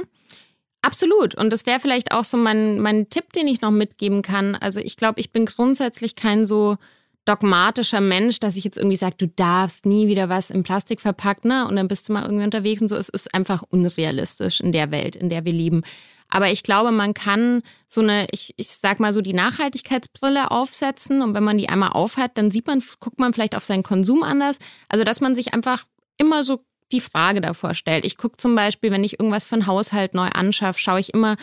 Absolut. 0.87 1.35
Und 1.35 1.53
das 1.53 1.67
wäre 1.67 1.81
vielleicht 1.81 2.13
auch 2.13 2.25
so 2.25 2.37
mein, 2.37 2.79
mein 2.79 3.11
Tipp, 3.11 3.33
den 3.33 3.49
ich 3.49 3.61
noch 3.61 3.73
mitgeben 3.73 4.23
kann. 4.23 4.55
Also 4.55 4.79
ich 4.79 4.97
glaube, 4.97 5.19
ich 5.19 5.33
bin 5.33 5.45
grundsätzlich 5.45 6.15
kein 6.15 6.47
so 6.47 6.77
dogmatischer 7.25 8.01
Mensch, 8.01 8.39
dass 8.39 8.57
ich 8.57 8.63
jetzt 8.63 8.79
irgendwie 8.79 8.97
sage, 8.97 9.17
du 9.19 9.27
darfst 9.27 9.85
nie 9.85 10.07
wieder 10.07 10.29
was 10.29 10.49
in 10.49 10.63
Plastik 10.63 11.01
verpackt, 11.01 11.45
ne? 11.45 11.67
Und 11.67 11.75
dann 11.75 11.89
bist 11.89 12.09
du 12.09 12.13
mal 12.13 12.23
irgendwie 12.23 12.45
unterwegs 12.45 12.83
und 12.83 12.89
so. 12.89 12.95
Es 12.95 13.09
ist 13.09 13.35
einfach 13.35 13.65
unrealistisch 13.69 14.61
in 14.61 14.71
der 14.71 14.93
Welt, 14.93 15.17
in 15.17 15.29
der 15.29 15.45
wir 15.45 15.53
leben. 15.53 15.83
Aber 16.29 16.53
ich 16.53 16.63
glaube, 16.63 16.93
man 16.93 17.15
kann 17.15 17.63
so 17.89 18.01
eine, 18.01 18.29
ich, 18.31 18.55
ich 18.57 18.69
sag 18.69 19.01
mal 19.01 19.13
so 19.13 19.23
die 19.23 19.33
Nachhaltigkeitsbrille 19.33 20.53
aufsetzen 20.53 21.21
und 21.21 21.35
wenn 21.35 21.43
man 21.43 21.59
die 21.59 21.69
einmal 21.69 21.91
aufhat, 21.91 22.39
dann 22.39 22.53
sieht 22.53 22.69
man, 22.69 22.81
guckt 23.01 23.19
man 23.19 23.33
vielleicht 23.33 23.57
auf 23.57 23.65
seinen 23.65 23.83
Konsum 23.83 24.23
anders. 24.23 24.59
Also 24.89 25.03
dass 25.03 25.21
man 25.21 25.35
sich 25.35 25.53
einfach 25.53 25.85
immer 26.17 26.45
so 26.45 26.65
die 26.93 27.01
Frage 27.01 27.41
davor 27.41 27.75
stellt. 27.75 28.05
Ich 28.05 28.17
gucke 28.17 28.37
zum 28.37 28.55
Beispiel, 28.55 28.91
wenn 28.91 29.05
ich 29.05 29.19
irgendwas 29.19 29.53
einen 29.53 29.67
Haushalt 29.67 30.15
neu 30.15 30.29
anschaffe, 30.29 30.81
schaue 30.81 31.01
ich 31.01 31.13
immer, 31.15 31.37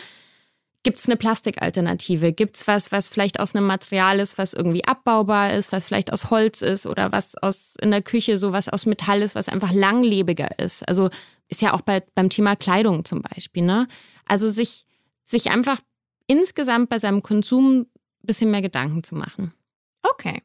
Gibt 0.84 0.98
es 0.98 1.08
eine 1.08 1.16
Plastikalternative? 1.16 2.34
Gibt 2.34 2.56
es 2.56 2.68
was, 2.68 2.92
was 2.92 3.08
vielleicht 3.08 3.40
aus 3.40 3.54
einem 3.54 3.66
Material 3.66 4.20
ist, 4.20 4.36
was 4.36 4.52
irgendwie 4.52 4.84
abbaubar 4.84 5.54
ist, 5.54 5.72
was 5.72 5.86
vielleicht 5.86 6.12
aus 6.12 6.30
Holz 6.30 6.60
ist 6.60 6.86
oder 6.86 7.10
was 7.10 7.36
aus 7.36 7.74
in 7.80 7.90
der 7.90 8.02
Küche 8.02 8.36
so 8.36 8.52
was 8.52 8.68
aus 8.68 8.84
Metall 8.84 9.22
ist, 9.22 9.34
was 9.34 9.48
einfach 9.48 9.72
langlebiger 9.72 10.58
ist? 10.58 10.86
Also 10.86 11.08
ist 11.48 11.62
ja 11.62 11.72
auch 11.72 11.80
bei, 11.80 12.02
beim 12.14 12.28
Thema 12.28 12.54
Kleidung 12.54 13.06
zum 13.06 13.22
Beispiel, 13.22 13.62
ne? 13.62 13.88
Also 14.26 14.46
sich, 14.50 14.84
sich 15.24 15.50
einfach 15.50 15.80
insgesamt 16.26 16.90
bei 16.90 16.98
seinem 16.98 17.22
Konsum 17.22 17.80
ein 17.80 17.86
bisschen 18.20 18.50
mehr 18.50 18.62
Gedanken 18.62 19.02
zu 19.02 19.14
machen. 19.14 19.54
Okay. 20.02 20.42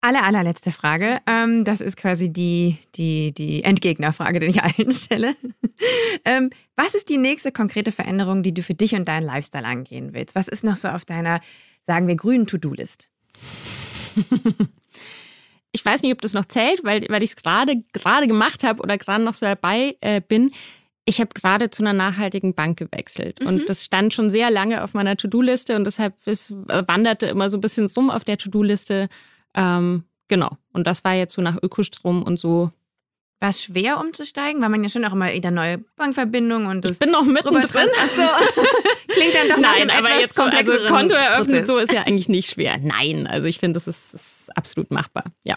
Aller, 0.00 0.22
allerletzte 0.22 0.70
Frage. 0.70 1.18
Ähm, 1.26 1.64
das 1.64 1.80
ist 1.80 1.96
quasi 1.96 2.32
die, 2.32 2.78
die, 2.94 3.32
die 3.32 3.64
Entgegnerfrage, 3.64 4.38
die 4.38 4.46
ich 4.46 4.62
allen 4.62 4.92
stelle. 4.92 5.34
ähm, 6.24 6.50
was 6.76 6.94
ist 6.94 7.08
die 7.08 7.18
nächste 7.18 7.50
konkrete 7.50 7.90
Veränderung, 7.90 8.42
die 8.42 8.54
du 8.54 8.62
für 8.62 8.74
dich 8.74 8.94
und 8.94 9.08
deinen 9.08 9.24
Lifestyle 9.24 9.64
angehen 9.64 10.12
willst? 10.12 10.36
Was 10.36 10.46
ist 10.46 10.62
noch 10.62 10.76
so 10.76 10.88
auf 10.88 11.04
deiner, 11.04 11.40
sagen 11.82 12.06
wir, 12.06 12.14
grünen 12.14 12.46
To-Do-List? 12.46 13.08
ich 15.72 15.84
weiß 15.84 16.02
nicht, 16.02 16.12
ob 16.12 16.22
das 16.22 16.32
noch 16.32 16.46
zählt, 16.46 16.84
weil, 16.84 17.04
weil 17.08 17.22
ich 17.24 17.30
es 17.30 17.36
gerade 17.36 17.82
gerade 17.92 18.28
gemacht 18.28 18.62
habe 18.62 18.80
oder 18.82 18.98
gerade 18.98 19.24
noch 19.24 19.34
so 19.34 19.46
dabei 19.46 19.96
äh, 20.00 20.20
bin. 20.20 20.52
Ich 21.06 21.20
habe 21.20 21.30
gerade 21.34 21.70
zu 21.70 21.82
einer 21.82 21.92
nachhaltigen 21.92 22.54
Bank 22.54 22.78
gewechselt 22.78 23.40
mhm. 23.40 23.46
und 23.46 23.68
das 23.68 23.84
stand 23.84 24.14
schon 24.14 24.30
sehr 24.30 24.50
lange 24.50 24.84
auf 24.84 24.94
meiner 24.94 25.16
To-Do-Liste 25.16 25.74
und 25.74 25.84
deshalb 25.84 26.14
es 26.26 26.52
wanderte 26.52 27.26
immer 27.26 27.50
so 27.50 27.56
ein 27.56 27.62
bisschen 27.62 27.86
rum 27.86 28.10
auf 28.10 28.24
der 28.24 28.38
To-Do-Liste 28.38 29.08
ähm, 29.58 30.04
genau. 30.28 30.56
Und 30.72 30.86
das 30.86 31.04
war 31.04 31.14
jetzt 31.14 31.34
so 31.34 31.42
nach 31.42 31.58
Ökostrom 31.62 32.22
und 32.22 32.38
so. 32.38 32.70
War 33.40 33.50
es 33.50 33.62
schwer 33.62 34.00
umzusteigen? 34.00 34.62
Weil 34.62 34.68
man 34.68 34.82
ja 34.82 34.88
schon 34.88 35.04
auch 35.04 35.12
immer 35.12 35.32
wieder 35.32 35.50
neue 35.50 35.78
Bankverbindungen 35.96 36.68
und 36.68 36.84
das. 36.84 36.92
Ich 36.92 36.98
bin 36.98 37.10
noch 37.10 37.24
mittendrin. 37.24 37.88
Achso. 38.02 38.22
Klingt 39.08 39.34
dann 39.34 39.48
doch 39.48 39.58
Nein, 39.58 39.90
aber 39.90 40.18
jetzt 40.18 40.34
so, 40.34 40.42
also 40.42 40.72
Konto 40.88 41.14
eröffnen, 41.14 41.66
so 41.66 41.76
ist 41.78 41.92
ja 41.92 42.02
eigentlich 42.02 42.28
nicht 42.28 42.50
schwer. 42.50 42.78
Nein, 42.80 43.26
also 43.26 43.46
ich 43.46 43.58
finde, 43.58 43.74
das 43.74 43.88
ist, 43.88 44.14
ist 44.14 44.56
absolut 44.56 44.90
machbar. 44.90 45.24
Ja. 45.44 45.56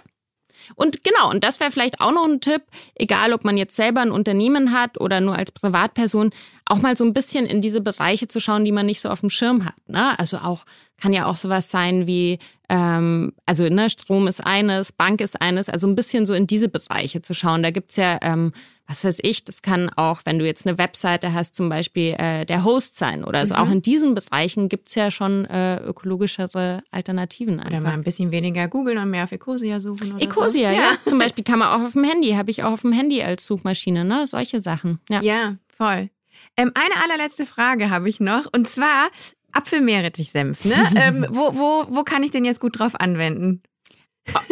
Und 0.76 1.04
genau, 1.04 1.30
und 1.30 1.44
das 1.44 1.60
wäre 1.60 1.72
vielleicht 1.72 2.02
auch 2.02 2.12
noch 2.12 2.26
ein 2.26 2.40
Tipp, 2.40 2.64
egal 2.96 3.34
ob 3.34 3.44
man 3.44 3.58
jetzt 3.58 3.76
selber 3.76 4.02
ein 4.02 4.12
Unternehmen 4.12 4.74
hat 4.74 5.00
oder 5.00 5.20
nur 5.20 5.36
als 5.36 5.52
Privatperson, 5.52 6.32
auch 6.72 6.82
mal 6.82 6.96
so 6.96 7.04
ein 7.04 7.14
bisschen 7.14 7.46
in 7.46 7.62
diese 7.62 7.82
Bereiche 7.82 8.28
zu 8.28 8.40
schauen, 8.40 8.64
die 8.64 8.72
man 8.72 8.86
nicht 8.86 9.02
so 9.02 9.10
auf 9.10 9.20
dem 9.20 9.30
Schirm 9.30 9.66
hat. 9.66 9.76
Ne? 9.88 10.18
Also 10.18 10.38
auch 10.38 10.66
kann 11.00 11.14
ja 11.14 11.26
auch 11.26 11.38
sowas 11.38 11.70
sein 11.70 12.08
wie, 12.08 12.40
ähm, 12.70 13.34
also 13.46 13.68
ne, 13.68 13.90
Strom 13.90 14.28
ist 14.28 14.46
eines, 14.46 14.92
Bank 14.92 15.20
ist 15.20 15.42
eines, 15.42 15.68
also 15.68 15.88
ein 15.88 15.96
bisschen 15.96 16.26
so 16.26 16.34
in 16.34 16.48
diese 16.48 16.70
Bereiche 16.70 17.22
zu 17.22 17.34
schauen. 17.34 17.64
Da 17.64 17.72
gibt's 17.72 17.98
ja, 17.98 18.20
ähm, 18.22 18.54
was 18.88 19.04
weiß 19.04 19.20
ich, 19.24 19.44
das 19.44 19.62
kann 19.62 19.90
auch, 19.90 20.22
wenn 20.26 20.40
du 20.40 20.46
jetzt 20.46 20.66
eine 20.66 20.78
Webseite 20.78 21.34
hast, 21.34 21.56
zum 21.56 21.70
Beispiel 21.70 22.16
äh, 22.18 22.46
der 22.46 22.64
Host 22.64 22.98
sein 22.98 23.24
oder 23.24 23.46
so. 23.48 23.56
Mhm. 23.56 23.60
Auch 23.60 23.72
in 23.72 23.82
diesen 23.82 24.16
Bereichen 24.16 24.70
gibt's 24.70 24.96
ja 24.96 25.12
schon 25.12 25.46
äh, 25.46 25.78
ökologischere 25.78 26.84
Alternativen 26.92 27.60
einfach. 27.60 27.72
Oder 27.72 27.82
mal 27.82 27.94
ein 27.94 28.04
bisschen 28.04 28.32
weniger 28.32 28.68
googeln 28.68 28.98
und 28.98 29.10
mehr 29.10 29.24
auf 29.26 29.32
Ecosia 29.32 29.80
suchen 29.80 30.14
oder 30.14 30.24
Ecosia, 30.24 30.70
so. 30.70 30.76
ja. 30.76 30.82
ja. 30.82 30.98
Zum 31.06 31.20
Beispiel 31.20 31.44
kann 31.44 31.60
man 31.60 31.68
auch 31.70 31.86
auf 31.86 31.94
dem 31.94 32.04
Handy, 32.04 32.32
habe 32.34 32.52
ich 32.52 32.64
auch 32.64 32.72
auf 32.72 32.82
dem 32.82 32.94
Handy 32.94 33.22
als 33.24 33.46
Suchmaschine, 33.46 34.06
ne? 34.06 34.28
Solche 34.28 34.62
Sachen. 34.62 35.00
Ja, 35.10 35.22
ja 35.22 35.56
voll. 35.76 36.10
Ähm, 36.58 36.72
eine 36.74 37.04
allerletzte 37.04 37.46
Frage 37.46 37.90
habe 37.90 38.10
ich 38.10 38.20
noch. 38.20 38.48
Und 38.52 38.68
zwar 38.68 39.10
Apfelmeerrettichsenf. 39.52 40.66
Ne? 40.66 40.90
ähm, 40.96 41.26
wo, 41.32 41.56
wo, 41.56 41.86
wo 41.90 42.04
kann 42.04 42.24
ich 42.24 42.32
den 42.32 42.46
jetzt 42.46 42.60
gut 42.60 42.80
drauf 42.80 43.00
anwenden? 43.00 43.62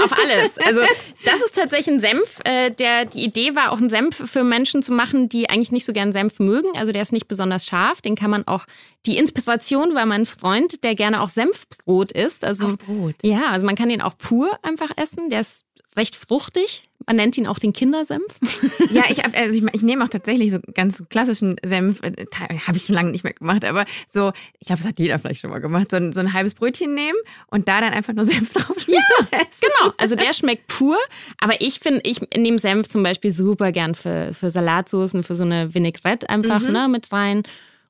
Auf 0.03 0.11
alles. 0.11 0.57
Also 0.57 0.81
das 1.25 1.41
ist 1.41 1.55
tatsächlich 1.55 1.95
ein 1.95 1.99
Senf. 1.99 2.39
Äh, 2.43 2.71
der, 2.71 3.05
die 3.05 3.23
Idee 3.23 3.55
war 3.55 3.71
auch 3.71 3.77
einen 3.77 3.89
Senf 3.89 4.15
für 4.29 4.43
Menschen 4.43 4.81
zu 4.81 4.91
machen, 4.91 5.29
die 5.29 5.49
eigentlich 5.49 5.71
nicht 5.71 5.85
so 5.85 5.93
gern 5.93 6.11
Senf 6.11 6.39
mögen. 6.39 6.69
Also 6.75 6.91
der 6.91 7.01
ist 7.01 7.13
nicht 7.13 7.27
besonders 7.27 7.65
scharf. 7.65 8.01
Den 8.01 8.15
kann 8.15 8.31
man 8.31 8.47
auch. 8.47 8.65
Die 9.05 9.17
Inspiration 9.17 9.93
war 9.95 10.05
mein 10.05 10.25
Freund, 10.25 10.83
der 10.83 10.95
gerne 10.95 11.21
auch 11.21 11.29
Senfbrot 11.29 12.11
isst. 12.11 12.43
Also 12.43 12.65
Auf 12.65 12.77
Brot. 12.77 13.15
Ja, 13.21 13.49
also 13.51 13.65
man 13.65 13.75
kann 13.75 13.89
den 13.89 14.01
auch 14.01 14.17
pur 14.17 14.51
einfach 14.63 14.89
essen. 14.97 15.29
Der 15.29 15.41
ist 15.41 15.65
recht 15.95 16.15
fruchtig. 16.15 16.89
Man 17.05 17.15
nennt 17.15 17.37
ihn 17.37 17.47
auch 17.47 17.59
den 17.59 17.73
Kindersenf. 17.73 18.23
Ja, 18.91 19.03
ich, 19.09 19.23
also 19.23 19.55
ich, 19.55 19.63
ich 19.73 19.81
nehme 19.83 20.03
auch 20.03 20.09
tatsächlich 20.09 20.49
so 20.49 20.57
ganz 20.73 21.03
klassischen 21.09 21.57
Senf, 21.63 22.01
äh, 22.01 22.25
habe 22.65 22.77
ich 22.77 22.85
schon 22.85 22.95
lange 22.95 23.11
nicht 23.11 23.23
mehr 23.23 23.33
gemacht, 23.33 23.63
aber 23.63 23.85
so, 24.07 24.31
ich 24.59 24.65
glaube, 24.65 24.81
das 24.81 24.89
hat 24.89 24.99
jeder 24.99 25.19
vielleicht 25.19 25.41
schon 25.41 25.51
mal 25.51 25.59
gemacht, 25.59 25.91
so 25.91 25.97
ein, 25.97 26.11
so 26.11 26.21
ein 26.21 26.33
halbes 26.33 26.55
Brötchen 26.55 26.95
nehmen 26.95 27.17
und 27.47 27.67
da 27.67 27.81
dann 27.81 27.93
einfach 27.93 28.13
nur 28.13 28.25
Senf 28.29 28.51
drauf 28.53 28.75
Ja, 28.87 28.99
genau. 29.31 29.93
Also 29.97 30.15
der 30.15 30.33
schmeckt 30.33 30.67
pur, 30.67 30.97
aber 31.39 31.61
ich 31.61 31.79
finde, 31.79 32.01
ich 32.03 32.19
nehme 32.35 32.57
Senf 32.57 32.89
zum 32.89 33.03
Beispiel 33.03 33.29
super 33.29 33.71
gern 33.71 33.93
für, 33.93 34.33
für 34.33 34.49
Salatsoßen, 34.49 35.23
für 35.23 35.35
so 35.35 35.43
eine 35.43 35.73
Vinaigrette 35.75 36.29
einfach 36.29 36.61
mhm. 36.61 36.71
ne, 36.71 36.87
mit 36.87 37.11
rein. 37.11 37.43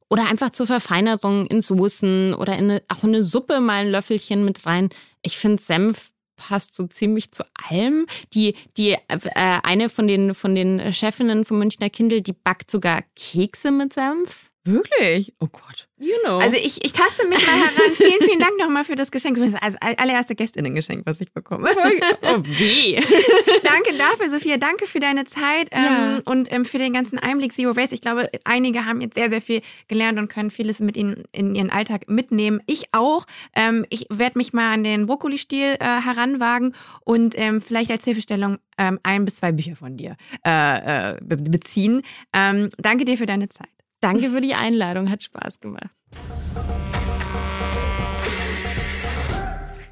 Oder 0.09 0.27
einfach 0.27 0.49
zur 0.49 0.65
Verfeinerung 0.65 1.45
in 1.47 1.61
Soßen 1.61 2.33
oder 2.33 2.57
in 2.57 2.71
eine, 2.71 2.81
auch 2.87 3.03
in 3.03 3.09
eine 3.09 3.23
Suppe 3.23 3.59
mal 3.59 3.85
ein 3.85 3.91
Löffelchen 3.91 4.43
mit 4.43 4.65
rein. 4.65 4.89
Ich 5.21 5.37
finde 5.37 5.61
Senf 5.61 6.09
passt 6.39 6.73
so 6.73 6.87
ziemlich 6.87 7.31
zu 7.31 7.43
allem. 7.53 8.07
Die, 8.33 8.55
die 8.77 8.93
äh, 8.93 8.97
eine 9.35 9.89
von 9.89 10.07
den, 10.07 10.33
von 10.33 10.55
den 10.55 10.91
Chefinnen 10.91 11.45
vom 11.45 11.59
Münchner 11.59 11.89
Kindle, 11.89 12.21
die 12.21 12.33
backt 12.33 12.71
sogar 12.71 13.03
Kekse 13.15 13.71
mit 13.71 13.93
Senf. 13.93 14.48
Wirklich? 14.69 15.33
Oh 15.39 15.47
Gott. 15.51 15.87
You 15.97 16.15
know. 16.23 16.39
Also 16.39 16.55
ich, 16.55 16.83
ich 16.83 16.93
taste 16.93 17.27
mich 17.27 17.45
mal 17.45 17.55
heran. 17.55 17.91
vielen, 17.93 18.21
vielen 18.21 18.39
Dank 18.39 18.57
nochmal 18.59 18.83
für 18.83 18.95
das 18.95 19.11
Geschenk. 19.11 19.37
Das 19.37 19.49
ist 19.49 19.57
das 19.61 19.75
allererste 19.97 20.35
Gästinnengeschenk, 20.35 21.05
was 21.05 21.19
ich 21.21 21.31
bekomme. 21.33 21.69
Oh, 22.21 22.37
wie? 22.43 22.95
Danke 23.63 23.97
dafür, 23.97 24.29
Sophia. 24.29 24.57
Danke 24.57 24.85
für 24.85 24.99
deine 24.99 25.23
Zeit 25.23 25.69
ja. 25.71 26.17
ähm, 26.17 26.21
und 26.25 26.51
ähm, 26.51 26.65
für 26.65 26.77
den 26.77 26.93
ganzen 26.93 27.17
Einblick 27.17 27.53
Zero 27.53 27.75
Waste. 27.75 27.95
Ich 27.95 28.01
glaube, 28.01 28.29
einige 28.43 28.85
haben 28.85 29.01
jetzt 29.01 29.15
sehr, 29.15 29.29
sehr 29.29 29.41
viel 29.41 29.61
gelernt 29.87 30.19
und 30.19 30.27
können 30.27 30.51
vieles 30.51 30.79
mit 30.79 30.97
ihnen 30.97 31.23
in 31.31 31.55
ihren 31.55 31.69
Alltag 31.69 32.09
mitnehmen. 32.09 32.61
Ich 32.67 32.89
auch. 32.93 33.25
Ähm, 33.55 33.85
ich 33.89 34.05
werde 34.09 34.37
mich 34.37 34.53
mal 34.53 34.73
an 34.73 34.83
den 34.83 35.05
Brokkolistiel 35.05 35.75
äh, 35.79 36.01
heranwagen 36.01 36.75
und 37.03 37.37
ähm, 37.37 37.61
vielleicht 37.61 37.91
als 37.91 38.03
Hilfestellung 38.05 38.59
ähm, 38.77 38.99
ein 39.03 39.25
bis 39.25 39.37
zwei 39.37 39.51
Bücher 39.51 39.75
von 39.75 39.97
dir 39.97 40.15
äh, 40.45 41.11
äh, 41.11 41.17
beziehen. 41.21 42.01
Ähm, 42.33 42.69
danke 42.77 43.05
dir 43.05 43.17
für 43.17 43.25
deine 43.25 43.49
Zeit. 43.49 43.78
Danke 44.01 44.29
für 44.31 44.41
die 44.41 44.53
Einladung, 44.53 45.09
hat 45.09 45.23
Spaß 45.23 45.59
gemacht. 45.59 45.89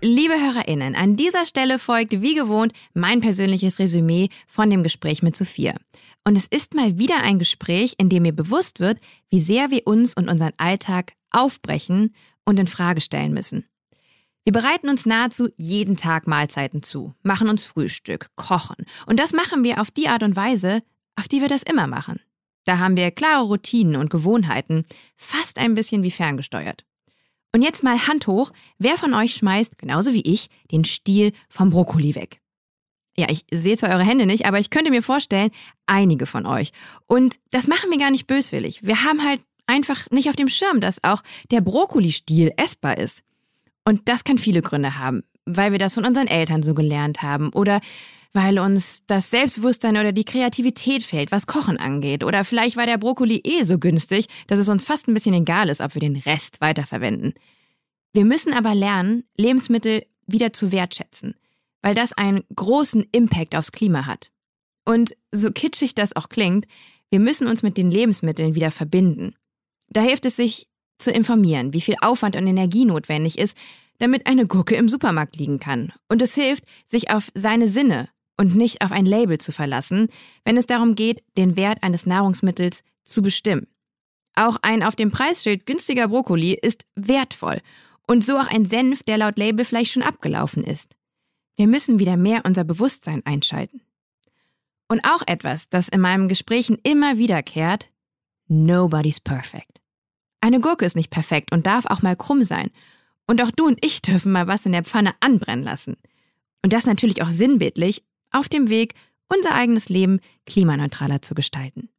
Liebe 0.01 0.35
HörerInnen, 0.39 0.95
an 0.95 1.15
dieser 1.15 1.45
Stelle 1.45 1.79
folgt 1.79 2.21
wie 2.21 2.35
gewohnt 2.35 2.71
mein 2.93 3.19
persönliches 3.19 3.79
Resümee 3.79 4.29
von 4.47 4.69
dem 4.69 4.83
Gespräch 4.83 5.23
mit 5.23 5.35
Sophia. 5.35 5.75
Und 6.23 6.37
es 6.37 6.45
ist 6.45 6.75
mal 6.75 6.99
wieder 6.99 7.17
ein 7.23 7.39
Gespräch, 7.39 7.95
in 7.97 8.07
dem 8.07 8.23
mir 8.23 8.31
bewusst 8.31 8.79
wird, 8.79 8.99
wie 9.29 9.39
sehr 9.39 9.71
wir 9.71 9.87
uns 9.87 10.15
und 10.15 10.29
unseren 10.29 10.53
Alltag 10.57 11.13
aufbrechen 11.31 12.13
und 12.45 12.59
in 12.59 12.67
Frage 12.67 13.01
stellen 13.01 13.33
müssen. 13.33 13.65
Wir 14.45 14.53
bereiten 14.53 14.87
uns 14.87 15.05
nahezu 15.05 15.49
jeden 15.57 15.97
Tag 15.97 16.27
Mahlzeiten 16.27 16.83
zu, 16.83 17.13
machen 17.23 17.49
uns 17.49 17.65
Frühstück, 17.65 18.29
kochen. 18.35 18.85
Und 19.07 19.19
das 19.19 19.33
machen 19.33 19.63
wir 19.63 19.81
auf 19.81 19.91
die 19.91 20.07
Art 20.07 20.23
und 20.23 20.37
Weise, 20.37 20.83
auf 21.17 21.27
die 21.27 21.41
wir 21.41 21.49
das 21.49 21.63
immer 21.63 21.87
machen. 21.87 22.21
Da 22.67 22.79
haben 22.79 22.97
wir 22.97 23.11
klare 23.11 23.45
Routinen 23.45 23.95
und 23.95 24.09
Gewohnheiten, 24.09 24.85
fast 25.15 25.57
ein 25.57 25.73
bisschen 25.73 26.03
wie 26.03 26.11
ferngesteuert. 26.11 26.83
Und 27.53 27.61
jetzt 27.61 27.81
mal 27.81 28.07
Hand 28.07 28.27
hoch, 28.27 28.51
wer 28.77 28.97
von 28.97 29.13
euch 29.13 29.35
schmeißt, 29.35 29.77
genauso 29.77 30.13
wie 30.13 30.21
ich, 30.21 30.49
den 30.69 30.83
Stiel 30.83 31.31
vom 31.47 31.69
Brokkoli 31.69 32.13
weg? 32.15 32.41
Ja, 33.17 33.27
ich 33.29 33.45
sehe 33.53 33.77
zwar 33.77 33.91
eure 33.91 34.03
Hände 34.03 34.25
nicht, 34.25 34.45
aber 34.45 34.59
ich 34.59 34.69
könnte 34.69 34.91
mir 34.91 35.01
vorstellen, 35.01 35.51
einige 35.85 36.25
von 36.25 36.45
euch. 36.45 36.73
Und 37.05 37.39
das 37.51 37.67
machen 37.67 37.89
wir 37.89 37.99
gar 37.99 38.11
nicht 38.11 38.27
böswillig. 38.27 38.85
Wir 38.85 39.05
haben 39.05 39.23
halt 39.23 39.39
einfach 39.65 40.11
nicht 40.11 40.27
auf 40.27 40.35
dem 40.35 40.49
Schirm, 40.49 40.81
dass 40.81 41.01
auch 41.05 41.23
der 41.51 41.61
Brokkoli-Stiel 41.61 42.51
essbar 42.57 42.97
ist. 42.97 43.23
Und 43.85 44.09
das 44.09 44.25
kann 44.25 44.37
viele 44.37 44.61
Gründe 44.61 44.99
haben, 44.99 45.23
weil 45.45 45.71
wir 45.71 45.79
das 45.79 45.93
von 45.93 46.03
unseren 46.03 46.27
Eltern 46.27 46.63
so 46.63 46.73
gelernt 46.73 47.21
haben 47.21 47.53
oder 47.53 47.79
weil 48.33 48.59
uns 48.59 49.03
das 49.07 49.29
Selbstbewusstsein 49.29 49.97
oder 49.97 50.11
die 50.11 50.25
Kreativität 50.25 51.03
fehlt, 51.03 51.31
was 51.31 51.47
Kochen 51.47 51.77
angeht. 51.77 52.23
Oder 52.23 52.43
vielleicht 52.43 52.77
war 52.77 52.85
der 52.85 52.97
Brokkoli 52.97 53.41
eh 53.43 53.63
so 53.63 53.79
günstig, 53.79 54.27
dass 54.47 54.59
es 54.59 54.69
uns 54.69 54.85
fast 54.85 55.07
ein 55.07 55.13
bisschen 55.13 55.33
egal 55.33 55.69
ist, 55.69 55.81
ob 55.81 55.95
wir 55.95 56.01
den 56.01 56.15
Rest 56.15 56.61
weiterverwenden. 56.61 57.33
Wir 58.13 58.25
müssen 58.25 58.53
aber 58.53 58.75
lernen, 58.75 59.23
Lebensmittel 59.37 60.05
wieder 60.25 60.53
zu 60.53 60.71
wertschätzen, 60.71 61.35
weil 61.81 61.95
das 61.95 62.13
einen 62.13 62.43
großen 62.55 63.05
Impact 63.11 63.55
aufs 63.55 63.71
Klima 63.71 64.05
hat. 64.05 64.31
Und 64.85 65.15
so 65.31 65.51
kitschig 65.51 65.95
das 65.95 66.15
auch 66.15 66.29
klingt, 66.29 66.65
wir 67.09 67.19
müssen 67.19 67.47
uns 67.47 67.63
mit 67.63 67.77
den 67.77 67.91
Lebensmitteln 67.91 68.55
wieder 68.55 68.71
verbinden. 68.71 69.35
Da 69.89 70.01
hilft 70.01 70.25
es 70.25 70.35
sich 70.35 70.67
zu 70.97 71.11
informieren, 71.11 71.73
wie 71.73 71.81
viel 71.81 71.95
Aufwand 72.01 72.35
und 72.35 72.47
Energie 72.47 72.85
notwendig 72.85 73.37
ist, 73.37 73.55
damit 73.99 74.27
eine 74.27 74.47
Gurke 74.47 74.75
im 74.75 74.89
Supermarkt 74.89 75.35
liegen 75.37 75.59
kann. 75.59 75.93
Und 76.09 76.21
es 76.21 76.35
hilft, 76.35 76.63
sich 76.85 77.09
auf 77.09 77.31
seine 77.33 77.67
Sinne, 77.67 78.09
und 78.37 78.55
nicht 78.55 78.81
auf 78.81 78.91
ein 78.91 79.05
Label 79.05 79.39
zu 79.39 79.51
verlassen, 79.51 80.09
wenn 80.45 80.57
es 80.57 80.67
darum 80.67 80.95
geht, 80.95 81.23
den 81.37 81.57
Wert 81.57 81.83
eines 81.83 82.05
Nahrungsmittels 82.05 82.83
zu 83.03 83.21
bestimmen. 83.21 83.67
Auch 84.35 84.57
ein 84.61 84.83
auf 84.83 84.95
dem 84.95 85.11
Preisschild 85.11 85.65
günstiger 85.65 86.07
Brokkoli 86.07 86.53
ist 86.53 86.85
wertvoll 86.95 87.61
und 88.07 88.23
so 88.23 88.37
auch 88.37 88.47
ein 88.47 88.65
Senf, 88.65 89.03
der 89.03 89.17
laut 89.17 89.37
Label 89.37 89.65
vielleicht 89.65 89.91
schon 89.91 90.03
abgelaufen 90.03 90.63
ist. 90.63 90.95
Wir 91.55 91.67
müssen 91.67 91.99
wieder 91.99 92.17
mehr 92.17 92.43
unser 92.45 92.63
Bewusstsein 92.63 93.25
einschalten. 93.25 93.81
Und 94.87 95.03
auch 95.03 95.23
etwas, 95.25 95.69
das 95.69 95.89
in 95.89 95.99
meinen 95.99 96.27
Gesprächen 96.29 96.77
immer 96.83 97.17
wiederkehrt, 97.17 97.89
nobody's 98.47 99.19
perfect. 99.19 99.81
Eine 100.39 100.61
Gurke 100.61 100.85
ist 100.85 100.95
nicht 100.95 101.09
perfekt 101.09 101.51
und 101.51 101.65
darf 101.65 101.85
auch 101.87 102.01
mal 102.01 102.15
krumm 102.15 102.43
sein. 102.43 102.69
Und 103.25 103.41
auch 103.41 103.51
du 103.51 103.67
und 103.67 103.83
ich 103.83 104.01
dürfen 104.01 104.31
mal 104.31 104.47
was 104.47 104.65
in 104.65 104.71
der 104.71 104.83
Pfanne 104.83 105.13
anbrennen 105.19 105.65
lassen. 105.65 105.97
Und 106.63 106.73
das 106.73 106.85
natürlich 106.85 107.21
auch 107.21 107.31
sinnbildlich 107.31 108.03
auf 108.31 108.49
dem 108.49 108.69
Weg, 108.69 108.93
unser 109.29 109.53
eigenes 109.53 109.89
Leben 109.89 110.19
klimaneutraler 110.45 111.21
zu 111.21 111.35
gestalten. 111.35 111.89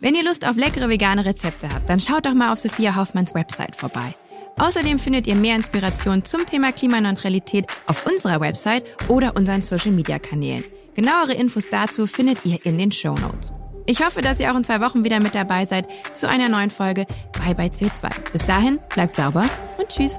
Wenn 0.00 0.14
ihr 0.14 0.24
Lust 0.24 0.46
auf 0.46 0.56
leckere 0.56 0.88
vegane 0.88 1.26
Rezepte 1.26 1.68
habt, 1.68 1.88
dann 1.88 2.00
schaut 2.00 2.24
doch 2.24 2.34
mal 2.34 2.52
auf 2.52 2.58
Sophia 2.58 2.96
Hoffmanns 2.96 3.34
Website 3.34 3.76
vorbei. 3.76 4.14
Außerdem 4.58 4.98
findet 4.98 5.26
ihr 5.26 5.34
mehr 5.34 5.56
Inspiration 5.56 6.24
zum 6.24 6.46
Thema 6.46 6.72
Klimaneutralität 6.72 7.66
auf 7.86 8.06
unserer 8.06 8.40
Website 8.40 8.84
oder 9.08 9.36
unseren 9.36 9.62
Social-Media-Kanälen. 9.62 10.64
Genauere 10.94 11.34
Infos 11.34 11.68
dazu 11.70 12.06
findet 12.06 12.44
ihr 12.44 12.64
in 12.64 12.78
den 12.78 12.92
Show 12.92 13.14
Notes. 13.14 13.52
Ich 13.86 14.04
hoffe, 14.04 14.20
dass 14.20 14.40
ihr 14.40 14.52
auch 14.52 14.56
in 14.56 14.64
zwei 14.64 14.80
Wochen 14.80 15.04
wieder 15.04 15.20
mit 15.20 15.34
dabei 15.34 15.64
seid 15.64 15.86
zu 16.14 16.28
einer 16.28 16.48
neuen 16.48 16.70
Folge 16.70 17.06
Bye 17.32 17.54
Bye 17.54 17.68
CO2. 17.68 18.30
Bis 18.32 18.46
dahin, 18.46 18.78
bleibt 18.94 19.16
sauber 19.16 19.48
und 19.78 19.88
tschüss. 19.88 20.18